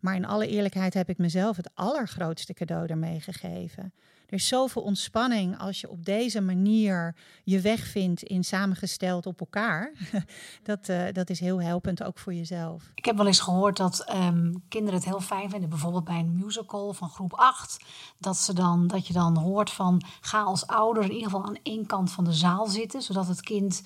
Maar 0.00 0.14
in 0.14 0.24
alle 0.24 0.46
eerlijkheid 0.46 0.94
heb 0.94 1.08
ik 1.08 1.18
mezelf 1.18 1.56
het 1.56 1.70
allergrootste 1.74 2.54
cadeau 2.54 2.86
ermee 2.86 3.20
gegeven. 3.20 3.92
Er 4.26 4.32
is 4.32 4.48
zoveel 4.48 4.82
ontspanning 4.82 5.58
als 5.58 5.80
je 5.80 5.90
op 5.90 6.04
deze 6.04 6.40
manier 6.40 7.14
je 7.44 7.60
weg 7.60 7.86
vindt 7.86 8.22
in 8.22 8.44
samengesteld 8.44 9.26
op 9.26 9.40
elkaar. 9.40 9.92
dat, 10.62 10.88
uh, 10.88 11.04
dat 11.12 11.30
is 11.30 11.40
heel 11.40 11.60
helpend 11.62 12.02
ook 12.02 12.18
voor 12.18 12.34
jezelf. 12.34 12.90
Ik 12.94 13.04
heb 13.04 13.16
wel 13.16 13.26
eens 13.26 13.40
gehoord 13.40 13.76
dat 13.76 14.12
um, 14.14 14.64
kinderen 14.68 14.94
het 14.94 15.08
heel 15.08 15.20
fijn 15.20 15.50
vinden, 15.50 15.68
bijvoorbeeld 15.68 16.04
bij 16.04 16.18
een 16.18 16.38
musical 16.38 16.92
van 16.92 17.08
groep 17.08 17.32
8, 17.32 17.84
dat, 18.18 18.36
ze 18.36 18.52
dan, 18.52 18.86
dat 18.86 19.06
je 19.06 19.12
dan 19.12 19.36
hoort 19.38 19.70
van 19.70 20.02
ga 20.20 20.42
als 20.42 20.66
ouder 20.66 21.02
in 21.02 21.12
ieder 21.12 21.30
geval 21.30 21.46
aan 21.46 21.58
één 21.62 21.86
kant 21.86 22.10
van 22.12 22.24
de 22.24 22.32
zaal 22.32 22.66
zitten, 22.66 23.02
zodat 23.02 23.28
het 23.28 23.40
kind 23.40 23.82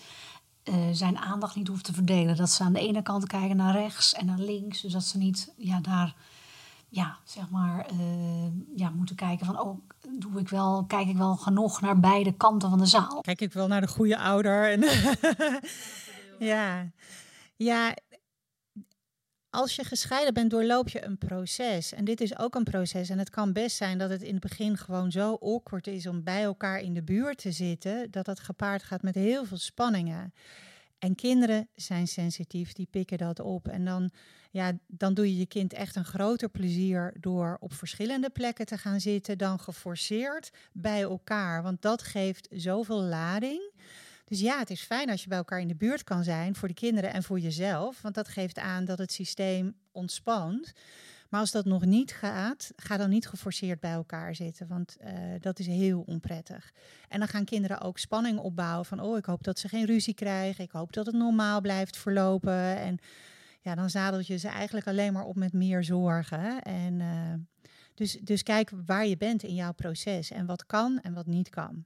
uh, 0.65 0.75
zijn 0.93 1.19
aandacht 1.19 1.57
niet 1.57 1.69
hoeft 1.69 1.85
te 1.85 1.93
verdelen. 1.93 2.37
Dat 2.37 2.51
ze 2.51 2.63
aan 2.63 2.73
de 2.73 2.81
ene 2.81 3.03
kant 3.03 3.27
kijken 3.27 3.57
naar 3.57 3.75
rechts 3.75 4.13
en 4.13 4.27
naar 4.27 4.39
links, 4.39 4.81
dus 4.81 4.93
dat 4.93 5.05
ze 5.05 5.19
niet 5.19 5.53
ja, 5.57 5.81
daar 5.81 6.15
ja, 6.91 7.19
zeg 7.25 7.51
maar, 7.51 7.87
uh, 7.93 8.53
ja, 8.75 8.91
moeten 8.91 9.17
kijken 9.17 9.47
van, 9.47 9.61
oh, 9.61 9.79
doe 10.19 10.41
ik 10.41 10.49
wel, 10.49 10.85
kijk 10.85 11.09
ik 11.09 11.17
wel 11.17 11.37
genoeg 11.37 11.81
naar 11.81 12.01
beide 12.01 12.33
kanten 12.33 12.71
van 12.71 12.79
de 12.79 12.87
zaal? 12.87 13.21
Kijk 13.21 13.41
ik 13.41 13.53
wel 13.53 13.67
naar 13.67 13.81
de 13.81 13.89
goede 13.89 14.19
ouder? 14.19 14.71
En 14.71 14.85
ja. 16.49 16.91
ja, 17.57 17.95
als 19.51 19.77
je 19.77 19.85
gescheiden 19.85 20.35
bent, 20.35 20.51
doorloop 20.51 20.89
je 20.89 21.05
een 21.05 21.19
proces. 21.19 21.93
En 21.93 22.05
dit 22.05 22.21
is 22.21 22.39
ook 22.39 22.55
een 22.55 22.65
proces. 22.65 23.09
En 23.09 23.19
het 23.19 23.31
kan 23.31 23.53
best 23.53 23.77
zijn 23.77 23.99
dat 23.99 24.11
het 24.11 24.23
in 24.23 24.33
het 24.33 24.41
begin 24.41 24.77
gewoon 24.77 25.11
zo 25.11 25.35
awkward 25.41 25.87
is 25.87 26.07
om 26.07 26.23
bij 26.23 26.43
elkaar 26.43 26.81
in 26.81 26.95
de 26.95 27.03
buurt 27.03 27.39
te 27.39 27.53
zitten, 27.53 28.11
dat 28.11 28.25
dat 28.25 28.41
gepaard 28.41 28.83
gaat 28.83 29.03
met 29.03 29.15
heel 29.15 29.45
veel 29.45 29.59
spanningen. 29.59 30.33
En 31.01 31.15
kinderen 31.15 31.69
zijn 31.75 32.09
sensitief, 32.09 32.73
die 32.73 32.89
pikken 32.91 33.19
dat 33.19 33.41
op. 33.41 33.69
En 33.69 33.85
dan, 33.85 34.11
ja, 34.51 34.73
dan 34.87 35.15
doe 35.15 35.27
je 35.27 35.39
je 35.39 35.47
kind 35.47 35.73
echt 35.73 35.97
een 35.97 36.05
groter 36.05 36.49
plezier 36.49 37.15
door 37.21 37.57
op 37.61 37.73
verschillende 37.73 38.31
plekken 38.31 38.67
te 38.67 38.79
gaan 38.79 39.01
zitten 39.01 39.39
dan 39.39 39.61
geforceerd 39.61 40.51
bij 40.73 41.01
elkaar. 41.01 41.63
Want 41.63 41.83
dat 41.83 42.03
geeft 42.03 42.49
zoveel 42.51 43.01
lading. 43.03 43.73
Dus 44.25 44.41
ja, 44.41 44.59
het 44.59 44.71
is 44.71 44.83
fijn 44.83 45.11
als 45.11 45.23
je 45.23 45.29
bij 45.29 45.39
elkaar 45.39 45.61
in 45.61 45.69
de 45.69 45.75
buurt 45.75 46.05
kan 46.05 46.25
zijn 46.25 46.55
voor 46.55 46.69
de 46.69 46.75
kinderen 46.75 47.13
en 47.13 47.23
voor 47.23 47.39
jezelf. 47.39 48.03
Want 48.03 48.15
dat 48.15 48.29
geeft 48.29 48.59
aan 48.59 48.85
dat 48.85 48.99
het 48.99 49.13
systeem 49.13 49.75
ontspant. 49.93 50.73
Maar 51.31 51.41
als 51.41 51.51
dat 51.51 51.65
nog 51.65 51.85
niet 51.85 52.13
gaat, 52.13 52.73
ga 52.77 52.97
dan 52.97 53.11
niet 53.11 53.29
geforceerd 53.29 53.81
bij 53.81 53.93
elkaar 53.93 54.35
zitten, 54.35 54.67
want 54.67 54.97
uh, 55.01 55.11
dat 55.41 55.59
is 55.59 55.67
heel 55.67 56.03
onprettig. 56.07 56.73
En 57.09 57.19
dan 57.19 57.29
gaan 57.29 57.45
kinderen 57.45 57.81
ook 57.81 57.99
spanning 57.99 58.39
opbouwen 58.39 58.87
van, 58.87 59.01
oh, 59.01 59.17
ik 59.17 59.25
hoop 59.25 59.43
dat 59.43 59.59
ze 59.59 59.69
geen 59.69 59.87
ruzie 59.87 60.15
krijgen, 60.15 60.65
ik 60.65 60.71
hoop 60.71 60.93
dat 60.93 61.07
het 61.07 61.15
normaal 61.15 61.61
blijft 61.61 61.97
verlopen. 61.97 62.77
En 62.77 62.99
ja, 63.61 63.75
dan 63.75 63.91
zadel 63.91 64.21
je 64.25 64.37
ze 64.37 64.49
eigenlijk 64.49 64.87
alleen 64.87 65.13
maar 65.13 65.25
op 65.25 65.37
met 65.37 65.53
meer 65.53 65.85
zorgen. 65.85 66.63
En 66.63 67.01
uh, 67.01 67.35
dus, 67.95 68.13
dus 68.13 68.43
kijk 68.43 68.71
waar 68.87 69.07
je 69.07 69.17
bent 69.17 69.43
in 69.43 69.55
jouw 69.55 69.73
proces 69.73 70.31
en 70.31 70.47
wat 70.47 70.67
kan 70.67 71.01
en 71.01 71.15
wat 71.15 71.27
niet 71.27 71.49
kan. 71.49 71.85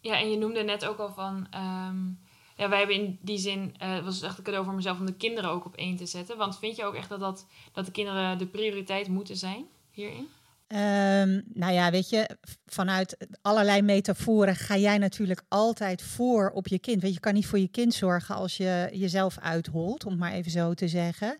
Ja, 0.00 0.18
en 0.18 0.30
je 0.30 0.38
noemde 0.38 0.62
net 0.62 0.86
ook 0.86 0.98
al 0.98 1.12
van. 1.12 1.46
Um, 1.54 2.20
ja, 2.60 2.68
wij 2.68 2.78
hebben 2.78 2.96
in 2.96 3.18
die 3.22 3.38
zin. 3.38 3.74
Uh, 3.82 4.04
was 4.04 4.22
echt 4.22 4.38
een 4.38 4.44
cadeau 4.44 4.64
voor 4.64 4.74
mezelf 4.74 4.98
om 4.98 5.06
de 5.06 5.16
kinderen 5.16 5.50
ook 5.50 5.64
op 5.64 5.76
één 5.76 5.96
te 5.96 6.06
zetten. 6.06 6.36
Want 6.36 6.58
vind 6.58 6.76
je 6.76 6.84
ook 6.84 6.94
echt 6.94 7.08
dat, 7.08 7.20
dat, 7.20 7.46
dat 7.72 7.86
de 7.86 7.92
kinderen 7.92 8.38
de 8.38 8.46
prioriteit 8.46 9.08
moeten 9.08 9.36
zijn 9.36 9.64
hierin? 9.90 10.28
Um, 10.68 11.42
nou 11.54 11.72
ja, 11.72 11.90
weet 11.90 12.08
je, 12.08 12.36
vanuit 12.66 13.26
allerlei 13.42 13.82
metaforen 13.82 14.56
ga 14.56 14.76
jij 14.76 14.98
natuurlijk 14.98 15.42
altijd 15.48 16.02
voor 16.02 16.50
op 16.50 16.68
je 16.68 16.78
kind. 16.78 17.00
Weet 17.00 17.10
je, 17.10 17.14
je 17.14 17.20
kan 17.20 17.34
niet 17.34 17.46
voor 17.46 17.58
je 17.58 17.68
kind 17.68 17.94
zorgen 17.94 18.34
als 18.34 18.56
je 18.56 18.88
jezelf 18.92 19.38
uitholt, 19.38 20.04
om 20.04 20.10
het 20.10 20.20
maar 20.20 20.32
even 20.32 20.50
zo 20.50 20.74
te 20.74 20.88
zeggen. 20.88 21.38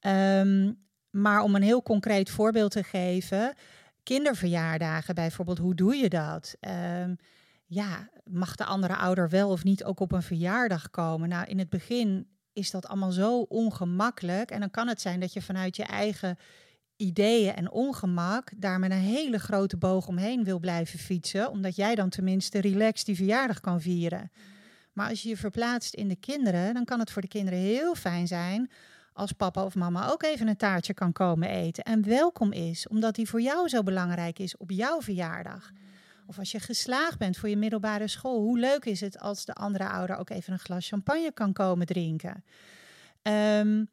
Um, 0.00 0.78
maar 1.10 1.42
om 1.42 1.54
een 1.54 1.62
heel 1.62 1.82
concreet 1.82 2.30
voorbeeld 2.30 2.70
te 2.70 2.82
geven, 2.82 3.54
kinderverjaardagen 4.02 5.14
bijvoorbeeld, 5.14 5.58
hoe 5.58 5.74
doe 5.74 5.96
je 5.96 6.08
dat? 6.08 6.56
Um, 6.60 7.16
ja, 7.70 8.08
mag 8.24 8.54
de 8.54 8.64
andere 8.64 8.96
ouder 8.96 9.28
wel 9.28 9.50
of 9.50 9.64
niet 9.64 9.84
ook 9.84 10.00
op 10.00 10.12
een 10.12 10.22
verjaardag 10.22 10.90
komen? 10.90 11.28
Nou, 11.28 11.46
in 11.46 11.58
het 11.58 11.68
begin 11.68 12.26
is 12.52 12.70
dat 12.70 12.86
allemaal 12.86 13.12
zo 13.12 13.40
ongemakkelijk. 13.40 14.50
En 14.50 14.60
dan 14.60 14.70
kan 14.70 14.88
het 14.88 15.00
zijn 15.00 15.20
dat 15.20 15.32
je 15.32 15.42
vanuit 15.42 15.76
je 15.76 15.82
eigen 15.82 16.38
ideeën 16.96 17.54
en 17.54 17.70
ongemak 17.70 18.50
daar 18.56 18.78
met 18.78 18.90
een 18.90 18.96
hele 18.96 19.38
grote 19.38 19.76
boog 19.76 20.06
omheen 20.06 20.44
wil 20.44 20.58
blijven 20.58 20.98
fietsen, 20.98 21.50
omdat 21.50 21.76
jij 21.76 21.94
dan 21.94 22.08
tenminste 22.08 22.60
relaxed 22.60 23.06
die 23.06 23.16
verjaardag 23.16 23.60
kan 23.60 23.80
vieren. 23.80 24.30
Maar 24.92 25.08
als 25.08 25.22
je 25.22 25.28
je 25.28 25.36
verplaatst 25.36 25.94
in 25.94 26.08
de 26.08 26.16
kinderen, 26.16 26.74
dan 26.74 26.84
kan 26.84 26.98
het 26.98 27.10
voor 27.10 27.22
de 27.22 27.28
kinderen 27.28 27.58
heel 27.58 27.94
fijn 27.94 28.26
zijn 28.26 28.70
als 29.12 29.32
papa 29.32 29.64
of 29.64 29.74
mama 29.74 30.08
ook 30.08 30.22
even 30.22 30.48
een 30.48 30.56
taartje 30.56 30.94
kan 30.94 31.12
komen 31.12 31.48
eten 31.48 31.84
en 31.84 32.04
welkom 32.04 32.52
is, 32.52 32.88
omdat 32.88 33.14
die 33.14 33.28
voor 33.28 33.40
jou 33.40 33.68
zo 33.68 33.82
belangrijk 33.82 34.38
is 34.38 34.56
op 34.56 34.70
jouw 34.70 35.02
verjaardag. 35.02 35.72
Of 36.30 36.38
als 36.38 36.50
je 36.50 36.60
geslaagd 36.60 37.18
bent 37.18 37.36
voor 37.36 37.48
je 37.48 37.56
middelbare 37.56 38.08
school, 38.08 38.40
hoe 38.40 38.58
leuk 38.58 38.84
is 38.84 39.00
het 39.00 39.18
als 39.18 39.44
de 39.44 39.52
andere 39.52 39.88
ouder 39.88 40.16
ook 40.16 40.30
even 40.30 40.52
een 40.52 40.58
glas 40.58 40.88
champagne 40.88 41.32
kan 41.32 41.52
komen 41.52 41.86
drinken? 41.86 42.44
Um, 43.22 43.88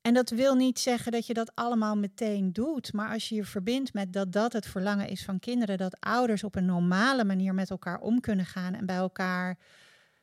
en 0.00 0.14
dat 0.14 0.30
wil 0.30 0.54
niet 0.54 0.78
zeggen 0.78 1.12
dat 1.12 1.26
je 1.26 1.34
dat 1.34 1.54
allemaal 1.54 1.96
meteen 1.96 2.52
doet, 2.52 2.92
maar 2.92 3.12
als 3.12 3.28
je 3.28 3.34
je 3.34 3.44
verbindt 3.44 3.94
met 3.94 4.12
dat 4.12 4.32
dat 4.32 4.52
het 4.52 4.66
verlangen 4.66 5.08
is 5.08 5.24
van 5.24 5.38
kinderen, 5.38 5.78
dat 5.78 6.00
ouders 6.00 6.44
op 6.44 6.54
een 6.54 6.64
normale 6.64 7.24
manier 7.24 7.54
met 7.54 7.70
elkaar 7.70 8.00
om 8.00 8.20
kunnen 8.20 8.46
gaan 8.46 8.74
en 8.74 8.86
bij 8.86 8.96
elkaar 8.96 9.58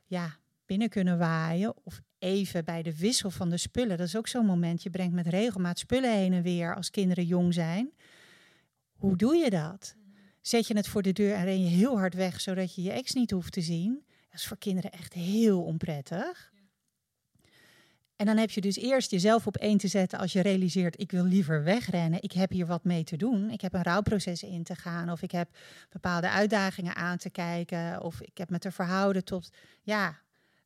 ja, 0.06 0.36
binnen 0.66 0.90
kunnen 0.90 1.18
waaien 1.18 1.74
of 1.84 2.02
even 2.20 2.66
bij 2.66 2.84
de 2.84 2.98
wissel 2.98 3.30
van 3.30 3.50
de 3.50 3.58
spullen. 3.58 3.98
Dat 3.98 4.08
is 4.08 4.16
ook 4.16 4.28
zo'n 4.28 4.46
moment. 4.46 4.84
Je 4.84 4.90
brengt 4.90 5.14
met 5.14 5.28
regelmaat 5.28 5.80
spullen 5.80 6.14
heen 6.14 6.34
en 6.34 6.44
weer 6.44 6.76
als 6.76 6.90
kinderen 6.90 7.26
jong 7.26 7.54
zijn. 7.54 7.92
Hoe 8.94 9.16
doe 9.16 9.36
je 9.36 9.50
dat? 9.50 9.98
Zet 10.50 10.68
je 10.68 10.76
het 10.76 10.88
voor 10.88 11.02
de 11.02 11.14
deur 11.14 11.34
en 11.34 11.44
ren 11.44 11.64
je 11.64 11.70
heel 11.70 11.98
hard 11.98 12.14
weg 12.14 12.42
zodat 12.42 12.76
je 12.76 12.82
je 12.82 12.92
ex 12.92 13.14
niet 13.14 13.32
hoeft 13.32 13.54
te 13.54 13.62
zien? 13.62 14.04
Dat 14.30 14.40
is 14.40 14.48
voor 14.48 14.58
kinderen 14.58 14.92
echt 14.92 15.14
heel 15.14 15.64
onprettig. 15.64 16.52
En 18.16 18.26
dan 18.26 18.38
heb 18.38 18.50
je 18.52 18.62
dus 18.62 18.76
eerst 18.76 19.12
jezelf 19.12 19.48
op 19.48 19.58
één 19.58 19.78
te 19.78 19.88
zetten 19.88 20.20
als 20.20 20.34
je 20.34 20.42
realiseert, 20.42 21.00
ik 21.00 21.12
wil 21.12 21.24
liever 21.24 21.64
wegrennen, 21.64 22.22
ik 22.22 22.32
heb 22.32 22.52
hier 22.52 22.66
wat 22.66 22.84
mee 22.84 23.04
te 23.04 23.18
doen, 23.18 23.50
ik 23.50 23.62
heb 23.62 23.74
een 23.74 23.84
rouwproces 23.84 24.44
in 24.44 24.64
te 24.64 24.76
gaan 24.76 25.10
of 25.10 25.22
ik 25.22 25.32
heb 25.32 25.50
bepaalde 25.90 26.30
uitdagingen 26.30 26.96
aan 26.96 27.18
te 27.18 27.30
kijken 27.30 28.02
of 28.02 28.22
ik 28.22 28.38
heb 28.38 28.50
me 28.50 28.60
te 28.60 28.72
verhouden 28.72 29.24
tot, 29.24 29.50
ja, 29.82 30.20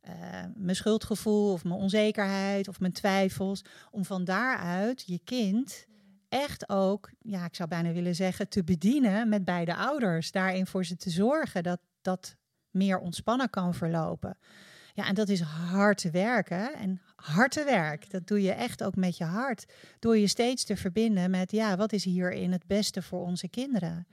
uh, 0.07 0.13
mijn 0.55 0.75
schuldgevoel 0.75 1.51
of 1.51 1.63
mijn 1.63 1.79
onzekerheid 1.79 2.67
of 2.67 2.79
mijn 2.79 2.93
twijfels, 2.93 3.63
om 3.91 4.05
van 4.05 4.23
daaruit 4.23 5.03
je 5.05 5.19
kind 5.23 5.87
echt 6.33 6.69
ook, 6.69 7.11
ja, 7.21 7.45
ik 7.45 7.55
zou 7.55 7.69
bijna 7.69 7.91
willen 7.91 8.15
zeggen, 8.15 8.49
te 8.49 8.63
bedienen 8.63 9.29
met 9.29 9.45
beide 9.45 9.75
ouders, 9.75 10.31
daarin 10.31 10.67
voor 10.67 10.85
ze 10.85 10.95
te 10.95 11.09
zorgen 11.09 11.63
dat 11.63 11.79
dat 12.01 12.35
meer 12.69 12.99
ontspannen 12.99 13.49
kan 13.49 13.73
verlopen. 13.73 14.37
Ja, 14.93 15.07
en 15.07 15.15
dat 15.15 15.29
is 15.29 15.41
hard 15.41 16.11
werken. 16.11 16.73
En 16.73 17.01
hard 17.15 17.63
werk, 17.63 18.11
dat 18.11 18.27
doe 18.27 18.41
je 18.41 18.51
echt 18.51 18.83
ook 18.83 18.95
met 18.95 19.17
je 19.17 19.23
hart. 19.23 19.65
Door 19.99 20.17
je 20.17 20.27
steeds 20.27 20.63
te 20.63 20.75
verbinden 20.75 21.31
met, 21.31 21.51
ja, 21.51 21.77
wat 21.77 21.93
is 21.93 22.03
hierin 22.03 22.51
het 22.51 22.67
beste 22.67 23.01
voor 23.01 23.21
onze 23.21 23.49
kinderen? 23.49 24.07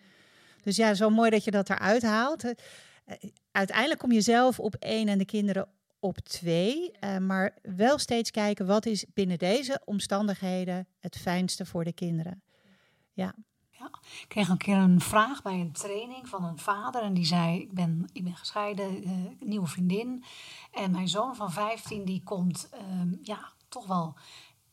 Dus 0.63 0.77
ja, 0.77 0.95
zo 0.95 1.11
mooi 1.11 1.31
dat 1.31 1.45
je 1.45 1.51
dat 1.51 1.71
eruit 1.71 2.03
haalt. 2.03 2.45
Eh, 2.45 3.17
uiteindelijk 3.53 4.01
kom 4.01 4.13
je 4.13 4.21
zelf 4.21 4.61
op 4.61 4.75
één 4.75 5.09
en 5.09 5.19
de 5.19 5.25
kinderen 5.25 5.69
op 6.01 6.19
twee. 6.19 6.93
Uh, 7.01 7.19
maar 7.19 7.59
wel 7.63 7.99
steeds 7.99 8.31
kijken, 8.31 8.67
wat 8.67 8.87
is 8.87 9.05
binnen 9.15 9.39
deze 9.39 9.81
omstandigheden 9.85 10.87
het 10.99 11.17
fijnste 11.19 11.67
voor 11.67 11.85
de 11.85 11.93
kinderen? 11.93 12.43
Ja. 13.13 13.35
Ja. 13.71 13.91
Ik 14.21 14.29
kreeg 14.29 14.49
een 14.49 14.57
keer 14.57 14.77
een 14.77 15.01
vraag 15.01 15.43
bij 15.43 15.61
een 15.61 15.73
training 15.73 16.29
van 16.29 16.45
een 16.45 16.59
vader. 16.59 17.03
En 17.03 17.15
die 17.15 17.25
zei, 17.25 17.61
ik 17.61 17.73
ben, 17.73 18.09
ik 18.13 18.25
ben 18.25 18.37
gescheiden, 18.37 19.09
uh, 19.09 19.13
nieuwe 19.41 19.67
vriendin. 19.67 20.25
En 20.73 20.91
mijn 20.91 21.09
zoon 21.09 21.37
van 21.37 21.53
15, 21.53 22.05
die 22.05 22.23
komt, 22.23 22.69
um, 23.01 23.19
ja, 23.23 23.53
toch 23.69 23.87
wel... 23.87 24.15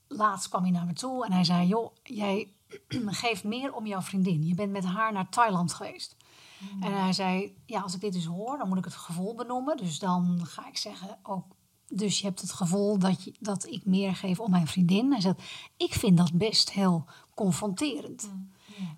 Laatst 0.10 0.50
kwam 0.50 0.62
hij 0.62 0.72
naar 0.72 0.86
me 0.86 0.94
toe 0.94 1.26
en 1.26 1.32
hij 1.32 1.44
zei, 1.44 1.68
joh, 1.68 1.96
jij 2.04 2.54
geeft 3.06 3.44
meer 3.44 3.74
om 3.74 3.88
jouw 3.88 4.02
vriendin. 4.02 4.46
Je 4.46 4.56
bent 4.56 4.72
met 4.72 4.86
haar 4.86 5.14
naar 5.14 5.30
Thailand 5.30 5.74
geweest. 5.74 6.17
Mm. 6.60 6.84
En 6.84 7.02
hij 7.02 7.14
zei, 7.14 7.56
ja, 7.66 7.82
als 7.82 7.94
ik 7.94 8.02
dit 8.02 8.14
dus 8.14 8.26
hoor, 8.26 8.58
dan 8.58 8.68
moet 8.68 8.78
ik 8.78 8.86
het 8.86 8.94
gevoel 8.94 9.36
benoemen. 9.36 9.78
Dus 9.78 10.00
dan 10.00 10.46
ga 10.46 10.68
ik 10.68 10.78
zeggen, 10.78 11.20
ook 11.24 11.56
dus 11.90 12.20
je 12.20 12.26
hebt 12.26 12.42
het 12.42 12.52
gevoel 12.52 13.00
dat, 13.00 13.24
je, 13.24 13.34
dat 13.40 13.68
ik 13.68 13.86
meer 13.86 14.16
geef 14.16 14.40
om 14.40 14.52
mijn 14.52 14.68
vriendin. 14.68 15.12
Hij 15.12 15.22
zei, 15.22 15.34
ik 15.78 15.94
vind 15.94 16.18
dat 16.18 16.34
best 16.34 16.72
heel 16.72 17.06
confronterend. 17.34 18.32
Mm. 18.32 18.50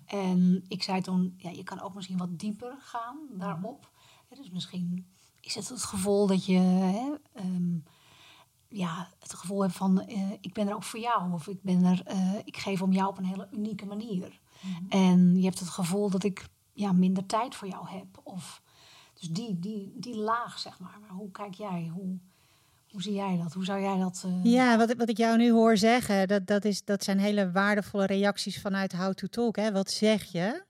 En 0.04 0.64
ik 0.68 0.82
zei 0.82 1.00
toen, 1.00 1.34
ja, 1.36 1.50
je 1.50 1.62
kan 1.62 1.80
ook 1.80 1.94
misschien 1.94 2.16
wat 2.16 2.38
dieper 2.38 2.76
gaan 2.78 3.16
daarop. 3.30 3.90
dus 4.28 4.50
misschien 4.50 5.06
is 5.40 5.54
het 5.54 5.68
het 5.68 5.84
gevoel 5.84 6.26
dat 6.26 6.44
je 6.44 6.58
hè, 6.58 7.14
ehm, 7.32 7.78
ja, 8.68 9.08
het 9.18 9.34
gevoel 9.34 9.62
hebt 9.62 9.76
van 9.76 10.04
uh, 10.08 10.32
ik 10.40 10.52
ben 10.52 10.68
er 10.68 10.74
ook 10.74 10.82
voor 10.82 11.00
jou 11.00 11.32
of 11.32 11.46
ik 11.46 11.62
ben 11.62 11.84
er, 11.84 12.02
uh, 12.12 12.34
ik 12.44 12.56
geef 12.56 12.82
om 12.82 12.92
jou 12.92 13.08
op 13.08 13.18
een 13.18 13.24
hele 13.24 13.48
unieke 13.52 13.86
manier. 13.86 14.40
En 14.88 15.36
je 15.36 15.44
hebt 15.44 15.58
het 15.58 15.68
gevoel 15.68 16.10
dat 16.10 16.24
ik 16.24 16.48
ja, 16.80 16.92
minder 16.92 17.26
tijd 17.26 17.54
voor 17.54 17.68
jou 17.68 17.88
heb. 17.88 18.06
Of, 18.22 18.62
dus 19.14 19.28
die, 19.28 19.58
die, 19.58 19.92
die 19.94 20.16
laag, 20.16 20.58
zeg 20.58 20.78
maar. 20.78 20.98
Maar 21.00 21.16
hoe 21.16 21.30
kijk 21.30 21.54
jij? 21.54 21.90
Hoe, 21.94 22.18
hoe 22.90 23.02
zie 23.02 23.12
jij 23.12 23.36
dat? 23.42 23.52
Hoe 23.52 23.64
zou 23.64 23.80
jij 23.80 23.98
dat... 23.98 24.22
Uh... 24.26 24.44
Ja, 24.44 24.76
wat, 24.76 24.94
wat 24.94 25.08
ik 25.08 25.16
jou 25.16 25.36
nu 25.36 25.50
hoor 25.50 25.76
zeggen, 25.76 26.28
dat, 26.28 26.46
dat, 26.46 26.64
is, 26.64 26.84
dat 26.84 27.04
zijn 27.04 27.18
hele 27.18 27.50
waardevolle 27.50 28.06
reacties 28.06 28.60
vanuit 28.60 28.92
How 28.92 29.14
to 29.14 29.26
Talk. 29.26 29.56
Hè? 29.56 29.72
Wat 29.72 29.90
zeg 29.90 30.24
je? 30.24 30.62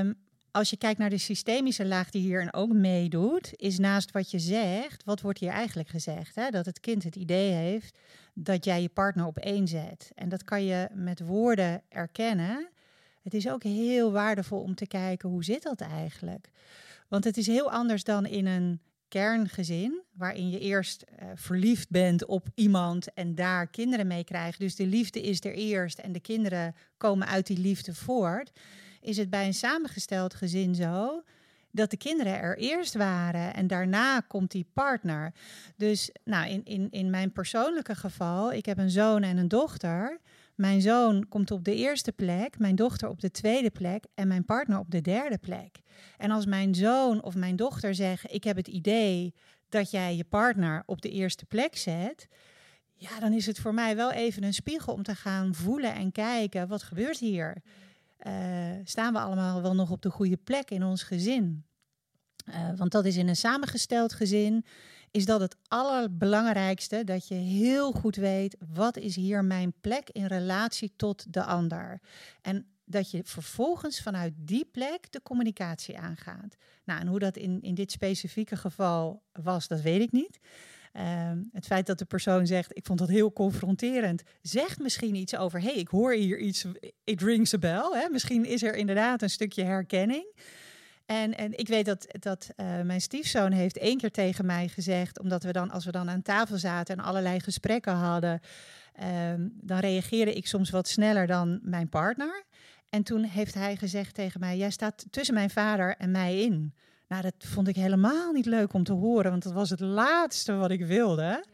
Um, 0.00 0.22
als 0.50 0.70
je 0.70 0.76
kijkt 0.76 0.98
naar 0.98 1.10
de 1.10 1.18
systemische 1.18 1.86
laag 1.86 2.10
die 2.10 2.22
hierin 2.22 2.52
ook 2.52 2.72
meedoet, 2.72 3.52
is 3.56 3.78
naast 3.78 4.10
wat 4.10 4.30
je 4.30 4.38
zegt, 4.38 5.04
wat 5.04 5.20
wordt 5.20 5.38
hier 5.38 5.50
eigenlijk 5.50 5.88
gezegd? 5.88 6.34
Hè? 6.34 6.50
Dat 6.50 6.66
het 6.66 6.80
kind 6.80 7.02
het 7.02 7.16
idee 7.16 7.52
heeft 7.52 7.98
dat 8.34 8.64
jij 8.64 8.82
je 8.82 8.88
partner 8.88 9.26
op 9.26 9.36
één 9.36 9.68
zet. 9.68 10.12
En 10.14 10.28
dat 10.28 10.44
kan 10.44 10.64
je 10.64 10.88
met 10.92 11.20
woorden 11.20 11.82
erkennen. 11.88 12.68
Het 13.24 13.34
is 13.34 13.48
ook 13.48 13.62
heel 13.62 14.12
waardevol 14.12 14.60
om 14.60 14.74
te 14.74 14.86
kijken 14.86 15.28
hoe 15.28 15.44
zit 15.44 15.62
dat 15.62 15.80
eigenlijk. 15.80 16.48
Want 17.08 17.24
het 17.24 17.36
is 17.36 17.46
heel 17.46 17.70
anders 17.70 18.04
dan 18.04 18.26
in 18.26 18.46
een 18.46 18.80
kerngezin, 19.08 20.02
waarin 20.12 20.50
je 20.50 20.58
eerst 20.58 21.04
uh, 21.04 21.28
verliefd 21.34 21.90
bent 21.90 22.24
op 22.24 22.46
iemand 22.54 23.12
en 23.14 23.34
daar 23.34 23.66
kinderen 23.66 24.06
mee 24.06 24.24
krijgt. 24.24 24.58
Dus 24.58 24.76
de 24.76 24.86
liefde 24.86 25.22
is 25.22 25.44
er 25.44 25.54
eerst 25.54 25.98
en 25.98 26.12
de 26.12 26.20
kinderen 26.20 26.74
komen 26.96 27.26
uit 27.26 27.46
die 27.46 27.58
liefde 27.58 27.94
voort 27.94 28.50
is 29.04 29.16
het 29.16 29.30
bij 29.30 29.46
een 29.46 29.54
samengesteld 29.54 30.34
gezin 30.34 30.74
zo 30.74 31.22
dat 31.70 31.90
de 31.90 31.96
kinderen 31.96 32.38
er 32.38 32.58
eerst 32.58 32.94
waren 32.94 33.54
en 33.54 33.66
daarna 33.66 34.20
komt 34.20 34.50
die 34.50 34.66
partner. 34.72 35.32
Dus 35.76 36.10
nou, 36.24 36.48
in, 36.48 36.64
in, 36.64 36.90
in 36.90 37.10
mijn 37.10 37.32
persoonlijke 37.32 37.94
geval, 37.94 38.52
ik 38.52 38.66
heb 38.66 38.78
een 38.78 38.90
zoon 38.90 39.22
en 39.22 39.36
een 39.36 39.48
dochter. 39.48 40.20
Mijn 40.54 40.80
zoon 40.80 41.28
komt 41.28 41.50
op 41.50 41.64
de 41.64 41.74
eerste 41.74 42.12
plek, 42.12 42.58
mijn 42.58 42.76
dochter 42.76 43.08
op 43.08 43.20
de 43.20 43.30
tweede 43.30 43.70
plek 43.70 44.04
en 44.14 44.28
mijn 44.28 44.44
partner 44.44 44.78
op 44.78 44.90
de 44.90 45.00
derde 45.00 45.38
plek. 45.38 45.80
En 46.16 46.30
als 46.30 46.46
mijn 46.46 46.74
zoon 46.74 47.22
of 47.22 47.34
mijn 47.34 47.56
dochter 47.56 47.94
zeggen: 47.94 48.34
Ik 48.34 48.44
heb 48.44 48.56
het 48.56 48.68
idee 48.68 49.34
dat 49.68 49.90
jij 49.90 50.16
je 50.16 50.24
partner 50.24 50.82
op 50.86 51.02
de 51.02 51.10
eerste 51.10 51.46
plek 51.46 51.76
zet. 51.76 52.28
Ja, 52.94 53.20
dan 53.20 53.32
is 53.32 53.46
het 53.46 53.58
voor 53.58 53.74
mij 53.74 53.96
wel 53.96 54.12
even 54.12 54.44
een 54.44 54.54
spiegel 54.54 54.92
om 54.92 55.02
te 55.02 55.14
gaan 55.14 55.54
voelen 55.54 55.94
en 55.94 56.12
kijken: 56.12 56.68
wat 56.68 56.82
gebeurt 56.82 57.18
hier? 57.18 57.62
uh, 58.26 58.32
staan 58.84 59.12
we 59.12 59.18
allemaal 59.18 59.62
wel 59.62 59.74
nog 59.74 59.90
op 59.90 60.02
de 60.02 60.10
goede 60.10 60.36
plek 60.36 60.70
in 60.70 60.82
ons 60.82 61.02
gezin. 61.02 61.64
Uh, 62.48 62.70
want 62.76 62.92
dat 62.92 63.04
is 63.04 63.16
in 63.16 63.28
een 63.28 63.36
samengesteld 63.36 64.12
gezin, 64.12 64.64
is 65.14 65.24
dat 65.24 65.40
het 65.40 65.56
allerbelangrijkste, 65.68 67.04
dat 67.04 67.28
je 67.28 67.34
heel 67.34 67.92
goed 67.92 68.16
weet, 68.16 68.56
wat 68.74 68.96
is 68.96 69.16
hier 69.16 69.44
mijn 69.44 69.72
plek 69.80 70.10
in 70.10 70.26
relatie 70.26 70.92
tot 70.96 71.32
de 71.32 71.44
ander. 71.44 72.00
En 72.42 72.66
dat 72.84 73.10
je 73.10 73.20
vervolgens 73.24 74.00
vanuit 74.00 74.32
die 74.36 74.64
plek 74.64 75.12
de 75.12 75.22
communicatie 75.22 75.98
aangaat. 75.98 76.56
Nou, 76.84 77.00
en 77.00 77.06
hoe 77.06 77.18
dat 77.18 77.36
in, 77.36 77.62
in 77.62 77.74
dit 77.74 77.90
specifieke 77.90 78.56
geval 78.56 79.22
was, 79.32 79.68
dat 79.68 79.80
weet 79.80 80.00
ik 80.00 80.12
niet. 80.12 80.38
Ehm, 80.92 81.38
het 81.52 81.66
feit 81.66 81.86
dat 81.86 81.98
de 81.98 82.04
persoon 82.04 82.46
zegt, 82.46 82.76
ik 82.76 82.86
vond 82.86 82.98
dat 82.98 83.08
heel 83.08 83.32
confronterend, 83.32 84.22
zegt 84.42 84.78
misschien 84.78 85.14
iets 85.14 85.36
over, 85.36 85.60
hé, 85.60 85.66
hey, 85.66 85.76
ik 85.76 85.88
hoor 85.88 86.12
hier 86.12 86.38
iets, 86.38 86.66
it 87.04 87.22
rings 87.22 87.54
a 87.54 87.58
bell. 87.58 87.90
Hè? 87.92 88.08
Misschien 88.08 88.44
is 88.44 88.62
er 88.62 88.74
inderdaad 88.74 89.22
een 89.22 89.30
stukje 89.30 89.64
herkenning. 89.64 90.32
En, 91.06 91.36
en 91.36 91.58
ik 91.58 91.68
weet 91.68 91.84
dat, 91.84 92.06
dat 92.18 92.50
uh, 92.56 92.80
mijn 92.80 93.00
stiefzoon 93.00 93.52
heeft 93.52 93.78
één 93.78 93.98
keer 93.98 94.10
tegen 94.10 94.46
mij 94.46 94.68
gezegd, 94.68 95.20
omdat 95.20 95.42
we 95.42 95.52
dan, 95.52 95.70
als 95.70 95.84
we 95.84 95.90
dan 95.90 96.10
aan 96.10 96.22
tafel 96.22 96.58
zaten 96.58 96.98
en 96.98 97.04
allerlei 97.04 97.40
gesprekken 97.40 97.92
hadden, 97.92 98.40
um, 99.32 99.52
dan 99.60 99.78
reageerde 99.78 100.34
ik 100.34 100.46
soms 100.46 100.70
wat 100.70 100.88
sneller 100.88 101.26
dan 101.26 101.60
mijn 101.62 101.88
partner. 101.88 102.44
En 102.88 103.02
toen 103.02 103.22
heeft 103.22 103.54
hij 103.54 103.76
gezegd 103.76 104.14
tegen 104.14 104.40
mij, 104.40 104.56
jij 104.56 104.70
staat 104.70 105.06
tussen 105.10 105.34
mijn 105.34 105.50
vader 105.50 105.96
en 105.96 106.10
mij 106.10 106.40
in. 106.40 106.74
Nou, 107.08 107.22
dat 107.22 107.34
vond 107.38 107.68
ik 107.68 107.76
helemaal 107.76 108.32
niet 108.32 108.46
leuk 108.46 108.72
om 108.72 108.84
te 108.84 108.92
horen, 108.92 109.30
want 109.30 109.42
dat 109.42 109.52
was 109.52 109.70
het 109.70 109.80
laatste 109.80 110.54
wat 110.54 110.70
ik 110.70 110.84
wilde. 110.84 111.44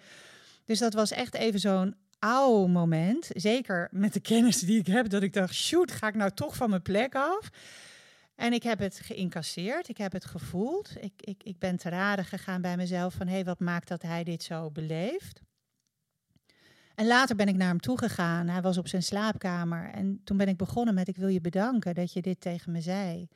Dus 0.65 0.79
dat 0.79 0.95
was 0.95 1.11
echt 1.11 1.35
even 1.35 1.61
zo'n 1.61 1.95
ouw 2.19 2.67
moment. 2.67 3.29
Zeker 3.35 3.89
met 3.91 4.13
de 4.13 4.21
kennis 4.21 4.59
die 4.59 4.79
ik 4.79 4.87
heb, 4.87 5.09
dat 5.09 5.23
ik 5.23 5.33
dacht, 5.33 5.55
shoot, 5.55 5.91
ga 5.91 6.09
ik 6.09 6.15
nou 6.15 6.31
toch 6.31 6.57
van 6.57 6.71
mijn 6.71 6.83
plek 6.83 7.15
af? 7.15 7.51
En 8.41 8.53
ik 8.53 8.63
heb 8.63 8.79
het 8.79 9.01
geïncasseerd, 9.01 9.89
ik 9.89 9.97
heb 9.97 10.13
het 10.13 10.25
gevoeld. 10.25 10.91
Ik, 11.01 11.13
ik, 11.17 11.43
ik 11.43 11.59
ben 11.59 11.77
te 11.77 11.89
raden 11.89 12.25
gegaan 12.25 12.61
bij 12.61 12.77
mezelf 12.77 13.15
van, 13.15 13.27
hé, 13.27 13.33
hey, 13.33 13.45
wat 13.45 13.61
maakt 13.61 13.89
dat 13.89 14.03
hij 14.03 14.25
dit 14.25 14.43
zo 14.43 14.71
beleeft? 14.71 15.43
En 16.95 17.07
later 17.07 17.37
ben 17.37 17.49
ik 17.49 17.57
naar 17.57 17.69
hem 17.69 17.81
toegegaan. 17.81 18.49
Hij 18.49 18.61
was 18.61 18.79
op 18.79 18.89
zijn 18.89 19.03
slaapkamer. 19.03 19.91
En 19.91 20.21
toen 20.25 20.37
ben 20.37 20.49
ik 20.49 20.57
begonnen 20.57 20.95
met: 20.95 21.09
Ik 21.09 21.17
wil 21.17 21.29
je 21.29 21.41
bedanken 21.41 21.95
dat 21.95 22.13
je 22.13 22.23
dit 22.23 22.41
tegen 22.41 22.73
me 22.73 22.81
zei. 22.81 23.29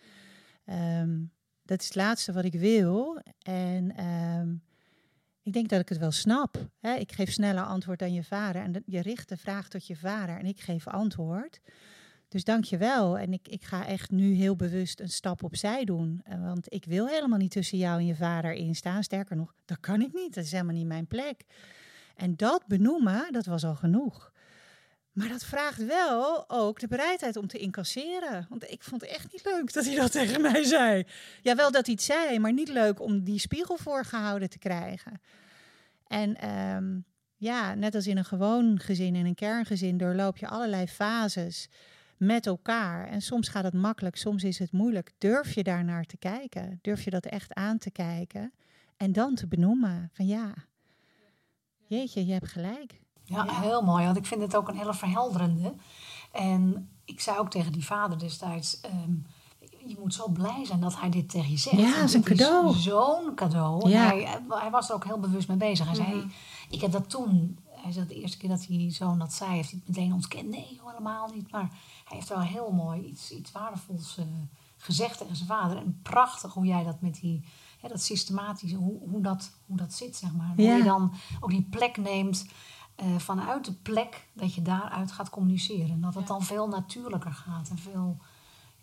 Um, 0.64 1.32
dat 1.62 1.80
is 1.80 1.86
het 1.86 1.94
laatste 1.94 2.32
wat 2.32 2.44
ik 2.44 2.55
wil. 2.55 3.20
En 3.38 4.05
um, 4.05 4.62
ik 5.42 5.52
denk 5.52 5.68
dat 5.68 5.80
ik 5.80 5.88
het 5.88 5.98
wel 5.98 6.12
snap. 6.12 6.68
Hè? 6.80 6.94
Ik 6.94 7.12
geef 7.12 7.32
sneller 7.32 7.64
antwoord 7.64 7.98
dan 7.98 8.12
je 8.12 8.24
vader. 8.24 8.62
En 8.62 8.82
je 8.86 9.02
richt 9.02 9.28
de 9.28 9.36
vraag 9.36 9.68
tot 9.68 9.86
je 9.86 9.96
vader 9.96 10.38
en 10.38 10.46
ik 10.46 10.61
geef 10.61 10.88
antwoord. 10.88 11.61
Dus 12.35 12.45
dank 12.45 12.64
je 12.64 12.76
wel. 12.76 13.18
En 13.18 13.32
ik, 13.32 13.49
ik 13.49 13.62
ga 13.62 13.87
echt 13.87 14.11
nu 14.11 14.32
heel 14.32 14.57
bewust 14.57 15.01
een 15.01 15.09
stap 15.09 15.43
opzij 15.43 15.85
doen. 15.85 16.20
Eh, 16.24 16.43
want 16.43 16.72
ik 16.72 16.85
wil 16.85 17.07
helemaal 17.07 17.39
niet 17.39 17.51
tussen 17.51 17.78
jou 17.78 17.99
en 17.99 18.07
je 18.07 18.14
vader 18.14 18.53
in 18.53 18.74
staan. 18.74 19.03
Sterker 19.03 19.37
nog, 19.37 19.55
dat 19.64 19.80
kan 19.80 20.03
ik 20.03 20.12
niet. 20.12 20.35
Dat 20.35 20.45
is 20.45 20.53
helemaal 20.53 20.74
niet 20.74 20.87
mijn 20.87 21.07
plek. 21.07 21.45
En 22.16 22.37
dat 22.37 22.66
benoemen, 22.66 23.32
dat 23.32 23.47
was 23.47 23.64
al 23.64 23.74
genoeg. 23.74 24.32
Maar 25.12 25.28
dat 25.28 25.45
vraagt 25.45 25.87
wel 25.87 26.51
ook 26.51 26.80
de 26.80 26.87
bereidheid 26.87 27.37
om 27.37 27.47
te 27.47 27.59
incasseren. 27.59 28.47
Want 28.49 28.70
ik 28.70 28.82
vond 28.82 29.01
het 29.01 29.11
echt 29.11 29.32
niet 29.32 29.45
leuk 29.45 29.72
dat 29.72 29.85
hij 29.85 29.95
dat 29.95 30.12
tegen 30.18 30.41
mij 30.41 30.64
zei. 30.64 31.05
Ja, 31.43 31.55
wel 31.55 31.70
dat 31.70 31.87
hij 31.87 31.95
het 31.95 32.05
zei, 32.05 32.39
maar 32.39 32.53
niet 32.53 32.68
leuk 32.68 33.01
om 33.01 33.24
die 33.24 33.39
spiegel 33.39 33.76
voorgehouden 33.76 34.51
te 34.51 34.59
krijgen. 34.59 35.20
En 36.07 36.51
um, 36.51 37.05
ja, 37.37 37.74
net 37.74 37.95
als 37.95 38.07
in 38.07 38.16
een 38.16 38.24
gewoon 38.24 38.80
gezin, 38.80 39.14
in 39.14 39.26
een 39.26 39.35
kerngezin, 39.35 39.97
doorloop 39.97 40.37
je 40.37 40.49
allerlei 40.49 40.87
fases 40.87 41.68
met 42.17 42.47
elkaar. 42.47 43.09
En 43.09 43.21
soms 43.21 43.49
gaat 43.49 43.65
het 43.65 43.75
makkelijk, 43.75 44.17
soms 44.17 44.45
is 44.45 44.59
het 44.59 44.73
moeilijk. 44.73 45.12
Durf 45.19 45.55
je 45.55 45.62
daar 45.62 45.85
naar 45.85 46.05
te 46.05 46.17
kijken? 46.17 46.79
Durf 46.83 47.05
je 47.05 47.11
dat 47.11 47.25
echt 47.25 47.55
aan 47.55 47.79
te 47.79 47.91
kijken? 47.91 48.53
En 48.97 49.12
dan 49.12 49.35
te 49.35 49.47
benoemen 49.47 50.11
van 50.12 50.27
ja, 50.27 50.55
jeetje, 51.87 52.27
je 52.27 52.33
hebt 52.33 52.49
gelijk. 52.49 53.03
Ja, 53.25 53.61
heel 53.61 53.83
mooi. 53.83 54.05
Want 54.05 54.17
ik 54.17 54.27
vind 54.27 54.41
het 54.41 54.57
ook 54.57 54.69
een 54.69 54.77
hele 54.77 54.95
verhelderende. 54.95 55.75
En 56.33 56.91
ik 57.05 57.21
zei 57.21 57.39
ook 57.39 57.51
tegen 57.51 57.73
die 57.73 57.85
vader 57.85 58.19
destijds... 58.19 58.81
Um, 58.85 59.27
je 59.87 59.97
moet 59.99 60.15
zo 60.15 60.29
blij 60.29 60.65
zijn 60.65 60.81
dat 60.81 61.01
hij 61.01 61.11
dit 61.11 61.29
tegen 61.29 61.51
je 61.51 61.57
zegt. 61.57 61.77
Ja, 61.77 61.95
dat 61.95 62.05
is 62.05 62.15
een 62.15 62.23
cadeau. 62.23 62.75
Zo'n 62.75 63.35
cadeau. 63.35 63.89
Ja. 63.89 64.07
Hij, 64.07 64.41
hij, 64.49 64.71
was 64.71 64.89
er 64.89 64.95
ook 64.95 65.05
heel 65.05 65.19
bewust 65.19 65.49
mee 65.49 65.57
bezig. 65.57 65.87
Hij 65.87 65.95
zei, 65.95 66.27
ik 66.71 66.81
heb 66.81 66.93
dat 66.93 67.11
toen... 67.11 67.59
Hij 67.71 67.93
zei, 67.93 68.07
de 68.07 68.15
eerste 68.15 68.39
keer 68.39 68.49
dat 68.49 68.67
hij 68.67 68.91
zo'n 68.91 69.19
dat 69.19 69.33
zei, 69.33 69.51
heeft 69.51 69.71
hij 69.71 69.81
het 69.85 69.97
meteen 69.97 70.12
ontkend. 70.12 70.49
Nee, 70.49 70.81
helemaal 70.85 71.31
niet. 71.35 71.51
Maar 71.51 71.71
hij 72.05 72.16
heeft 72.16 72.28
wel 72.28 72.40
heel 72.40 72.72
mooi 72.72 73.02
iets, 73.05 73.30
iets 73.30 73.52
waardevols 73.52 74.18
uh, 74.18 74.24
gezegd 74.76 75.18
tegen 75.18 75.36
zijn 75.36 75.48
vader. 75.48 75.76
En 75.76 76.00
prachtig 76.02 76.52
hoe 76.52 76.66
jij 76.66 76.84
dat 76.84 77.00
met 77.00 77.14
die... 77.14 77.44
Ja, 77.82 77.88
dat 77.88 78.02
systematische, 78.02 78.76
hoe, 78.76 79.09
hoe, 79.09 79.20
dat, 79.20 79.59
hoe 79.66 79.76
dat 79.76 79.92
zit, 79.92 80.16
zeg 80.16 80.32
maar. 80.32 80.52
Hoe 80.57 80.64
je 80.64 80.82
dan 80.82 81.14
ook 81.40 81.50
die 81.50 81.66
plek 81.70 81.96
neemt 81.96 82.46
uh, 83.02 83.16
vanuit 83.18 83.64
de 83.64 83.72
plek 83.72 84.28
dat 84.32 84.55
je 84.55 84.62
daaruit 84.62 85.12
gaat 85.12 85.30
communiceren. 85.30 86.00
Dat 86.00 86.14
het 86.14 86.26
dan 86.26 86.42
veel 86.42 86.68
natuurlijker 86.68 87.32
gaat 87.32 87.68
en 87.68 87.78
veel 87.78 88.16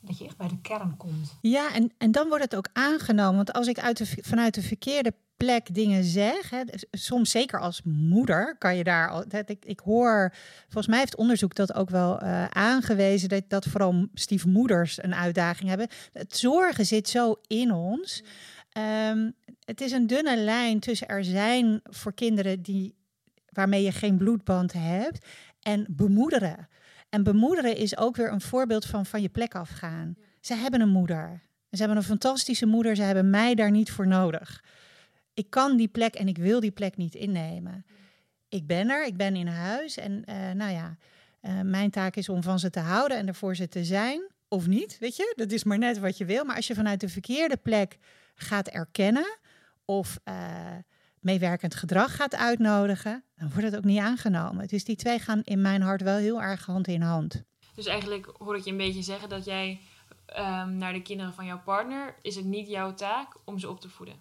dat 0.02 0.18
je 0.18 0.26
echt 0.26 0.38
bij 0.38 0.48
de 0.48 0.62
kern 0.62 0.98
komt. 0.98 1.38
Ja, 1.42 1.74
en, 1.74 1.92
en 1.98 2.12
dan 2.12 2.28
wordt 2.28 2.44
het 2.44 2.56
ook 2.56 2.68
aangenomen. 2.74 3.36
Want 3.36 3.54
als 3.54 3.68
ik 3.68 3.80
uit 3.80 4.16
vanuit 4.22 4.54
de 4.54 4.62
verkeerde 4.62 5.14
plek 5.38 5.74
dingen 5.74 6.04
zeg, 6.04 6.50
hè, 6.50 6.64
soms 6.92 7.32
zeker 7.32 7.60
als 7.60 7.82
moeder 7.84 8.56
kan 8.58 8.78
je 8.78 8.84
daar 8.84 9.10
al. 9.10 9.24
Ik, 9.46 9.66
ik 9.66 9.80
hoor, 9.80 10.34
volgens 10.64 10.88
mij 10.88 11.00
heeft 11.00 11.16
onderzoek 11.16 11.56
dat 11.56 11.74
ook 11.74 11.90
wel 11.90 12.24
uh, 12.24 12.46
aangewezen 12.46 13.30
dat, 13.30 13.44
dat 13.48 13.66
vooral 13.66 14.08
stiefmoeders 14.14 15.04
een 15.04 15.16
uitdaging 15.16 15.70
hebben. 15.70 15.88
Het 16.14 16.38
zorgen 16.38 16.86
zit 16.86 17.10
zo 17.10 17.36
in 17.48 17.72
ons. 17.72 18.24
Um, 19.10 19.34
het 19.66 19.82
is 19.82 19.92
een 19.92 20.08
dunne 20.08 20.38
lijn 20.38 20.80
tussen 20.80 21.08
er 21.08 21.24
zijn 21.24 21.80
voor 21.84 22.14
kinderen 22.14 22.62
die 22.62 22.96
waarmee 23.50 23.84
je 23.84 23.92
geen 23.92 24.18
bloedband 24.18 24.74
hebt. 24.74 25.26
En 25.62 25.86
bemoederen. 25.90 26.68
En 27.12 27.24
bemoederen 27.24 27.76
is 27.76 27.98
ook 27.98 28.16
weer 28.16 28.32
een 28.32 28.42
voorbeeld 28.42 28.86
van 28.86 29.06
van 29.06 29.22
je 29.22 29.30
plek 29.30 29.56
afgaan. 29.56 30.16
Ze 30.40 30.56
hebben 30.56 30.82
een 30.82 30.90
moeder. 30.90 31.42
Ze 31.72 31.78
hebben 31.78 31.98
een 31.98 32.04
fantastische 32.04 32.66
moeder. 32.66 32.96
Ze 32.96 33.02
hebben 33.02 33.30
mij 33.30 33.56
daar 33.56 33.72
niet 33.72 33.92
voor 33.92 34.08
nodig. 34.08 34.64
Ik 35.34 35.50
kan 35.50 35.78
die 35.78 35.88
plek 35.88 36.16
en 36.16 36.28
ik 36.28 36.38
wil 36.38 36.60
die 36.60 36.72
plek 36.72 36.98
niet 36.98 37.16
innemen. 37.16 37.86
Ik 38.50 38.68
ben 38.68 38.90
er, 38.90 39.06
ik 39.06 39.18
ben 39.18 39.36
in 39.36 39.48
huis. 39.48 39.98
En 39.98 40.24
uh, 40.30 40.52
nou 40.52 40.72
ja, 40.72 40.98
uh, 41.42 41.62
mijn 41.62 41.90
taak 41.90 42.16
is 42.16 42.30
om 42.30 42.44
van 42.44 42.60
ze 42.60 42.70
te 42.70 42.80
houden 42.80 43.18
en 43.18 43.28
er 43.28 43.36
voor 43.36 43.56
ze 43.56 43.68
te 43.68 43.86
zijn. 43.86 44.22
Of 44.48 44.68
niet, 44.68 44.98
weet 45.00 45.16
je? 45.16 45.34
Dat 45.36 45.52
is 45.52 45.64
maar 45.64 45.78
net 45.78 46.00
wat 46.00 46.18
je 46.18 46.26
wil. 46.26 46.44
Maar 46.44 46.56
als 46.56 46.68
je 46.68 46.76
vanuit 46.76 47.00
de 47.00 47.10
verkeerde 47.10 47.58
plek 47.58 47.98
gaat 48.36 48.68
erkennen 48.68 49.38
of 49.86 50.20
uh, 50.28 50.36
meewerkend 51.22 51.76
gedrag 51.76 52.16
gaat 52.16 52.36
uitnodigen, 52.36 53.24
dan 53.36 53.50
wordt 53.50 53.66
het 53.66 53.76
ook 53.76 53.84
niet 53.84 54.00
aangenomen. 54.00 54.68
Dus 54.68 54.84
die 54.84 54.96
twee 54.96 55.20
gaan 55.20 55.42
in 55.44 55.62
mijn 55.62 55.82
hart 55.82 56.02
wel 56.02 56.18
heel 56.18 56.42
erg 56.42 56.66
hand 56.66 56.88
in 56.88 57.02
hand. 57.02 57.44
Dus 57.76 57.86
eigenlijk 57.86 58.32
hoor 58.38 58.58
ik 58.58 58.64
je 58.64 58.72
een 58.72 58.78
beetje 58.78 59.02
zeggen 59.02 59.30
dat 59.30 59.46
jij 59.46 59.80
um, 60.38 60.78
naar 60.78 60.94
de 60.94 61.02
kinderen 61.02 61.34
van 61.34 61.46
jouw 61.46 61.62
partner, 61.62 62.16
is 62.22 62.36
het 62.36 62.46
niet 62.46 62.68
jouw 62.68 62.94
taak 62.94 63.36
om 63.44 63.60
ze 63.60 63.70
op 63.70 63.80
te 63.80 63.90
voeden. 63.90 64.16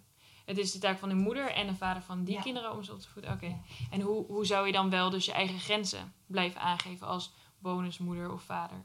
Het 0.44 0.58
is 0.58 0.72
de 0.72 0.78
taak 0.78 0.98
van 0.98 1.08
de 1.08 1.14
moeder 1.14 1.52
en 1.52 1.66
de 1.66 1.74
vader 1.74 2.02
van 2.02 2.24
die 2.24 2.40
kinderen 2.40 2.72
om 2.72 2.82
ze 2.82 2.92
op 2.92 3.00
te 3.00 3.08
voeden. 3.08 3.32
Oké. 3.32 3.60
En 3.90 4.00
hoe, 4.00 4.26
hoe 4.26 4.46
zou 4.46 4.66
je 4.66 4.72
dan 4.72 4.90
wel 4.90 5.10
dus 5.10 5.24
je 5.24 5.32
eigen 5.32 5.58
grenzen 5.58 6.12
blijven 6.26 6.60
aangeven 6.60 7.06
als 7.06 7.32
bonusmoeder 7.58 8.32
of 8.32 8.42
vader? 8.42 8.82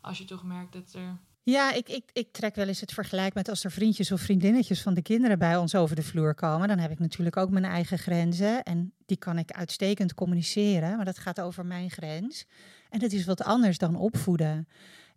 Als 0.00 0.18
je 0.18 0.24
toch 0.24 0.42
merkt 0.42 0.72
dat 0.72 0.92
er 0.92 1.18
ja, 1.42 1.72
ik, 1.72 1.88
ik, 1.88 2.10
ik 2.12 2.32
trek 2.32 2.54
wel 2.54 2.68
eens 2.68 2.80
het 2.80 2.92
vergelijk 2.92 3.34
met 3.34 3.48
als 3.48 3.64
er 3.64 3.70
vriendjes 3.70 4.12
of 4.12 4.20
vriendinnetjes 4.20 4.82
van 4.82 4.94
de 4.94 5.02
kinderen 5.02 5.38
bij 5.38 5.56
ons 5.56 5.74
over 5.74 5.96
de 5.96 6.02
vloer 6.02 6.34
komen. 6.34 6.68
Dan 6.68 6.78
heb 6.78 6.90
ik 6.90 6.98
natuurlijk 6.98 7.36
ook 7.36 7.50
mijn 7.50 7.64
eigen 7.64 7.98
grenzen. 7.98 8.62
En 8.62 8.92
die 9.06 9.16
kan 9.16 9.38
ik 9.38 9.52
uitstekend 9.52 10.14
communiceren. 10.14 10.96
Maar 10.96 11.04
dat 11.04 11.18
gaat 11.18 11.40
over 11.40 11.66
mijn 11.66 11.90
grens. 11.90 12.44
En 12.88 12.98
dat 12.98 13.12
is 13.12 13.24
wat 13.24 13.42
anders 13.42 13.78
dan 13.78 13.96
opvoeden. 13.96 14.68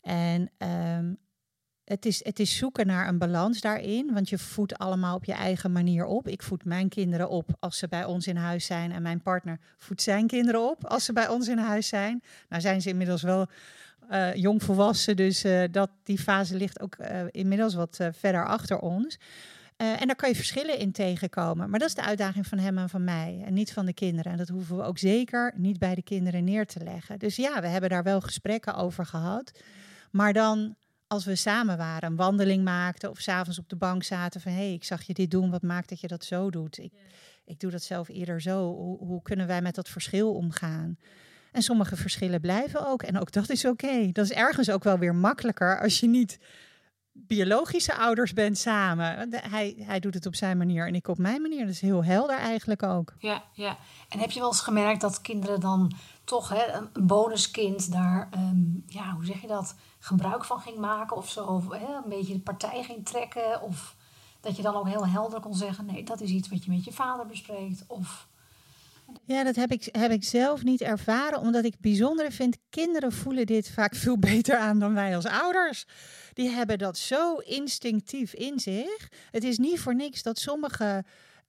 En 0.01 0.51
um, 0.57 1.17
het 1.83 2.05
is, 2.05 2.23
het 2.23 2.39
is 2.39 2.57
zoeken 2.57 2.87
naar 2.87 3.07
een 3.07 3.17
balans 3.17 3.61
daarin. 3.61 4.13
Want 4.13 4.29
je 4.29 4.37
voedt 4.37 4.77
allemaal 4.77 5.15
op 5.15 5.25
je 5.25 5.33
eigen 5.33 5.71
manier 5.71 6.05
op. 6.05 6.27
Ik 6.27 6.43
voed 6.43 6.65
mijn 6.65 6.89
kinderen 6.89 7.29
op 7.29 7.55
als 7.59 7.77
ze 7.77 7.87
bij 7.87 8.05
ons 8.05 8.27
in 8.27 8.35
huis 8.35 8.65
zijn. 8.65 8.91
En 8.91 9.01
mijn 9.01 9.21
partner 9.21 9.59
voedt 9.77 10.01
zijn 10.01 10.27
kinderen 10.27 10.69
op 10.69 10.85
als 10.85 11.05
ze 11.05 11.13
bij 11.13 11.27
ons 11.27 11.47
in 11.47 11.57
huis 11.57 11.87
zijn. 11.87 12.23
Nou 12.49 12.61
zijn 12.61 12.81
ze 12.81 12.89
inmiddels 12.89 13.21
wel 13.21 13.47
uh, 14.11 14.35
jong 14.35 14.63
volwassen. 14.63 15.15
Dus 15.15 15.45
uh, 15.45 15.63
dat, 15.71 15.89
die 16.03 16.17
fase 16.17 16.55
ligt 16.55 16.81
ook 16.81 16.95
uh, 16.99 17.21
inmiddels 17.31 17.73
wat 17.73 17.99
verder 18.11 18.45
achter 18.45 18.79
ons. 18.79 19.19
en 19.77 20.07
daar 20.07 20.15
kan 20.15 20.29
je 20.29 20.35
verschillen 20.35 20.77
in 20.77 20.91
tegenkomen. 20.91 21.69
Maar 21.69 21.79
dat 21.79 21.87
is 21.87 21.95
de 21.95 22.03
uitdaging 22.03 22.47
van 22.47 22.57
hem 22.57 22.77
en 22.77 22.89
van 22.89 23.03
mij. 23.03 23.43
En 23.45 23.53
niet 23.53 23.73
van 23.73 23.85
de 23.85 23.93
kinderen. 23.93 24.31
En 24.31 24.37
dat 24.37 24.47
hoeven 24.47 24.77
we 24.77 24.83
ook 24.83 24.97
zeker 24.97 25.53
niet 25.55 25.79
bij 25.79 25.95
de 25.95 26.03
kinderen 26.03 26.43
neer 26.43 26.65
te 26.65 26.83
leggen. 26.83 27.19
Dus 27.19 27.35
ja, 27.35 27.61
we 27.61 27.67
hebben 27.67 27.89
daar 27.89 28.03
wel 28.03 28.21
gesprekken 28.21 28.75
over 28.75 29.05
gehad. 29.05 29.51
Maar 30.11 30.33
dan 30.33 30.75
als 31.11 31.25
we 31.25 31.35
samen 31.35 31.77
waren, 31.77 32.09
een 32.09 32.15
wandeling 32.15 32.63
maakten 32.63 33.09
of 33.09 33.19
s'avonds 33.19 33.59
op 33.59 33.69
de 33.69 33.75
bank 33.75 34.03
zaten 34.03 34.41
van 34.41 34.51
hé, 34.51 34.57
hey, 34.57 34.73
ik 34.73 34.83
zag 34.83 35.01
je 35.01 35.13
dit 35.13 35.31
doen, 35.31 35.49
wat 35.49 35.61
maakt 35.61 35.89
dat 35.89 35.99
je 35.99 36.07
dat 36.07 36.25
zo 36.25 36.49
doet? 36.49 36.77
Ik, 36.77 36.93
ik 37.45 37.59
doe 37.59 37.71
dat 37.71 37.83
zelf 37.83 38.07
eerder 38.07 38.41
zo. 38.41 38.73
Hoe, 38.75 38.97
hoe 38.97 39.21
kunnen 39.21 39.47
wij 39.47 39.61
met 39.61 39.75
dat 39.75 39.89
verschil 39.89 40.33
omgaan? 40.33 40.97
En 41.51 41.61
sommige 41.61 41.95
verschillen 41.95 42.41
blijven 42.41 42.87
ook. 42.87 43.03
En 43.03 43.19
ook 43.19 43.31
dat 43.31 43.49
is 43.49 43.65
oké. 43.65 44.11
Dat 44.11 44.25
is 44.25 44.31
ergens 44.31 44.69
ook 44.69 44.83
wel 44.83 44.97
weer 44.97 45.15
makkelijker 45.15 45.81
als 45.81 45.99
je 45.99 46.07
niet 46.07 46.39
biologische 47.13 47.95
ouders 47.95 48.33
bent 48.33 48.57
samen. 48.57 49.29
Hij, 49.31 49.75
hij 49.77 49.99
doet 49.99 50.13
het 50.13 50.25
op 50.25 50.35
zijn 50.35 50.57
manier 50.57 50.87
en 50.87 50.95
ik 50.95 51.07
op 51.07 51.17
mijn 51.17 51.41
manier. 51.41 51.59
Dat 51.59 51.73
is 51.73 51.81
heel 51.81 52.03
helder 52.03 52.37
eigenlijk 52.37 52.83
ook. 52.83 53.13
Ja, 53.17 53.43
ja. 53.53 53.77
En 54.09 54.19
heb 54.19 54.31
je 54.31 54.39
wel 54.39 54.47
eens 54.47 54.61
gemerkt 54.61 55.01
dat 55.01 55.21
kinderen 55.21 55.59
dan 55.59 55.91
toch 56.23 56.49
hè, 56.49 56.71
een 56.71 57.07
bonuskind 57.07 57.91
daar, 57.91 58.27
ehm, 58.31 58.63
ja, 58.85 59.11
hoe 59.13 59.25
zeg 59.25 59.41
je 59.41 59.47
dat, 59.47 59.75
gebruik 59.99 60.45
van 60.45 60.59
ging 60.59 60.77
maken 60.77 61.17
of 61.17 61.29
zo? 61.29 61.45
Of 61.45 61.69
hè, 61.69 61.95
een 62.03 62.09
beetje 62.09 62.33
de 62.33 62.39
partij 62.39 62.83
ging 62.83 63.05
trekken? 63.05 63.61
Of 63.61 63.95
dat 64.41 64.55
je 64.55 64.61
dan 64.61 64.75
ook 64.75 64.87
heel 64.87 65.07
helder 65.07 65.39
kon 65.39 65.55
zeggen: 65.55 65.85
nee, 65.85 66.03
dat 66.03 66.21
is 66.21 66.29
iets 66.29 66.49
wat 66.49 66.65
je 66.65 66.71
met 66.71 66.83
je 66.83 66.91
vader 66.91 67.25
bespreekt? 67.25 67.83
Of 67.87 68.27
ja, 69.25 69.43
dat 69.43 69.55
heb 69.55 69.71
ik, 69.71 69.87
heb 69.91 70.11
ik 70.11 70.23
zelf 70.23 70.63
niet 70.63 70.81
ervaren, 70.81 71.39
omdat 71.39 71.65
ik 71.65 71.79
bijzonder 71.79 72.31
vind, 72.31 72.57
kinderen 72.69 73.11
voelen 73.11 73.45
dit 73.45 73.69
vaak 73.69 73.95
veel 73.95 74.19
beter 74.33 74.57
aan 74.57 74.79
dan 74.79 74.93
wij 74.93 75.15
als 75.15 75.25
ouders. 75.25 75.85
Die 76.33 76.49
hebben 76.49 76.77
dat 76.77 76.97
zo 76.97 77.35
instinctief 77.35 78.33
in 78.33 78.59
zich. 78.59 79.09
Het 79.31 79.43
is 79.43 79.57
niet 79.57 79.79
voor 79.79 79.95
niks 79.95 80.23
dat 80.23 80.39
sommige 80.39 81.03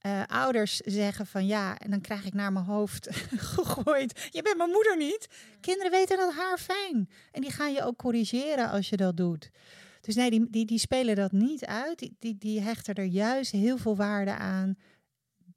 uh, 0.06 0.22
ouders 0.26 0.76
zeggen 0.76 1.26
van 1.26 1.46
ja, 1.46 1.78
en 1.78 1.90
dan 1.90 2.00
krijg 2.00 2.24
ik 2.24 2.34
naar 2.34 2.52
mijn 2.52 2.64
hoofd 2.64 3.08
gegooid. 3.54 4.28
Je 4.30 4.42
bent 4.42 4.56
mijn 4.56 4.70
moeder 4.70 4.96
niet. 4.96 5.26
Kinderen 5.60 5.90
weten 5.90 6.16
dat 6.16 6.34
haar 6.34 6.58
fijn. 6.58 7.08
En 7.32 7.40
die 7.40 7.50
gaan 7.50 7.72
je 7.72 7.84
ook 7.84 7.96
corrigeren 7.96 8.70
als 8.70 8.88
je 8.88 8.96
dat 8.96 9.16
doet. 9.16 9.50
Dus 10.00 10.14
nee, 10.14 10.30
die, 10.30 10.50
die, 10.50 10.66
die 10.66 10.78
spelen 10.78 11.16
dat 11.16 11.32
niet 11.32 11.64
uit. 11.64 11.98
Die, 11.98 12.16
die, 12.18 12.38
die 12.38 12.60
hechten 12.60 12.94
er 12.94 13.04
juist 13.04 13.52
heel 13.52 13.78
veel 13.78 13.96
waarde 13.96 14.34
aan 14.34 14.76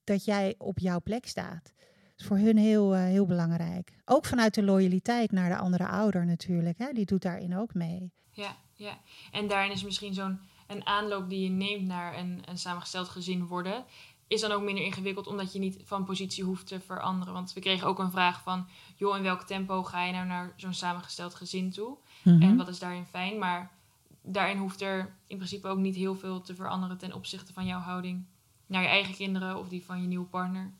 dat 0.03 0.25
jij 0.25 0.55
op 0.57 0.79
jouw 0.79 1.01
plek 1.01 1.27
staat 1.27 1.73
is 2.17 2.25
voor 2.25 2.37
hun 2.37 2.57
heel, 2.57 2.95
uh, 2.95 3.03
heel 3.03 3.25
belangrijk. 3.25 3.93
Ook 4.05 4.25
vanuit 4.25 4.53
de 4.53 4.63
loyaliteit 4.63 5.31
naar 5.31 5.49
de 5.49 5.57
andere 5.57 5.87
ouder 5.87 6.25
natuurlijk. 6.25 6.77
Hè? 6.77 6.93
Die 6.93 7.05
doet 7.05 7.21
daarin 7.21 7.57
ook 7.57 7.73
mee. 7.73 8.11
Ja, 8.31 8.55
ja. 8.73 8.97
En 9.31 9.47
daarin 9.47 9.71
is 9.71 9.83
misschien 9.83 10.13
zo'n 10.13 10.39
een 10.67 10.85
aanloop 10.85 11.29
die 11.29 11.43
je 11.43 11.49
neemt 11.49 11.87
naar 11.87 12.17
een, 12.17 12.41
een 12.45 12.57
samengesteld 12.57 13.09
gezin 13.09 13.45
worden. 13.45 13.85
Is 14.27 14.41
dan 14.41 14.51
ook 14.51 14.63
minder 14.63 14.83
ingewikkeld 14.83 15.27
omdat 15.27 15.53
je 15.53 15.59
niet 15.59 15.81
van 15.83 16.05
positie 16.05 16.43
hoeft 16.43 16.67
te 16.67 16.79
veranderen. 16.79 17.33
Want 17.33 17.53
we 17.53 17.59
kregen 17.59 17.87
ook 17.87 17.99
een 17.99 18.11
vraag 18.11 18.41
van: 18.41 18.67
joh, 18.95 19.17
in 19.17 19.23
welk 19.23 19.41
tempo 19.41 19.83
ga 19.83 20.03
je 20.03 20.13
nou 20.13 20.25
naar 20.25 20.53
zo'n 20.55 20.73
samengesteld 20.73 21.35
gezin 21.35 21.71
toe? 21.71 21.97
Mhm. 22.23 22.41
En 22.41 22.57
wat 22.57 22.67
is 22.67 22.79
daarin 22.79 23.05
fijn? 23.05 23.39
Maar 23.39 23.71
daarin 24.21 24.57
hoeft 24.57 24.81
er 24.81 25.15
in 25.27 25.37
principe 25.37 25.67
ook 25.67 25.77
niet 25.77 25.95
heel 25.95 26.15
veel 26.15 26.41
te 26.41 26.55
veranderen 26.55 26.97
ten 26.97 27.13
opzichte 27.13 27.53
van 27.53 27.65
jouw 27.65 27.79
houding 27.79 28.25
naar 28.65 28.81
je 28.81 28.87
eigen 28.87 29.15
kinderen 29.15 29.59
of 29.59 29.67
die 29.67 29.85
van 29.85 30.01
je 30.01 30.07
nieuwe 30.07 30.25
partner 30.25 30.73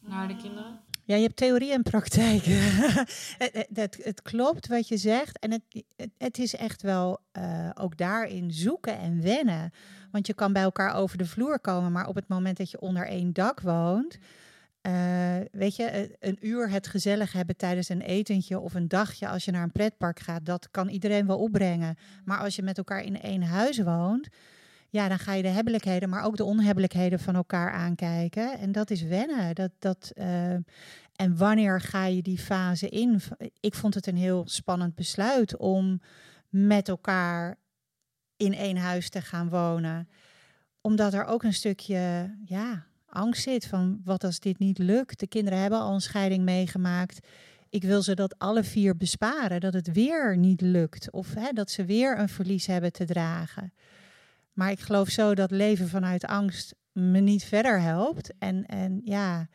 naar 0.00 0.28
de 0.28 0.36
kinderen? 0.36 0.80
Ja, 1.04 1.14
je 1.16 1.22
hebt 1.22 1.36
theorie 1.36 1.72
en 1.72 1.82
praktijk. 1.82 2.44
het, 3.44 3.66
het, 3.74 3.98
het, 4.02 4.22
klopt 4.22 4.66
wat 4.66 4.88
je 4.88 4.96
zegt. 4.96 5.38
En 5.38 5.50
het, 5.50 5.84
het, 6.18 6.38
is 6.38 6.54
echt 6.54 6.82
wel 6.82 7.20
ook 7.74 7.96
daarin 7.96 8.52
zoeken 8.52 8.98
en 8.98 9.22
wennen. 9.22 9.70
Want 10.10 10.26
je 10.26 10.34
kan 10.34 10.52
bij 10.52 10.62
elkaar 10.62 10.94
over 10.94 11.18
de 11.18 11.26
vloer 11.26 11.60
komen, 11.60 11.92
maar 11.92 12.06
op 12.06 12.14
het 12.14 12.28
moment 12.28 12.56
dat 12.56 12.70
je 12.70 12.80
onder 12.80 13.06
één 13.06 13.32
dak 13.32 13.60
woont. 13.60 14.18
Weet 15.50 15.76
je, 15.76 16.16
een 16.20 16.38
uur 16.40 16.70
het 16.70 16.86
gezellig 16.86 17.32
hebben 17.32 17.56
tijdens 17.56 17.88
een 17.88 18.02
etentje 18.02 18.58
of 18.58 18.74
een 18.74 18.88
dagje 18.88 19.28
als 19.28 19.44
je 19.44 19.50
naar 19.50 19.62
een 19.62 19.72
pretpark 19.72 20.20
gaat, 20.20 20.46
dat 20.46 20.70
kan 20.70 20.88
iedereen 20.88 21.26
wel 21.26 21.38
opbrengen. 21.38 21.96
Maar 22.24 22.38
als 22.38 22.56
je 22.56 22.62
met 22.62 22.78
elkaar 22.78 23.02
in 23.02 23.20
één 23.20 23.42
huis 23.42 23.78
woont, 23.78 24.28
ja, 24.90 25.08
dan 25.08 25.18
ga 25.18 25.32
je 25.32 25.42
de 25.42 25.48
hebbelijkheden, 25.48 26.08
maar 26.08 26.24
ook 26.24 26.36
de 26.36 26.44
onhebbelijkheden 26.44 27.20
van 27.20 27.34
elkaar 27.34 27.72
aankijken. 27.72 28.58
En 28.58 28.72
dat 28.72 28.90
is 28.90 29.02
wennen. 29.02 29.54
Dat, 29.54 29.70
dat, 29.78 30.12
uh, 30.14 30.52
en 31.16 31.36
wanneer 31.36 31.80
ga 31.80 32.04
je 32.04 32.22
die 32.22 32.38
fase 32.38 32.88
in? 32.88 33.20
Ik 33.60 33.74
vond 33.74 33.94
het 33.94 34.06
een 34.06 34.16
heel 34.16 34.42
spannend 34.46 34.94
besluit 34.94 35.56
om 35.56 36.00
met 36.48 36.88
elkaar 36.88 37.56
in 38.36 38.54
één 38.54 38.76
huis 38.76 39.10
te 39.10 39.20
gaan 39.20 39.48
wonen. 39.48 40.08
Omdat 40.80 41.14
er 41.14 41.24
ook 41.24 41.42
een 41.42 41.54
stukje 41.54 42.34
ja, 42.44 42.86
angst 43.06 43.42
zit 43.42 43.66
van 43.66 44.00
wat 44.04 44.24
als 44.24 44.40
dit 44.40 44.58
niet 44.58 44.78
lukt. 44.78 45.20
De 45.20 45.26
kinderen 45.26 45.58
hebben 45.58 45.78
al 45.78 45.94
een 45.94 46.00
scheiding 46.00 46.44
meegemaakt. 46.44 47.26
Ik 47.70 47.82
wil 47.82 48.02
ze 48.02 48.14
dat 48.14 48.38
alle 48.38 48.64
vier 48.64 48.96
besparen, 48.96 49.60
dat 49.60 49.74
het 49.74 49.92
weer 49.92 50.36
niet 50.36 50.60
lukt. 50.60 51.10
Of 51.10 51.34
hè, 51.34 51.52
dat 51.52 51.70
ze 51.70 51.84
weer 51.84 52.18
een 52.18 52.28
verlies 52.28 52.66
hebben 52.66 52.92
te 52.92 53.04
dragen. 53.04 53.72
Maar 54.58 54.70
ik 54.70 54.80
geloof 54.80 55.08
zo 55.08 55.34
dat 55.34 55.50
leven 55.50 55.88
vanuit 55.88 56.24
angst 56.24 56.74
me 56.92 57.20
niet 57.20 57.44
verder 57.44 57.80
helpt. 57.80 58.32
En, 58.38 58.66
en 58.66 59.00
ja, 59.04 59.48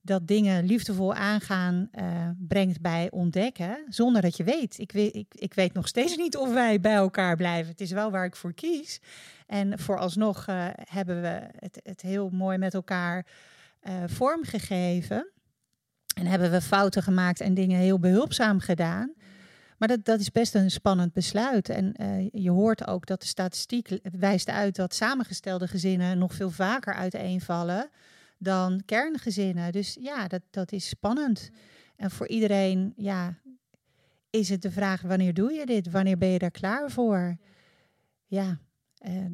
dat 0.00 0.26
dingen 0.26 0.64
liefdevol 0.64 1.14
aangaan 1.14 1.88
uh, 1.92 2.28
brengt 2.38 2.80
bij 2.80 3.10
ontdekken, 3.10 3.84
zonder 3.88 4.22
dat 4.22 4.36
je 4.36 4.44
weet. 4.44 4.78
Ik, 4.78 4.92
weet 4.92 5.26
ik, 5.28 5.54
weet 5.54 5.72
nog 5.72 5.88
steeds 5.88 6.16
niet 6.16 6.36
of 6.36 6.52
wij 6.52 6.80
bij 6.80 6.94
elkaar 6.94 7.36
blijven. 7.36 7.70
Het 7.70 7.80
is 7.80 7.90
wel 7.90 8.10
waar 8.10 8.24
ik 8.24 8.36
voor 8.36 8.54
kies. 8.54 9.00
En 9.46 9.78
vooralsnog 9.78 10.46
uh, 10.48 10.66
hebben 10.74 11.20
we 11.20 11.42
het, 11.58 11.80
het 11.82 12.00
heel 12.00 12.30
mooi 12.30 12.58
met 12.58 12.74
elkaar 12.74 13.26
uh, 13.82 13.94
vormgegeven. 14.06 15.30
En 16.14 16.26
hebben 16.26 16.50
we 16.50 16.60
fouten 16.60 17.02
gemaakt 17.02 17.40
en 17.40 17.54
dingen 17.54 17.78
heel 17.78 17.98
behulpzaam 17.98 18.60
gedaan. 18.60 19.14
Maar 19.78 19.88
dat, 19.88 20.04
dat 20.04 20.20
is 20.20 20.30
best 20.30 20.54
een 20.54 20.70
spannend 20.70 21.12
besluit. 21.12 21.68
En 21.68 21.94
uh, 22.00 22.28
je 22.32 22.50
hoort 22.50 22.86
ook 22.86 23.06
dat 23.06 23.20
de 23.20 23.26
statistiek 23.26 23.98
wijst 24.18 24.48
uit 24.48 24.76
dat 24.76 24.94
samengestelde 24.94 25.68
gezinnen 25.68 26.18
nog 26.18 26.34
veel 26.34 26.50
vaker 26.50 26.94
uiteenvallen 26.94 27.90
dan 28.38 28.82
kerngezinnen. 28.84 29.72
Dus 29.72 29.96
ja, 30.00 30.28
dat, 30.28 30.42
dat 30.50 30.72
is 30.72 30.88
spannend. 30.88 31.50
En 31.96 32.10
voor 32.10 32.28
iedereen, 32.28 32.92
ja, 32.96 33.38
is 34.30 34.48
het 34.48 34.62
de 34.62 34.70
vraag: 34.70 35.02
wanneer 35.02 35.34
doe 35.34 35.52
je 35.52 35.66
dit? 35.66 35.90
Wanneer 35.90 36.18
ben 36.18 36.28
je 36.28 36.38
daar 36.38 36.50
klaar 36.50 36.90
voor? 36.90 37.36
Ja, 38.26 38.58
uh, 39.06 39.26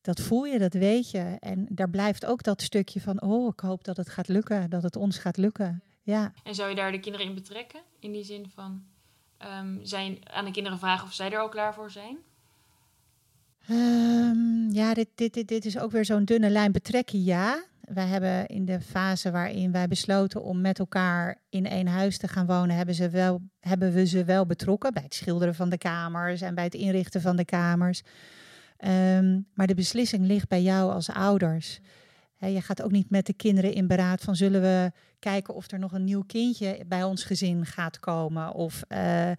dat 0.00 0.20
voel 0.20 0.44
je, 0.44 0.58
dat 0.58 0.74
weet 0.74 1.10
je. 1.10 1.36
En 1.40 1.66
daar 1.70 1.90
blijft 1.90 2.26
ook 2.26 2.42
dat 2.42 2.62
stukje 2.62 3.00
van: 3.00 3.22
oh, 3.22 3.48
ik 3.52 3.60
hoop 3.60 3.84
dat 3.84 3.96
het 3.96 4.08
gaat 4.08 4.28
lukken, 4.28 4.70
dat 4.70 4.82
het 4.82 4.96
ons 4.96 5.18
gaat 5.18 5.36
lukken. 5.36 5.82
Ja. 6.02 6.32
En 6.44 6.54
zou 6.54 6.68
je 6.68 6.74
daar 6.74 6.92
de 6.92 7.00
kinderen 7.00 7.26
in 7.26 7.34
betrekken? 7.34 7.80
In 7.98 8.12
die 8.12 8.24
zin 8.24 8.48
van 8.48 8.84
um, 9.60 9.78
zijn, 9.82 10.18
aan 10.30 10.44
de 10.44 10.50
kinderen 10.50 10.78
vragen 10.78 11.06
of 11.06 11.12
zij 11.12 11.32
er 11.32 11.38
al 11.38 11.48
klaar 11.48 11.74
voor 11.74 11.90
zijn? 11.90 12.16
Um, 13.70 14.72
ja, 14.72 14.94
dit, 14.94 15.08
dit, 15.14 15.34
dit, 15.34 15.48
dit 15.48 15.64
is 15.64 15.78
ook 15.78 15.90
weer 15.90 16.04
zo'n 16.04 16.24
dunne 16.24 16.50
lijn 16.50 16.72
betrekken, 16.72 17.22
ja. 17.24 17.64
Wij 17.80 18.06
hebben 18.06 18.46
in 18.46 18.64
de 18.64 18.80
fase 18.80 19.30
waarin 19.30 19.72
wij 19.72 19.88
besloten 19.88 20.42
om 20.42 20.60
met 20.60 20.78
elkaar 20.78 21.40
in 21.48 21.66
één 21.66 21.86
huis 21.86 22.18
te 22.18 22.28
gaan 22.28 22.46
wonen, 22.46 22.76
hebben, 22.76 22.94
ze 22.94 23.08
wel, 23.08 23.40
hebben 23.60 23.92
we 23.92 24.06
ze 24.06 24.24
wel 24.24 24.46
betrokken 24.46 24.92
bij 24.92 25.02
het 25.02 25.14
schilderen 25.14 25.54
van 25.54 25.68
de 25.68 25.78
kamers 25.78 26.40
en 26.40 26.54
bij 26.54 26.64
het 26.64 26.74
inrichten 26.74 27.20
van 27.20 27.36
de 27.36 27.44
kamers. 27.44 28.02
Um, 28.84 29.46
maar 29.54 29.66
de 29.66 29.74
beslissing 29.74 30.26
ligt 30.26 30.48
bij 30.48 30.62
jou 30.62 30.92
als 30.92 31.10
ouders. 31.10 31.80
Je 32.38 32.60
gaat 32.60 32.82
ook 32.82 32.90
niet 32.90 33.10
met 33.10 33.26
de 33.26 33.32
kinderen 33.32 33.72
in 33.72 33.86
beraad 33.86 34.22
van 34.22 34.36
zullen 34.36 34.60
we 34.60 34.92
kijken 35.18 35.54
of 35.54 35.70
er 35.70 35.78
nog 35.78 35.92
een 35.92 36.04
nieuw 36.04 36.24
kindje 36.26 36.84
bij 36.86 37.02
ons 37.02 37.24
gezin 37.24 37.66
gaat 37.66 37.98
komen. 38.00 38.52
Of 38.52 38.82
uh, 38.88 39.30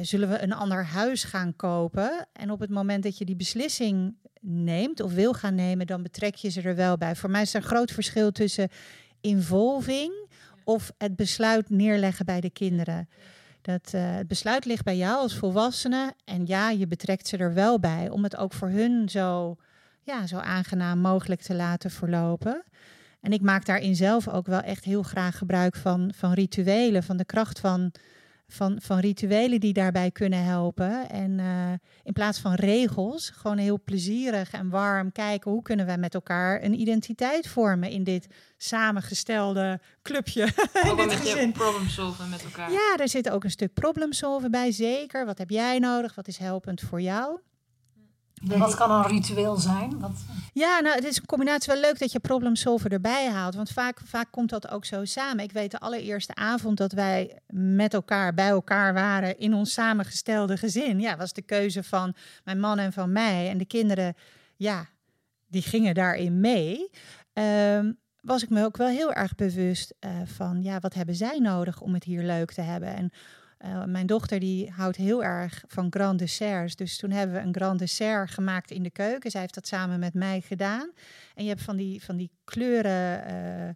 zullen 0.00 0.28
we 0.28 0.42
een 0.42 0.52
ander 0.52 0.84
huis 0.84 1.24
gaan 1.24 1.56
kopen. 1.56 2.26
En 2.32 2.50
op 2.50 2.60
het 2.60 2.70
moment 2.70 3.02
dat 3.02 3.18
je 3.18 3.24
die 3.24 3.36
beslissing 3.36 4.14
neemt 4.40 5.00
of 5.00 5.12
wil 5.12 5.32
gaan 5.32 5.54
nemen, 5.54 5.86
dan 5.86 6.02
betrek 6.02 6.34
je 6.34 6.48
ze 6.48 6.62
er 6.62 6.74
wel 6.74 6.96
bij. 6.96 7.16
Voor 7.16 7.30
mij 7.30 7.42
is 7.42 7.54
er 7.54 7.62
een 7.62 7.68
groot 7.68 7.90
verschil 7.90 8.32
tussen 8.32 8.68
involving 9.20 10.12
of 10.64 10.92
het 10.98 11.16
besluit 11.16 11.70
neerleggen 11.70 12.26
bij 12.26 12.40
de 12.40 12.50
kinderen. 12.50 13.08
Dat, 13.62 13.92
uh, 13.94 14.16
het 14.16 14.28
besluit 14.28 14.64
ligt 14.64 14.84
bij 14.84 14.96
jou 14.96 15.20
als 15.20 15.34
volwassene. 15.34 16.14
En 16.24 16.46
ja, 16.46 16.70
je 16.70 16.86
betrekt 16.86 17.28
ze 17.28 17.36
er 17.36 17.54
wel 17.54 17.80
bij. 17.80 18.08
Om 18.08 18.22
het 18.22 18.36
ook 18.36 18.52
voor 18.52 18.68
hun 18.68 19.08
zo, 19.08 19.56
ja, 20.04 20.26
zo 20.26 20.36
aangenaam 20.36 20.98
mogelijk 20.98 21.40
te 21.40 21.54
laten 21.54 21.90
verlopen. 21.90 22.64
En 23.20 23.32
ik 23.32 23.40
maak 23.40 23.66
daarin 23.66 23.96
zelf 23.96 24.28
ook 24.28 24.46
wel 24.46 24.60
echt 24.60 24.84
heel 24.84 25.02
graag 25.02 25.38
gebruik 25.38 25.76
van, 25.76 26.12
van 26.16 26.32
rituelen. 26.32 27.02
Van 27.02 27.16
de 27.16 27.24
kracht 27.24 27.60
van, 27.60 27.92
van, 28.48 28.78
van 28.80 28.98
rituelen 28.98 29.60
die 29.60 29.72
daarbij 29.72 30.10
kunnen 30.10 30.44
helpen. 30.44 31.10
En 31.10 31.38
uh, 31.38 31.72
in 32.02 32.12
plaats 32.12 32.38
van 32.38 32.54
regels, 32.54 33.30
gewoon 33.30 33.58
heel 33.58 33.80
plezierig 33.84 34.50
en 34.50 34.68
warm 34.68 35.12
kijken 35.12 35.50
hoe 35.50 35.62
kunnen 35.62 35.86
wij 35.86 35.98
met 35.98 36.14
elkaar 36.14 36.62
een 36.62 36.80
identiteit 36.80 37.48
vormen 37.48 37.90
in 37.90 38.04
dit 38.04 38.26
samengestelde 38.56 39.80
clubje. 40.02 40.42
Ook 40.86 40.98
een 40.98 41.08
beetje 41.08 41.52
problem 41.52 41.88
solven 41.88 42.28
met 42.28 42.44
elkaar. 42.44 42.70
Ja, 42.70 42.96
er 42.96 43.08
zit 43.08 43.30
ook 43.30 43.44
een 43.44 43.50
stuk 43.50 43.72
problem 43.72 44.12
solven 44.12 44.50
bij, 44.50 44.72
zeker. 44.72 45.26
Wat 45.26 45.38
heb 45.38 45.50
jij 45.50 45.78
nodig? 45.78 46.14
Wat 46.14 46.28
is 46.28 46.38
helpend 46.38 46.80
voor 46.80 47.00
jou? 47.00 47.40
Wat 48.42 48.74
kan 48.74 48.90
een 48.90 49.06
ritueel 49.06 49.56
zijn? 49.56 50.00
Wat... 50.00 50.12
Ja, 50.52 50.80
nou, 50.80 50.94
het 50.94 51.04
is 51.04 51.16
een 51.16 51.26
combinatie 51.26 51.72
wel 51.72 51.82
leuk 51.82 51.98
dat 51.98 52.12
je 52.12 52.20
problem 52.20 52.56
solver 52.56 52.92
erbij 52.92 53.30
haalt. 53.30 53.54
Want 53.54 53.70
vaak, 53.70 54.00
vaak 54.04 54.26
komt 54.30 54.50
dat 54.50 54.70
ook 54.70 54.84
zo 54.84 55.04
samen. 55.04 55.44
Ik 55.44 55.52
weet 55.52 55.70
de 55.70 55.78
allereerste 55.78 56.34
avond 56.34 56.76
dat 56.76 56.92
wij 56.92 57.38
met 57.52 57.94
elkaar 57.94 58.34
bij 58.34 58.48
elkaar 58.48 58.94
waren 58.94 59.38
in 59.38 59.54
ons 59.54 59.72
samengestelde 59.72 60.56
gezin. 60.56 61.00
Ja, 61.00 61.16
was 61.16 61.32
de 61.32 61.42
keuze 61.42 61.82
van 61.82 62.14
mijn 62.44 62.60
man 62.60 62.78
en 62.78 62.92
van 62.92 63.12
mij. 63.12 63.48
En 63.48 63.58
de 63.58 63.64
kinderen, 63.64 64.14
ja, 64.56 64.86
die 65.46 65.62
gingen 65.62 65.94
daarin 65.94 66.40
mee. 66.40 66.90
Um, 67.32 67.98
was 68.20 68.42
ik 68.42 68.50
me 68.50 68.64
ook 68.64 68.76
wel 68.76 68.88
heel 68.88 69.12
erg 69.12 69.34
bewust 69.34 69.94
uh, 70.00 70.10
van, 70.24 70.62
ja, 70.62 70.80
wat 70.80 70.94
hebben 70.94 71.14
zij 71.14 71.38
nodig 71.38 71.80
om 71.80 71.94
het 71.94 72.04
hier 72.04 72.22
leuk 72.22 72.52
te 72.52 72.60
hebben? 72.60 72.96
En 72.96 73.10
uh, 73.64 73.84
mijn 73.84 74.06
dochter 74.06 74.40
die 74.40 74.70
houdt 74.70 74.96
heel 74.96 75.24
erg 75.24 75.64
van 75.68 75.86
grand 75.90 76.18
desserts. 76.18 76.76
Dus 76.76 76.96
toen 76.96 77.10
hebben 77.10 77.36
we 77.36 77.42
een 77.42 77.54
grand 77.54 77.78
dessert 77.78 78.30
gemaakt 78.30 78.70
in 78.70 78.82
de 78.82 78.90
keuken. 78.90 79.30
Zij 79.30 79.40
heeft 79.40 79.54
dat 79.54 79.66
samen 79.66 79.98
met 79.98 80.14
mij 80.14 80.40
gedaan. 80.40 80.90
En 81.34 81.42
je 81.42 81.48
hebt 81.48 81.62
van 81.62 81.76
die, 81.76 82.02
van 82.02 82.16
die 82.16 82.30
kleuren 82.44 83.24
uh, 83.30 83.68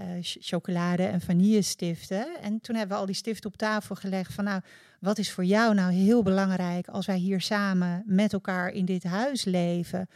uh, 0.00 0.18
chocolade 0.20 1.02
en 1.02 1.20
vanillestiften. 1.20 2.40
En 2.40 2.60
toen 2.60 2.76
hebben 2.76 2.94
we 2.94 3.00
al 3.00 3.06
die 3.06 3.14
stiften 3.14 3.50
op 3.50 3.56
tafel 3.56 3.94
gelegd 3.94 4.32
van 4.32 4.44
nou, 4.44 4.60
wat 5.00 5.18
is 5.18 5.30
voor 5.30 5.44
jou 5.44 5.74
nou 5.74 5.92
heel 5.92 6.22
belangrijk 6.22 6.88
als 6.88 7.06
wij 7.06 7.18
hier 7.18 7.40
samen 7.40 8.02
met 8.06 8.32
elkaar 8.32 8.68
in 8.68 8.84
dit 8.84 9.04
huis 9.04 9.44
leven? 9.44 10.08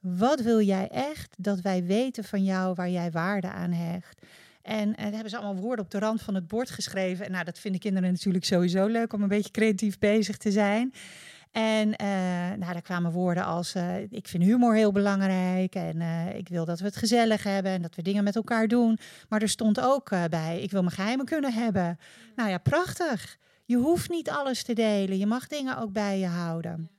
Wat 0.00 0.40
wil 0.40 0.60
jij 0.60 0.88
echt 0.88 1.34
dat 1.38 1.60
wij 1.60 1.84
weten 1.84 2.24
van 2.24 2.44
jou 2.44 2.74
waar 2.74 2.90
jij 2.90 3.10
waarde 3.10 3.50
aan 3.50 3.72
hecht? 3.72 4.26
En, 4.68 4.94
en 4.94 5.12
hebben 5.12 5.30
ze 5.30 5.36
allemaal 5.36 5.62
woorden 5.62 5.84
op 5.84 5.90
de 5.90 5.98
rand 5.98 6.22
van 6.22 6.34
het 6.34 6.48
bord 6.48 6.70
geschreven. 6.70 7.24
En 7.24 7.32
nou, 7.32 7.44
dat 7.44 7.58
vinden 7.58 7.80
kinderen 7.80 8.12
natuurlijk 8.12 8.44
sowieso 8.44 8.86
leuk 8.86 9.12
om 9.12 9.22
een 9.22 9.28
beetje 9.28 9.50
creatief 9.50 9.98
bezig 9.98 10.36
te 10.36 10.50
zijn. 10.50 10.92
En 11.50 11.88
uh, 11.88 12.06
nou, 12.58 12.72
daar 12.72 12.82
kwamen 12.82 13.12
woorden 13.12 13.44
als: 13.44 13.74
uh, 13.74 13.96
Ik 14.10 14.28
vind 14.28 14.42
humor 14.42 14.74
heel 14.74 14.92
belangrijk. 14.92 15.74
En 15.74 16.00
ik 16.36 16.48
wil 16.48 16.64
dat 16.64 16.78
we 16.78 16.84
het 16.84 16.96
gezellig 16.96 17.42
hebben 17.42 17.72
en 17.72 17.82
dat 17.82 17.94
we 17.94 18.02
dingen 18.02 18.24
met 18.24 18.36
elkaar 18.36 18.68
doen. 18.68 18.98
Maar 19.28 19.42
er 19.42 19.48
stond 19.48 19.80
ook 19.80 20.10
bij: 20.30 20.60
Ik 20.60 20.70
wil 20.70 20.82
mijn 20.82 20.94
geheimen 20.94 21.26
kunnen 21.26 21.52
hebben. 21.52 21.98
Nou 22.36 22.50
ja, 22.50 22.58
prachtig. 22.58 23.38
Je 23.64 23.76
hoeft 23.76 24.10
niet 24.10 24.30
alles 24.30 24.62
te 24.62 24.72
delen. 24.72 25.18
Je 25.18 25.26
mag 25.26 25.46
dingen 25.46 25.78
ook 25.78 25.92
bij 25.92 26.18
je 26.18 26.26
houden. 26.26 26.90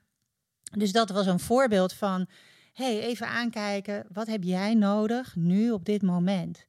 Dus 0.77 0.91
dat 0.91 1.09
was 1.09 1.25
een 1.25 1.39
voorbeeld 1.39 1.93
van: 1.93 2.27
hey, 2.73 2.99
even 2.99 3.27
aankijken. 3.27 4.05
Wat 4.13 4.27
heb 4.27 4.43
jij 4.43 4.73
nodig 4.73 5.35
nu 5.35 5.71
op 5.71 5.85
dit 5.85 6.01
moment? 6.01 6.67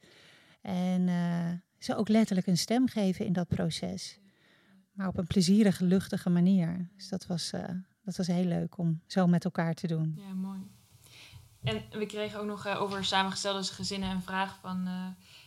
En 0.61 1.09
uh, 1.09 1.51
ze 1.79 1.97
ook 1.97 2.09
letterlijk 2.09 2.47
een 2.47 2.59
stem 2.59 2.89
geven 2.89 3.27
in 3.27 3.33
dat 3.33 3.49
proces. 3.49 4.19
Maar 4.93 5.09
op 5.09 5.19
een 5.19 5.27
plezierige, 5.27 5.85
luchtige 5.85 6.31
manier. 6.31 6.89
Dus 6.97 7.09
dat 7.09 7.27
was, 7.27 7.53
uh, 7.53 7.61
dat 8.05 8.17
was 8.17 8.27
heel 8.27 8.45
leuk 8.45 8.79
om 8.79 9.03
zo 9.07 9.27
met 9.27 9.45
elkaar 9.45 9.75
te 9.75 9.87
doen. 9.87 10.15
Ja, 10.17 10.33
mooi. 10.35 10.61
En 11.63 11.83
we 11.91 12.07
kregen 12.07 12.41
ook 12.41 12.47
nog 12.47 12.67
uh, 12.67 12.83
over 12.83 13.05
samengestelde 13.05 13.63
gezinnen 13.63 14.11
een 14.11 14.23
vraag 14.23 14.59
van 14.61 14.89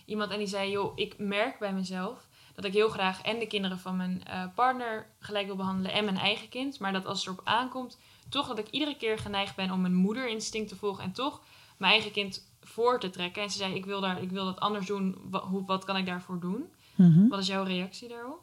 iemand. 0.05 0.32
En 0.32 0.38
die 0.38 0.47
zei, 0.47 0.72
joh, 0.72 0.91
ik 0.95 1.18
merk 1.18 1.59
bij 1.59 1.74
mezelf 1.74 2.28
dat 2.55 2.66
ik 2.66 2.74
heel 2.74 2.89
graag 2.89 3.22
en 3.22 3.39
de 3.39 3.47
kinderen 3.47 3.80
van 3.80 3.97
mijn 3.97 4.24
partner 4.55 5.07
gelijk 5.20 5.45
wil 5.45 5.55
behandelen 5.55 5.93
en 5.93 6.05
mijn 6.05 6.18
eigen 6.18 6.49
kind. 6.49 6.80
Maar 6.80 6.93
dat 6.93 7.05
als 7.05 7.18
het 7.18 7.28
erop 7.28 7.47
aankomt, 7.47 7.97
toch 8.30 8.47
dat 8.47 8.59
ik 8.59 8.70
iedere 8.70 8.97
keer 8.97 9.18
geneigd 9.18 9.55
ben 9.55 9.72
om 9.72 9.82
mijn 9.82 9.95
moederinstinct 9.95 10.70
te 10.70 10.76
volgen. 10.76 11.03
En 11.03 11.11
toch 11.11 11.43
mijn 11.78 11.91
eigen 11.91 12.11
kind 12.11 12.51
voor 12.64 12.99
te 12.99 13.09
trekken. 13.09 13.41
En 13.41 13.49
ze 13.49 13.57
zei, 13.57 13.76
ik 13.76 13.86
wil, 13.86 14.01
daar, 14.01 14.22
ik 14.22 14.32
wil 14.32 14.45
dat 14.45 14.59
anders 14.59 14.86
doen. 14.86 15.18
Wat, 15.24 15.43
hoe, 15.43 15.66
wat 15.66 15.86
kan 15.86 15.97
ik 15.97 16.05
daarvoor 16.05 16.39
doen? 16.39 16.66
Mm-hmm. 16.95 17.30
Wat 17.30 17.39
is 17.39 17.47
jouw 17.47 17.64
reactie 17.64 18.07
daarop? 18.07 18.41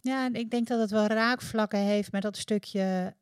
Ja, 0.00 0.28
ik 0.32 0.50
denk 0.50 0.66
dat 0.66 0.80
het 0.80 0.90
wel 0.90 1.06
raakvlakken 1.06 1.78
heeft 1.78 2.12
met 2.12 2.22
dat 2.22 2.36
stukje 2.36 3.14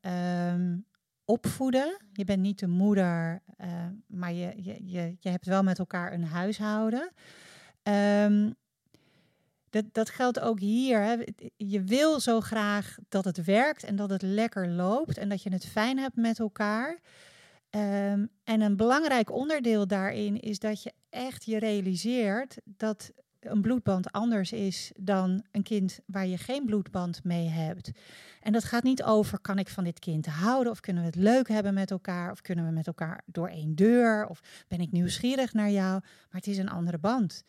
um, 0.53 0.87
opvoeden. 1.25 1.97
Je 2.13 2.25
bent 2.25 2.41
niet 2.41 2.59
de 2.59 2.67
moeder, 2.67 3.43
uh, 3.59 3.67
maar 4.07 4.33
je, 4.33 4.53
je, 4.57 4.77
je, 4.85 5.17
je 5.21 5.29
hebt 5.29 5.47
wel 5.47 5.63
met 5.63 5.79
elkaar 5.79 6.13
een 6.13 6.25
huishouden. 6.25 7.13
Um, 7.83 8.55
dat, 9.71 9.85
dat 9.93 10.11
geldt 10.11 10.41
ook 10.41 10.61
hier. 10.61 11.01
Hè. 11.01 11.17
Je 11.57 11.83
wil 11.83 12.21
zo 12.21 12.41
graag 12.41 12.97
dat 13.09 13.25
het 13.25 13.45
werkt 13.45 13.85
en 13.85 13.97
dat 13.97 14.11
het 14.11 14.23
lekker 14.23 14.69
loopt 14.69 15.19
en 15.19 15.29
dat 15.29 15.43
je 15.43 15.53
het 15.53 15.67
fijn 15.67 15.99
hebt 15.99 16.17
met 16.17 16.39
elkaar. 16.39 16.99
Um, 17.77 18.29
en 18.45 18.61
een 18.61 18.77
belangrijk 18.77 19.31
onderdeel 19.31 19.87
daarin 19.87 20.41
is 20.41 20.59
dat 20.59 20.83
je 20.83 20.93
echt 21.11 21.45
je 21.45 21.59
realiseert 21.59 22.57
dat 22.65 23.13
een 23.41 23.61
bloedband 23.61 24.13
anders 24.13 24.53
is 24.53 24.93
dan 24.97 25.45
een 25.51 25.63
kind 25.63 26.01
waar 26.07 26.27
je 26.27 26.39
geen 26.39 26.65
bloedband 26.67 27.25
mee 27.25 27.49
hebt. 27.49 27.91
En 28.41 28.53
dat 28.53 28.65
gaat 28.65 28.83
niet 28.83 29.03
over 29.03 29.39
kan 29.41 29.59
ik 29.59 29.69
van 29.69 29.85
dit 29.85 29.99
kind 29.99 30.27
houden 30.27 30.73
of 30.73 30.81
kunnen 30.81 31.03
we 31.03 31.09
het 31.09 31.19
leuk 31.19 31.49
hebben 31.49 31.75
met 31.75 31.91
elkaar 31.91 32.31
of 32.31 32.41
kunnen 32.41 32.67
we 32.67 32.71
met 32.71 32.87
elkaar 32.87 33.23
door 33.27 33.49
één 33.49 33.75
deur 33.75 34.27
of 34.27 34.41
ben 34.69 34.81
ik 34.81 34.93
nieuwsgierig 34.93 35.53
naar 35.53 35.71
jou, 35.71 35.93
maar 36.01 36.41
het 36.41 36.47
is 36.47 36.59
een 36.59 36.71
andere 36.71 36.99
band. 36.99 37.45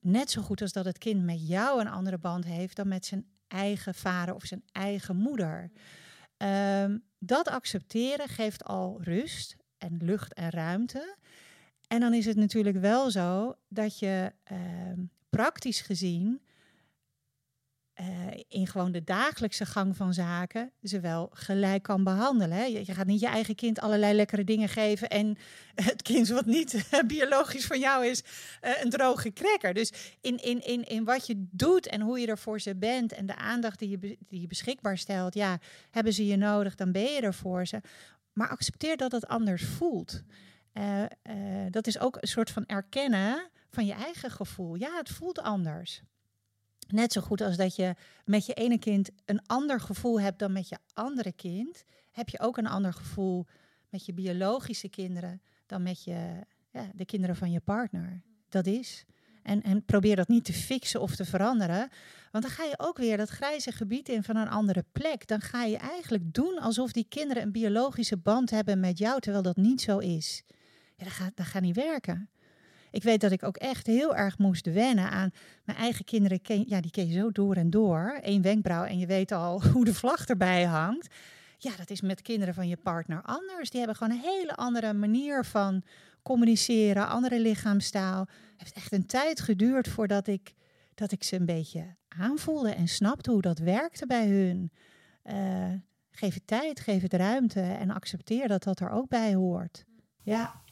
Net 0.00 0.30
zo 0.30 0.42
goed 0.42 0.60
als 0.60 0.72
dat 0.72 0.84
het 0.84 0.98
kind 0.98 1.24
met 1.24 1.48
jou 1.48 1.80
een 1.80 1.88
andere 1.88 2.18
band 2.18 2.44
heeft 2.44 2.76
dan 2.76 2.88
met 2.88 3.06
zijn 3.06 3.26
eigen 3.48 3.94
vader 3.94 4.34
of 4.34 4.44
zijn 4.44 4.62
eigen 4.72 5.16
moeder. 5.16 5.70
Um, 6.36 7.02
dat 7.26 7.48
accepteren 7.48 8.28
geeft 8.28 8.64
al 8.64 8.98
rust 9.02 9.56
en 9.78 9.96
lucht 10.02 10.34
en 10.34 10.50
ruimte. 10.50 11.16
En 11.88 12.00
dan 12.00 12.14
is 12.14 12.26
het 12.26 12.36
natuurlijk 12.36 12.76
wel 12.76 13.10
zo 13.10 13.54
dat 13.68 13.98
je 13.98 14.32
uh, 14.52 14.58
praktisch 15.30 15.80
gezien 15.80 16.40
uh, 18.00 18.06
in 18.48 18.66
gewoon 18.66 18.92
de 18.92 19.04
dagelijkse 19.04 19.66
gang 19.66 19.96
van 19.96 20.14
zaken 20.14 20.72
ze 20.82 21.00
wel 21.00 21.30
gelijk 21.32 21.82
kan 21.82 22.04
behandelen. 22.04 22.56
Hè? 22.56 22.64
Je, 22.64 22.94
gaat 22.94 23.06
niet 23.06 23.20
je 23.20 23.26
eigen 23.26 23.54
kind 23.54 23.80
allerlei 23.80 24.14
lekkere 24.14 24.44
dingen 24.44 24.68
geven 24.68 25.08
en 25.08 25.36
het 25.74 26.02
kind 26.02 26.28
wat 26.28 26.46
niet 26.46 26.88
biologisch 27.06 27.66
van 27.66 27.78
jou 27.78 28.06
is, 28.06 28.22
uh, 28.62 28.82
een 28.82 28.90
droge 28.90 29.32
cracker. 29.32 29.74
Dus 29.74 29.92
in, 30.20 30.36
in, 30.36 30.64
in, 30.64 30.88
in 30.88 31.04
wat 31.04 31.26
je 31.26 31.46
doet 31.50 31.86
en 31.86 32.00
hoe 32.00 32.20
je 32.20 32.26
er 32.26 32.38
voor 32.38 32.60
ze 32.60 32.76
bent 32.76 33.12
en 33.12 33.26
de 33.26 33.36
aandacht 33.36 33.78
die 33.78 33.90
je, 33.90 33.98
die 34.28 34.40
je 34.40 34.46
beschikbaar 34.46 34.98
stelt, 34.98 35.34
ja, 35.34 35.58
hebben 35.90 36.12
ze 36.12 36.26
je 36.26 36.36
nodig, 36.36 36.74
dan 36.74 36.92
ben 36.92 37.12
je 37.12 37.20
er 37.20 37.34
voor 37.34 37.66
ze. 37.66 37.80
Maar 38.32 38.48
accepteer 38.48 38.96
dat 38.96 39.12
het 39.12 39.26
anders 39.26 39.64
voelt. 39.64 40.22
Dat 41.70 41.86
is 41.86 41.98
ook 41.98 42.16
een 42.20 42.28
soort 42.28 42.50
van 42.50 42.66
erkennen 42.66 43.48
van 43.70 43.86
je 43.86 43.92
eigen 43.92 44.30
gevoel. 44.30 44.74
Ja, 44.74 44.96
het 44.96 45.08
voelt 45.08 45.40
anders. 45.40 46.02
Net 46.86 47.12
zo 47.12 47.20
goed 47.20 47.40
als 47.40 47.56
dat 47.56 47.76
je 47.76 47.94
met 48.24 48.46
je 48.46 48.54
ene 48.54 48.78
kind 48.78 49.10
een 49.24 49.46
ander 49.46 49.80
gevoel 49.80 50.20
hebt 50.20 50.38
dan 50.38 50.52
met 50.52 50.68
je 50.68 50.78
andere 50.92 51.32
kind, 51.32 51.84
heb 52.10 52.28
je 52.28 52.40
ook 52.40 52.56
een 52.56 52.66
ander 52.66 52.92
gevoel 52.92 53.46
met 53.88 54.06
je 54.06 54.12
biologische 54.12 54.88
kinderen 54.88 55.42
dan 55.66 55.82
met 55.82 56.04
je, 56.04 56.46
ja, 56.70 56.90
de 56.94 57.04
kinderen 57.04 57.36
van 57.36 57.50
je 57.50 57.60
partner. 57.60 58.22
Dat 58.48 58.66
is. 58.66 59.04
En, 59.42 59.62
en 59.62 59.84
probeer 59.84 60.16
dat 60.16 60.28
niet 60.28 60.44
te 60.44 60.52
fixen 60.52 61.00
of 61.00 61.16
te 61.16 61.24
veranderen. 61.24 61.88
Want 62.30 62.44
dan 62.44 62.52
ga 62.52 62.64
je 62.64 62.74
ook 62.78 62.96
weer 62.98 63.16
dat 63.16 63.28
grijze 63.28 63.72
gebied 63.72 64.08
in 64.08 64.22
van 64.22 64.36
een 64.36 64.48
andere 64.48 64.84
plek. 64.92 65.26
Dan 65.26 65.40
ga 65.40 65.64
je 65.64 65.76
eigenlijk 65.76 66.34
doen 66.34 66.58
alsof 66.58 66.92
die 66.92 67.06
kinderen 67.08 67.42
een 67.42 67.52
biologische 67.52 68.16
band 68.16 68.50
hebben 68.50 68.80
met 68.80 68.98
jou, 68.98 69.20
terwijl 69.20 69.42
dat 69.42 69.56
niet 69.56 69.80
zo 69.80 69.98
is. 69.98 70.42
Ja, 70.96 71.04
dat 71.04 71.12
gaat, 71.12 71.36
dat 71.36 71.46
gaat 71.46 71.62
niet 71.62 71.76
werken. 71.76 72.28
Ik 72.94 73.02
weet 73.02 73.20
dat 73.20 73.32
ik 73.32 73.42
ook 73.42 73.56
echt 73.56 73.86
heel 73.86 74.16
erg 74.16 74.38
moest 74.38 74.72
wennen 74.72 75.10
aan 75.10 75.30
mijn 75.64 75.78
eigen 75.78 76.04
kinderen. 76.04 76.40
Ja, 76.66 76.80
die 76.80 76.90
ken 76.90 77.06
je 77.06 77.18
zo 77.18 77.30
door 77.30 77.54
en 77.54 77.70
door. 77.70 78.18
Eén 78.22 78.42
wenkbrauw 78.42 78.84
en 78.84 78.98
je 78.98 79.06
weet 79.06 79.32
al 79.32 79.62
hoe 79.72 79.84
de 79.84 79.94
vlag 79.94 80.26
erbij 80.26 80.64
hangt. 80.64 81.14
Ja, 81.58 81.76
dat 81.76 81.90
is 81.90 82.00
met 82.00 82.22
kinderen 82.22 82.54
van 82.54 82.68
je 82.68 82.76
partner 82.76 83.22
anders. 83.22 83.70
Die 83.70 83.78
hebben 83.78 83.96
gewoon 83.96 84.12
een 84.12 84.24
hele 84.24 84.54
andere 84.54 84.92
manier 84.92 85.44
van 85.44 85.82
communiceren, 86.22 87.08
andere 87.08 87.40
lichaamstaal. 87.40 88.20
Het 88.20 88.28
heeft 88.56 88.74
echt 88.74 88.92
een 88.92 89.06
tijd 89.06 89.40
geduurd 89.40 89.88
voordat 89.88 90.26
ik, 90.26 90.54
dat 90.94 91.12
ik 91.12 91.22
ze 91.22 91.36
een 91.36 91.46
beetje 91.46 91.96
aanvoelde 92.08 92.70
en 92.70 92.88
snapte 92.88 93.30
hoe 93.30 93.42
dat 93.42 93.58
werkte 93.58 94.06
bij 94.06 94.28
hun. 94.28 94.72
Uh, 95.24 95.74
geef 96.10 96.34
het 96.34 96.46
tijd, 96.46 96.80
geef 96.80 97.02
het 97.02 97.14
ruimte 97.14 97.60
en 97.60 97.90
accepteer 97.90 98.48
dat 98.48 98.62
dat 98.62 98.80
er 98.80 98.90
ook 98.90 99.08
bij 99.08 99.34
hoort. 99.34 99.84
Ja. 100.22 100.62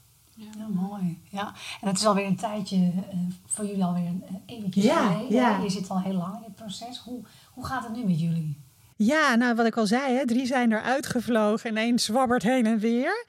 Ja, 0.58 0.66
mooi. 0.68 1.22
Ja. 1.30 1.54
En 1.80 1.88
het 1.88 1.98
is 1.98 2.06
alweer 2.06 2.26
een 2.26 2.36
tijdje 2.36 2.76
uh, 2.76 2.92
voor 3.46 3.66
jullie 3.66 3.84
alweer 3.84 4.06
een 4.06 4.24
uh, 4.30 4.56
eventjes 4.56 4.84
ja, 4.84 5.10
geleden. 5.10 5.36
Ja. 5.36 5.58
Je 5.58 5.70
zit 5.70 5.90
al 5.90 6.00
heel 6.00 6.14
lang 6.14 6.36
in 6.36 6.42
het 6.42 6.54
proces. 6.54 6.98
Hoe, 6.98 7.24
hoe 7.52 7.64
gaat 7.64 7.84
het 7.84 7.96
nu 7.96 8.04
met 8.04 8.20
jullie? 8.20 8.60
Ja, 8.96 9.34
nou 9.34 9.54
wat 9.54 9.66
ik 9.66 9.76
al 9.76 9.86
zei, 9.86 10.16
hè, 10.16 10.26
drie 10.26 10.46
zijn 10.46 10.70
er 10.70 10.82
uitgevlogen 10.82 11.70
en 11.70 11.76
één 11.76 11.98
zwabbert 11.98 12.42
heen 12.42 12.66
en 12.66 12.78
weer. 12.78 13.26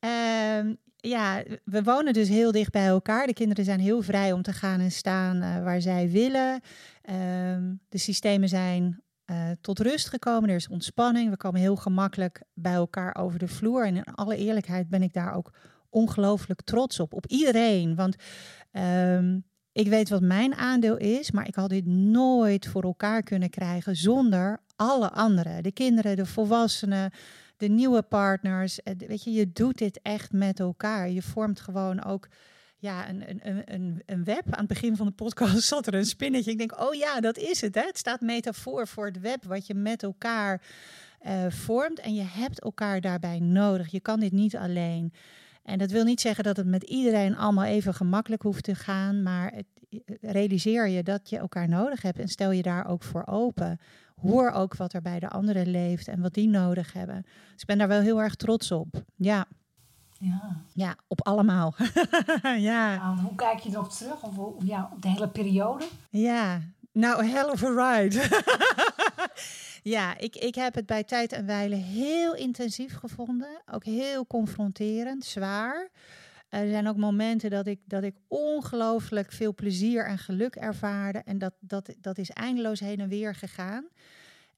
Uh, 0.00 0.74
ja, 0.96 1.42
we 1.64 1.82
wonen 1.82 2.12
dus 2.12 2.28
heel 2.28 2.52
dicht 2.52 2.72
bij 2.72 2.86
elkaar. 2.86 3.26
De 3.26 3.32
kinderen 3.32 3.64
zijn 3.64 3.80
heel 3.80 4.02
vrij 4.02 4.32
om 4.32 4.42
te 4.42 4.52
gaan 4.52 4.80
en 4.80 4.92
staan 4.92 5.36
uh, 5.36 5.62
waar 5.62 5.80
zij 5.80 6.10
willen. 6.10 6.60
Ehm, 7.02 7.74
de 7.88 7.98
systemen 7.98 8.48
zijn 8.48 9.02
uh, 9.30 9.36
tot 9.60 9.78
rust 9.78 10.08
gekomen. 10.08 10.48
Er 10.48 10.54
is 10.54 10.68
ontspanning. 10.68 11.30
We 11.30 11.36
komen 11.36 11.60
heel 11.60 11.76
gemakkelijk 11.76 12.42
bij 12.54 12.72
elkaar 12.72 13.16
over 13.16 13.38
de 13.38 13.48
vloer. 13.48 13.86
En 13.86 13.96
in 13.96 14.14
alle 14.14 14.36
eerlijkheid 14.36 14.88
ben 14.88 15.02
ik 15.02 15.12
daar 15.12 15.34
ook 15.34 15.52
ongelooflijk 15.90 16.62
trots 16.62 17.00
op. 17.00 17.14
Op 17.14 17.26
iedereen. 17.26 17.94
Want 17.94 18.16
um, 18.72 19.44
ik 19.72 19.88
weet 19.88 20.08
wat 20.08 20.22
mijn 20.22 20.54
aandeel 20.54 20.96
is, 20.96 21.30
maar 21.30 21.48
ik 21.48 21.54
had 21.54 21.68
dit 21.68 21.86
nooit 21.86 22.66
voor 22.66 22.82
elkaar 22.82 23.22
kunnen 23.22 23.50
krijgen 23.50 23.96
zonder 23.96 24.60
alle 24.76 25.10
anderen. 25.10 25.62
De 25.62 25.72
kinderen, 25.72 26.16
de 26.16 26.26
volwassenen, 26.26 27.10
de 27.56 27.68
nieuwe 27.68 28.02
partners. 28.02 28.82
Eh, 28.82 28.94
weet 29.06 29.24
je, 29.24 29.32
je 29.32 29.52
doet 29.52 29.78
dit 29.78 30.00
echt 30.02 30.32
met 30.32 30.60
elkaar. 30.60 31.10
Je 31.10 31.22
vormt 31.22 31.60
gewoon 31.60 32.04
ook 32.04 32.28
ja, 32.78 33.08
een, 33.08 33.24
een, 33.28 33.62
een, 33.74 34.02
een 34.06 34.24
web. 34.24 34.42
Aan 34.44 34.58
het 34.58 34.68
begin 34.68 34.96
van 34.96 35.06
de 35.06 35.12
podcast 35.12 35.62
zat 35.68 35.86
er 35.86 35.94
een 35.94 36.04
spinnetje. 36.04 36.50
Ik 36.50 36.58
denk, 36.58 36.80
oh 36.80 36.94
ja, 36.94 37.20
dat 37.20 37.38
is 37.38 37.60
het. 37.60 37.74
Hè? 37.74 37.82
Het 37.82 37.98
staat 37.98 38.20
metafoor 38.20 38.86
voor 38.86 39.06
het 39.06 39.20
web 39.20 39.44
wat 39.44 39.66
je 39.66 39.74
met 39.74 40.02
elkaar 40.02 40.62
uh, 41.26 41.46
vormt. 41.48 41.98
En 41.98 42.14
je 42.14 42.24
hebt 42.26 42.60
elkaar 42.60 43.00
daarbij 43.00 43.38
nodig. 43.38 43.90
Je 43.90 44.00
kan 44.00 44.20
dit 44.20 44.32
niet 44.32 44.56
alleen. 44.56 45.12
En 45.70 45.78
dat 45.78 45.90
wil 45.90 46.04
niet 46.04 46.20
zeggen 46.20 46.44
dat 46.44 46.56
het 46.56 46.66
met 46.66 46.82
iedereen 46.82 47.36
allemaal 47.36 47.64
even 47.64 47.94
gemakkelijk 47.94 48.42
hoeft 48.42 48.64
te 48.64 48.74
gaan, 48.74 49.22
maar 49.22 49.52
het, 49.54 49.66
realiseer 50.20 50.88
je 50.88 51.02
dat 51.02 51.30
je 51.30 51.38
elkaar 51.38 51.68
nodig 51.68 52.02
hebt 52.02 52.18
en 52.18 52.28
stel 52.28 52.50
je 52.50 52.62
daar 52.62 52.86
ook 52.86 53.02
voor 53.02 53.26
open. 53.26 53.80
Hoor 54.20 54.50
ook 54.50 54.76
wat 54.76 54.92
er 54.92 55.02
bij 55.02 55.20
de 55.20 55.28
anderen 55.28 55.66
leeft 55.66 56.08
en 56.08 56.20
wat 56.20 56.34
die 56.34 56.48
nodig 56.48 56.92
hebben. 56.92 57.22
Dus 57.22 57.60
ik 57.60 57.66
ben 57.66 57.78
daar 57.78 57.88
wel 57.88 58.00
heel 58.00 58.22
erg 58.22 58.34
trots 58.34 58.72
op. 58.72 59.04
Ja. 59.16 59.46
Ja, 60.18 60.62
ja 60.72 60.96
op 61.08 61.26
allemaal. 61.26 61.74
ja. 62.70 62.96
Nou, 62.96 63.20
hoe 63.20 63.34
kijk 63.34 63.58
je 63.58 63.70
erop 63.70 63.90
terug? 63.90 64.22
Of 64.22 64.64
ja, 64.64 64.90
op 64.92 65.02
de 65.02 65.08
hele 65.08 65.28
periode? 65.28 65.84
Ja, 66.10 66.60
nou, 66.92 67.26
hell 67.26 67.50
of 67.50 67.64
a 67.64 67.68
ride. 67.68 68.18
Ja, 69.90 70.18
ik, 70.18 70.36
ik 70.36 70.54
heb 70.54 70.74
het 70.74 70.86
bij 70.86 71.04
tijd 71.04 71.32
en 71.32 71.46
wijle 71.46 71.74
heel 71.74 72.34
intensief 72.34 72.94
gevonden. 72.94 73.62
Ook 73.66 73.84
heel 73.84 74.26
confronterend, 74.26 75.24
zwaar. 75.24 75.90
Er 76.48 76.68
zijn 76.68 76.88
ook 76.88 76.96
momenten 76.96 77.50
dat 77.50 77.66
ik, 77.66 77.80
dat 77.84 78.02
ik 78.02 78.14
ongelooflijk 78.28 79.32
veel 79.32 79.54
plezier 79.54 80.06
en 80.06 80.18
geluk 80.18 80.54
ervaarde. 80.54 81.18
En 81.18 81.38
dat, 81.38 81.54
dat, 81.60 81.94
dat 82.00 82.18
is 82.18 82.30
eindeloos 82.30 82.80
heen 82.80 83.00
en 83.00 83.08
weer 83.08 83.34
gegaan. 83.34 83.88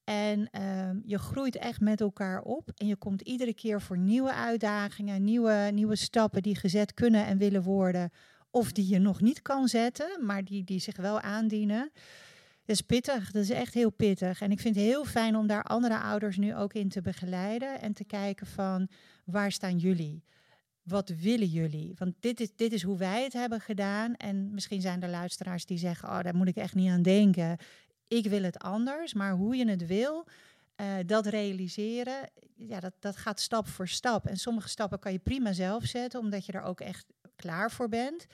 En 0.04 0.48
ehm, 0.50 0.96
je 1.04 1.18
groeit 1.18 1.56
echt 1.56 1.80
met 1.80 2.00
elkaar 2.00 2.42
op. 2.42 2.70
En 2.74 2.86
je 2.86 2.96
komt 2.96 3.20
iedere 3.20 3.54
keer 3.54 3.80
voor 3.80 3.98
nieuwe 3.98 4.32
uitdagingen, 4.32 5.24
nieuwe, 5.24 5.70
nieuwe 5.72 5.96
stappen 5.96 6.42
die 6.42 6.56
gezet 6.56 6.94
kunnen 6.94 7.26
en 7.26 7.38
willen 7.38 7.62
worden. 7.62 8.10
Of 8.50 8.72
die 8.72 8.88
je 8.88 8.98
nog 8.98 9.20
niet 9.20 9.42
kan 9.42 9.68
zetten, 9.68 10.24
maar 10.24 10.44
die, 10.44 10.64
die 10.64 10.80
zich 10.80 10.96
wel 10.96 11.20
aandienen. 11.20 11.90
Dat 12.64 12.76
is 12.76 12.80
pittig, 12.80 13.30
dat 13.30 13.42
is 13.42 13.50
echt 13.50 13.74
heel 13.74 13.90
pittig. 13.90 14.40
En 14.40 14.50
ik 14.50 14.60
vind 14.60 14.74
het 14.74 14.84
heel 14.84 15.04
fijn 15.04 15.36
om 15.36 15.46
daar 15.46 15.62
andere 15.62 15.98
ouders 15.98 16.36
nu 16.36 16.54
ook 16.56 16.72
in 16.72 16.88
te 16.88 17.00
begeleiden 17.00 17.80
en 17.80 17.92
te 17.92 18.04
kijken 18.04 18.46
van 18.46 18.88
waar 19.24 19.52
staan 19.52 19.78
jullie? 19.78 20.24
Wat 20.82 21.08
willen 21.08 21.46
jullie? 21.46 21.94
Want 21.98 22.14
dit 22.20 22.40
is, 22.40 22.48
dit 22.56 22.72
is 22.72 22.82
hoe 22.82 22.98
wij 22.98 23.22
het 23.22 23.32
hebben 23.32 23.60
gedaan. 23.60 24.14
En 24.14 24.54
misschien 24.54 24.80
zijn 24.80 25.02
er 25.02 25.08
luisteraars 25.08 25.66
die 25.66 25.78
zeggen, 25.78 26.08
oh, 26.08 26.20
daar 26.20 26.34
moet 26.34 26.48
ik 26.48 26.56
echt 26.56 26.74
niet 26.74 26.90
aan 26.90 27.02
denken. 27.02 27.58
Ik 28.08 28.26
wil 28.26 28.42
het 28.42 28.58
anders, 28.58 29.14
maar 29.14 29.32
hoe 29.32 29.56
je 29.56 29.68
het 29.68 29.86
wil, 29.86 30.26
uh, 30.76 30.86
dat 31.06 31.26
realiseren, 31.26 32.30
ja, 32.56 32.80
dat, 32.80 32.92
dat 32.98 33.16
gaat 33.16 33.40
stap 33.40 33.68
voor 33.68 33.88
stap. 33.88 34.26
En 34.26 34.36
sommige 34.36 34.68
stappen 34.68 34.98
kan 34.98 35.12
je 35.12 35.18
prima 35.18 35.52
zelf 35.52 35.84
zetten, 35.84 36.20
omdat 36.20 36.46
je 36.46 36.52
er 36.52 36.62
ook 36.62 36.80
echt 36.80 37.06
klaar 37.36 37.70
voor 37.70 37.88
bent. 37.88 38.26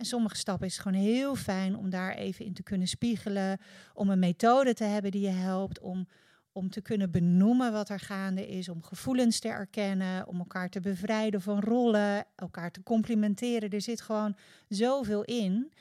En 0.00 0.06
sommige 0.06 0.36
stappen 0.36 0.66
is 0.66 0.72
het 0.72 0.82
gewoon 0.82 1.02
heel 1.02 1.34
fijn 1.34 1.76
om 1.76 1.90
daar 1.90 2.14
even 2.14 2.44
in 2.44 2.52
te 2.52 2.62
kunnen 2.62 2.88
spiegelen. 2.88 3.58
Om 3.94 4.10
een 4.10 4.18
methode 4.18 4.74
te 4.74 4.84
hebben 4.84 5.10
die 5.10 5.20
je 5.20 5.28
helpt. 5.28 5.80
Om, 5.80 6.08
om 6.52 6.70
te 6.70 6.80
kunnen 6.80 7.10
benoemen 7.10 7.72
wat 7.72 7.88
er 7.88 8.00
gaande 8.00 8.48
is. 8.48 8.68
Om 8.68 8.82
gevoelens 8.82 9.38
te 9.38 9.48
erkennen. 9.48 10.26
Om 10.26 10.38
elkaar 10.38 10.68
te 10.68 10.80
bevrijden 10.80 11.40
van 11.40 11.60
rollen. 11.60 12.24
Elkaar 12.36 12.70
te 12.70 12.82
complimenteren. 12.82 13.70
Er 13.70 13.80
zit 13.80 14.00
gewoon 14.00 14.36
zoveel 14.68 15.24
in. 15.24 15.72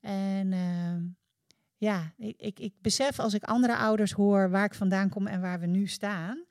En 0.00 0.52
uh, 0.52 1.10
ja, 1.76 2.12
ik, 2.16 2.40
ik, 2.40 2.58
ik, 2.58 2.72
besef 2.80 3.18
als 3.18 3.34
ik 3.34 3.42
andere 3.42 3.76
ouders 3.76 4.12
hoor 4.12 4.50
waar 4.50 4.64
ik 4.64 4.74
vandaan 4.74 5.08
kom 5.08 5.26
en 5.26 5.40
waar 5.40 5.60
we 5.60 5.66
nu 5.66 5.86
staan. 5.86 6.44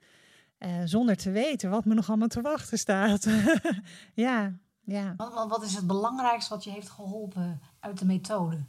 Uh, 0.58 0.70
zonder 0.84 1.16
te 1.16 1.30
weten 1.30 1.70
wat 1.70 1.84
me 1.84 1.94
nog 1.94 2.08
allemaal 2.08 2.28
te 2.28 2.40
wachten 2.40 2.78
staat. 2.78 3.26
ja, 4.14 4.58
ja. 4.84 5.14
Wat, 5.16 5.48
wat, 5.48 5.62
is 5.62 5.74
het 5.74 5.86
belangrijkste 5.86 6.54
wat 6.54 6.64
je 6.64 6.70
heeft 6.70 6.90
geholpen 6.90 7.60
uit 7.80 7.98
de 7.98 8.04
methode? 8.04 8.64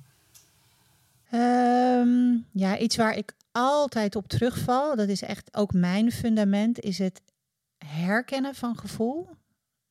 Um, 1.32 2.45
ja, 2.51 2.78
iets 2.78 2.95
waar 2.95 3.18
ik 3.18 3.34
altijd 3.51 4.16
op 4.16 4.28
terugval, 4.28 4.95
dat 4.95 5.07
is 5.07 5.22
echt 5.22 5.57
ook 5.57 5.74
mijn 5.74 6.11
fundament, 6.11 6.80
is 6.80 6.97
het 6.97 7.22
herkennen 7.78 8.55
van 8.55 8.78
gevoel. 8.78 9.30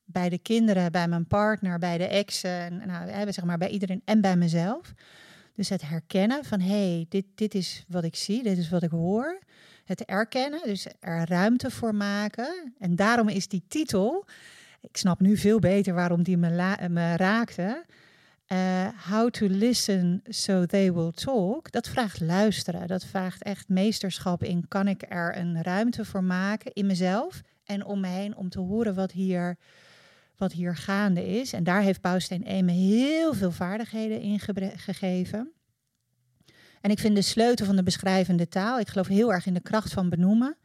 Bij 0.05 0.29
de 0.29 0.39
kinderen, 0.39 0.93
bij 0.93 1.09
mijn 1.09 1.27
partner, 1.27 1.79
bij 1.79 1.99
de 1.99 2.07
exen, 2.07 2.83
nou, 2.87 3.33
zeg 3.33 3.45
maar 3.45 3.59
bij 3.59 3.68
iedereen 3.68 4.03
en 4.05 4.20
bij 4.20 4.37
mezelf. 4.37 4.95
Dus 5.55 5.68
het 5.68 5.89
herkennen 5.89 6.45
van 6.45 6.61
hé, 6.61 6.95
hey, 6.95 7.07
dit, 7.09 7.25
dit 7.35 7.55
is 7.55 7.85
wat 7.89 8.05
ik 8.05 8.16
zie, 8.16 8.43
dit 8.43 8.59
is 8.59 8.68
wat 8.68 8.83
ik 8.83 8.91
hoor. 8.91 9.43
Het 9.85 10.05
erkennen, 10.05 10.61
dus 10.64 10.87
er 11.01 11.29
ruimte 11.29 11.70
voor 11.70 11.95
maken. 11.95 12.75
En 12.79 12.97
daarom 12.97 13.29
is 13.29 13.49
die 13.49 13.64
titel 13.68 14.27
ik 14.89 14.97
snap 14.97 15.20
nu 15.20 15.37
veel 15.37 15.59
beter 15.59 15.95
waarom 15.95 16.22
die 16.22 16.37
me, 16.37 16.76
me 16.89 17.16
raakte. 17.16 17.85
Uh, 18.53 18.89
how 19.09 19.30
to 19.30 19.47
listen 19.47 20.22
so 20.24 20.66
they 20.66 20.93
will 20.93 21.11
talk. 21.11 21.70
Dat 21.70 21.89
vraagt 21.89 22.20
luisteren. 22.20 22.87
Dat 22.87 23.05
vraagt 23.05 23.43
echt 23.43 23.68
meesterschap 23.68 24.43
in. 24.43 24.68
Kan 24.68 24.89
ik 24.89 25.05
er 25.09 25.37
een 25.39 25.62
ruimte 25.62 26.05
voor 26.05 26.24
maken 26.24 26.72
in 26.72 26.87
mezelf 26.87 27.41
en 27.64 27.85
om 27.85 28.01
me 28.01 28.09
heen 28.09 28.37
om 28.37 28.49
te 28.49 28.61
horen 28.61 28.95
wat 28.95 29.12
hier, 29.12 29.57
wat 30.37 30.53
hier 30.53 30.76
gaande 30.76 31.26
is. 31.26 31.53
En 31.53 31.64
daar 31.64 31.82
heeft 31.82 32.01
Bouwsteen 32.01 32.43
Eme 32.43 32.72
heel 32.72 33.35
veel 33.35 33.53
vaardigheden 33.53 34.20
in 34.20 34.41
gegeven. 34.76 35.53
En 36.80 36.91
ik 36.91 36.99
vind 36.99 37.14
de 37.16 37.22
sleutel 37.22 37.66
van 37.66 37.76
de 37.76 37.82
beschrijvende 37.82 38.49
taal. 38.49 38.78
Ik 38.78 38.89
geloof 38.89 39.07
heel 39.07 39.32
erg 39.32 39.47
in 39.47 39.55
de 39.55 39.61
kracht 39.61 39.93
van 39.93 40.09
benoemen. 40.09 40.57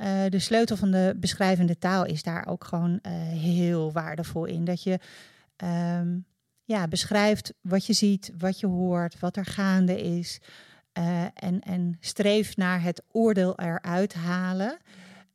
Uh, 0.00 0.24
de 0.28 0.38
sleutel 0.38 0.76
van 0.76 0.90
de 0.90 1.16
beschrijvende 1.16 1.78
taal 1.78 2.04
is 2.04 2.22
daar 2.22 2.46
ook 2.46 2.64
gewoon 2.64 2.90
uh, 2.90 3.12
heel 3.22 3.92
waardevol 3.92 4.44
in. 4.44 4.64
Dat 4.64 4.82
je 4.82 4.98
um, 6.00 6.26
ja, 6.64 6.88
beschrijft 6.88 7.54
wat 7.60 7.86
je 7.86 7.92
ziet, 7.92 8.32
wat 8.38 8.60
je 8.60 8.66
hoort, 8.66 9.18
wat 9.18 9.36
er 9.36 9.44
gaande 9.44 10.02
is. 10.02 10.40
Uh, 10.98 11.22
en, 11.34 11.60
en 11.60 11.96
streef 12.00 12.56
naar 12.56 12.82
het 12.82 13.02
oordeel 13.12 13.58
eruit 13.58 14.14
halen. 14.14 14.78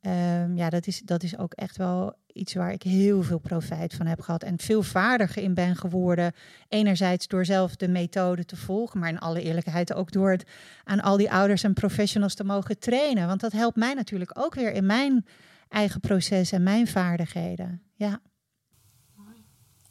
Um, 0.00 0.56
ja, 0.56 0.70
dat 0.70 0.86
is, 0.86 1.00
dat 1.00 1.22
is 1.22 1.38
ook 1.38 1.52
echt 1.54 1.76
wel 1.76 2.16
iets 2.34 2.54
waar 2.54 2.72
ik 2.72 2.82
heel 2.82 3.22
veel 3.22 3.38
profijt 3.38 3.94
van 3.94 4.06
heb 4.06 4.20
gehad. 4.20 4.42
En 4.42 4.58
veel 4.58 4.82
vaardiger 4.82 5.42
in 5.42 5.54
ben 5.54 5.76
geworden. 5.76 6.32
Enerzijds 6.68 7.26
door 7.26 7.44
zelf 7.44 7.76
de 7.76 7.88
methode 7.88 8.44
te 8.44 8.56
volgen, 8.56 9.00
maar 9.00 9.08
in 9.08 9.18
alle 9.18 9.42
eerlijkheid 9.42 9.94
ook 9.94 10.12
door 10.12 10.30
het 10.30 10.50
aan 10.84 11.00
al 11.00 11.16
die 11.16 11.32
ouders 11.32 11.62
en 11.62 11.72
professionals 11.72 12.34
te 12.34 12.44
mogen 12.44 12.78
trainen. 12.78 13.26
Want 13.26 13.40
dat 13.40 13.52
helpt 13.52 13.76
mij 13.76 13.94
natuurlijk 13.94 14.38
ook 14.38 14.54
weer 14.54 14.72
in 14.72 14.86
mijn 14.86 15.26
eigen 15.68 16.00
proces 16.00 16.52
en 16.52 16.62
mijn 16.62 16.86
vaardigheden. 16.86 17.82
Ja. 17.94 18.20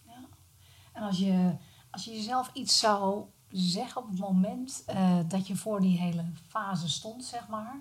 ja. 0.05 0.27
En 0.93 1.01
als 1.03 1.17
je, 1.17 1.55
als 1.91 2.05
je 2.05 2.11
jezelf 2.11 2.49
iets 2.53 2.79
zou 2.79 3.25
zeggen 3.49 4.01
op 4.01 4.09
het 4.09 4.19
moment 4.19 4.83
uh, 4.89 5.19
dat 5.27 5.47
je 5.47 5.55
voor 5.55 5.81
die 5.81 5.97
hele 5.97 6.25
fase 6.47 6.89
stond, 6.89 7.25
zeg 7.25 7.47
maar. 7.47 7.75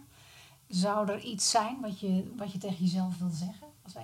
Zou 0.68 1.08
er 1.08 1.20
iets 1.20 1.50
zijn 1.50 1.80
wat 1.80 2.00
je, 2.00 2.32
wat 2.36 2.52
je 2.52 2.58
tegen 2.58 2.84
jezelf 2.84 3.18
wil 3.18 3.30
zeggen? 3.30 3.66
Als 3.82 3.92
we 3.92 4.00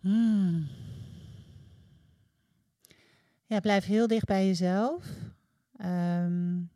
Hmm. 0.00 0.68
Ja, 3.46 3.60
blijf 3.60 3.84
heel 3.84 4.06
dicht 4.06 4.26
bij 4.26 4.46
jezelf. 4.46 5.04
Um, 5.80 6.70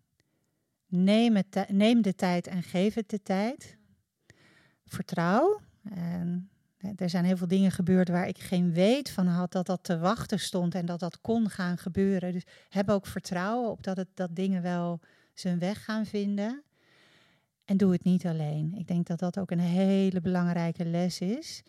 neem, 0.86 1.42
neem 1.68 2.02
de 2.02 2.14
tijd 2.14 2.46
en 2.46 2.62
geef 2.62 2.94
het 2.94 3.10
de 3.10 3.22
tijd. 3.22 3.76
Vertrouw. 4.86 5.60
En 5.90 6.50
er 6.96 7.10
zijn 7.10 7.24
heel 7.24 7.36
veel 7.36 7.48
dingen 7.48 7.70
gebeurd 7.70 8.08
waar 8.08 8.28
ik 8.28 8.38
geen 8.38 8.72
weet 8.72 9.10
van 9.10 9.26
had 9.26 9.52
dat 9.52 9.66
dat 9.66 9.84
te 9.84 9.98
wachten 9.98 10.40
stond 10.40 10.74
en 10.74 10.86
dat 10.86 11.00
dat 11.00 11.20
kon 11.20 11.48
gaan 11.48 11.78
gebeuren. 11.78 12.32
Dus 12.32 12.46
heb 12.68 12.90
ook 12.90 13.06
vertrouwen 13.06 13.70
op 13.70 13.82
dat, 13.82 13.96
het, 13.96 14.08
dat 14.14 14.36
dingen 14.36 14.62
wel 14.62 15.00
zijn 15.34 15.58
weg 15.58 15.84
gaan 15.84 16.06
vinden. 16.06 16.62
En 17.64 17.76
doe 17.76 17.92
het 17.92 18.04
niet 18.04 18.26
alleen. 18.26 18.74
Ik 18.74 18.86
denk 18.86 19.06
dat 19.06 19.18
dat 19.18 19.38
ook 19.38 19.50
een 19.50 19.60
hele 19.60 20.20
belangrijke 20.20 20.84
les 20.84 21.20
is. 21.20 21.62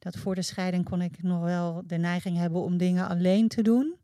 Dat 0.00 0.16
voor 0.16 0.34
de 0.34 0.42
scheiding 0.42 0.84
kon 0.84 1.02
ik 1.02 1.22
nog 1.22 1.42
wel 1.42 1.82
de 1.86 1.96
neiging 1.96 2.36
hebben 2.36 2.60
om 2.60 2.76
dingen 2.76 3.08
alleen 3.08 3.48
te 3.48 3.62
doen. 3.62 3.96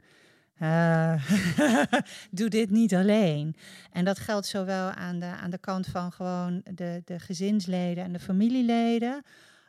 Uh, 0.63 1.31
doe 2.31 2.49
dit 2.49 2.71
niet 2.71 2.95
alleen. 2.95 3.57
En 3.93 4.05
dat 4.05 4.19
geldt 4.19 4.47
zowel 4.47 4.91
aan 4.91 5.19
de, 5.19 5.27
aan 5.27 5.51
de 5.51 5.59
kant 5.59 5.87
van 5.87 6.13
gewoon 6.13 6.61
de, 6.75 7.03
de 7.05 7.19
gezinsleden 7.19 8.05
en 8.05 8.13
de 8.13 8.19
familieleden, 8.19 9.23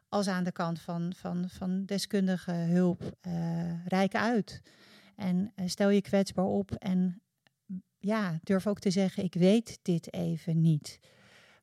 als 0.09 0.27
aan 0.27 0.43
de 0.43 0.51
kant 0.51 0.79
van, 0.79 1.13
van, 1.15 1.49
van 1.49 1.85
deskundige 1.85 2.51
hulp. 2.51 3.17
Uh, 3.27 3.85
rijk 3.85 4.15
uit. 4.15 4.61
En 5.15 5.51
uh, 5.55 5.67
stel 5.67 5.89
je 5.89 6.01
kwetsbaar 6.01 6.45
op 6.45 6.71
en 6.71 7.21
ja, 7.99 8.39
durf 8.43 8.67
ook 8.67 8.79
te 8.79 8.91
zeggen, 8.91 9.23
ik 9.23 9.33
weet 9.33 9.79
dit 9.81 10.13
even 10.13 10.61
niet. 10.61 10.99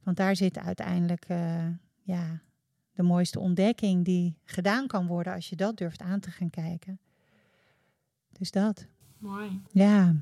Want 0.03 0.17
daar 0.17 0.37
zit 0.37 0.59
uiteindelijk 0.59 1.27
ja, 2.03 2.43
de 2.95 3.03
mooiste 3.03 3.41
ontdekking 3.41 4.05
die 4.05 4.37
gedaan 4.45 4.87
kan 4.87 5.07
worden 5.07 5.35
als 5.35 5.49
je 5.49 5.57
dat 5.57 5.77
durft 5.77 6.01
aan 6.03 6.21
te 6.21 6.31
gaan 6.31 6.51
kijken. 6.51 6.99
Dus 8.33 8.51
dat. 8.51 8.87
Mooi. 9.19 9.61
Ja. 9.71 10.15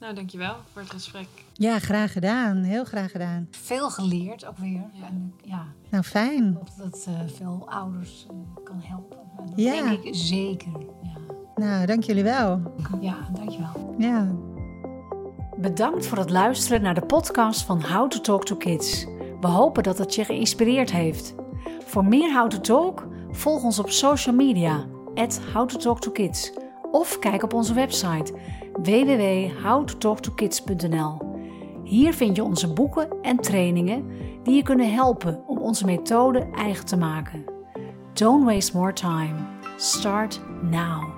Nou, 0.00 0.14
dankjewel 0.14 0.56
voor 0.72 0.82
het 0.82 0.90
gesprek. 0.90 1.28
Ja, 1.52 1.78
graag 1.78 2.12
gedaan. 2.12 2.56
Heel 2.56 2.84
graag 2.84 3.10
gedaan. 3.10 3.48
Veel 3.50 3.90
geleerd 3.90 4.44
ook 4.46 4.58
weer. 4.58 4.84
Ja. 4.92 5.06
En, 5.06 5.34
ja, 5.44 5.66
Nou, 5.90 6.04
fijn. 6.04 6.48
ik 6.48 6.54
hoop 6.56 6.70
dat 6.76 6.86
het 6.86 7.06
eh, 7.06 7.20
veel 7.36 7.68
ouders 7.70 8.26
eh, 8.30 8.64
kan 8.64 8.80
helpen. 8.82 9.18
En 9.38 9.46
dat 9.46 9.52
Ja. 9.58 9.88
denk 9.88 10.02
ik 10.04 10.14
zeker. 10.14 10.72
Ja, 11.02 11.18
Nou, 11.54 11.86
dank 11.86 12.02
jullie 12.02 12.22
wel. 12.22 12.74
ja 13.00 13.28
dankjewel. 13.32 13.94
Ja. 13.98 14.34
Bedankt 15.58 16.06
voor 16.06 16.18
het 16.18 16.30
luisteren 16.30 16.82
naar 16.82 16.94
de 16.94 17.06
podcast 17.06 17.62
van 17.62 17.82
How 17.82 18.10
to 18.10 18.20
Talk 18.20 18.44
to 18.44 18.56
Kids. 18.56 19.04
We 19.40 19.46
hopen 19.46 19.82
dat 19.82 19.98
het 19.98 20.14
je 20.14 20.24
geïnspireerd 20.24 20.90
heeft. 20.92 21.34
Voor 21.84 22.04
meer 22.04 22.32
How 22.32 22.50
to 22.50 22.60
Talk, 22.60 23.06
volg 23.30 23.64
ons 23.64 23.78
op 23.78 23.90
social 23.90 24.34
media, 24.34 24.84
at 25.14 25.40
How. 25.52 26.52
Of 26.90 27.18
kijk 27.18 27.42
op 27.42 27.54
onze 27.54 27.74
website 27.74 28.34
www.howtotalktokids.nl. 28.72 31.18
Hier 31.84 32.14
vind 32.14 32.36
je 32.36 32.44
onze 32.44 32.72
boeken 32.72 33.08
en 33.22 33.36
trainingen 33.36 34.06
die 34.42 34.54
je 34.54 34.62
kunnen 34.62 34.92
helpen 34.92 35.42
om 35.46 35.58
onze 35.58 35.84
methode 35.84 36.48
eigen 36.54 36.86
te 36.86 36.96
maken. 36.96 37.44
Don't 38.12 38.44
waste 38.44 38.76
more 38.76 38.92
time. 38.92 39.34
Start 39.76 40.40
now. 40.62 41.15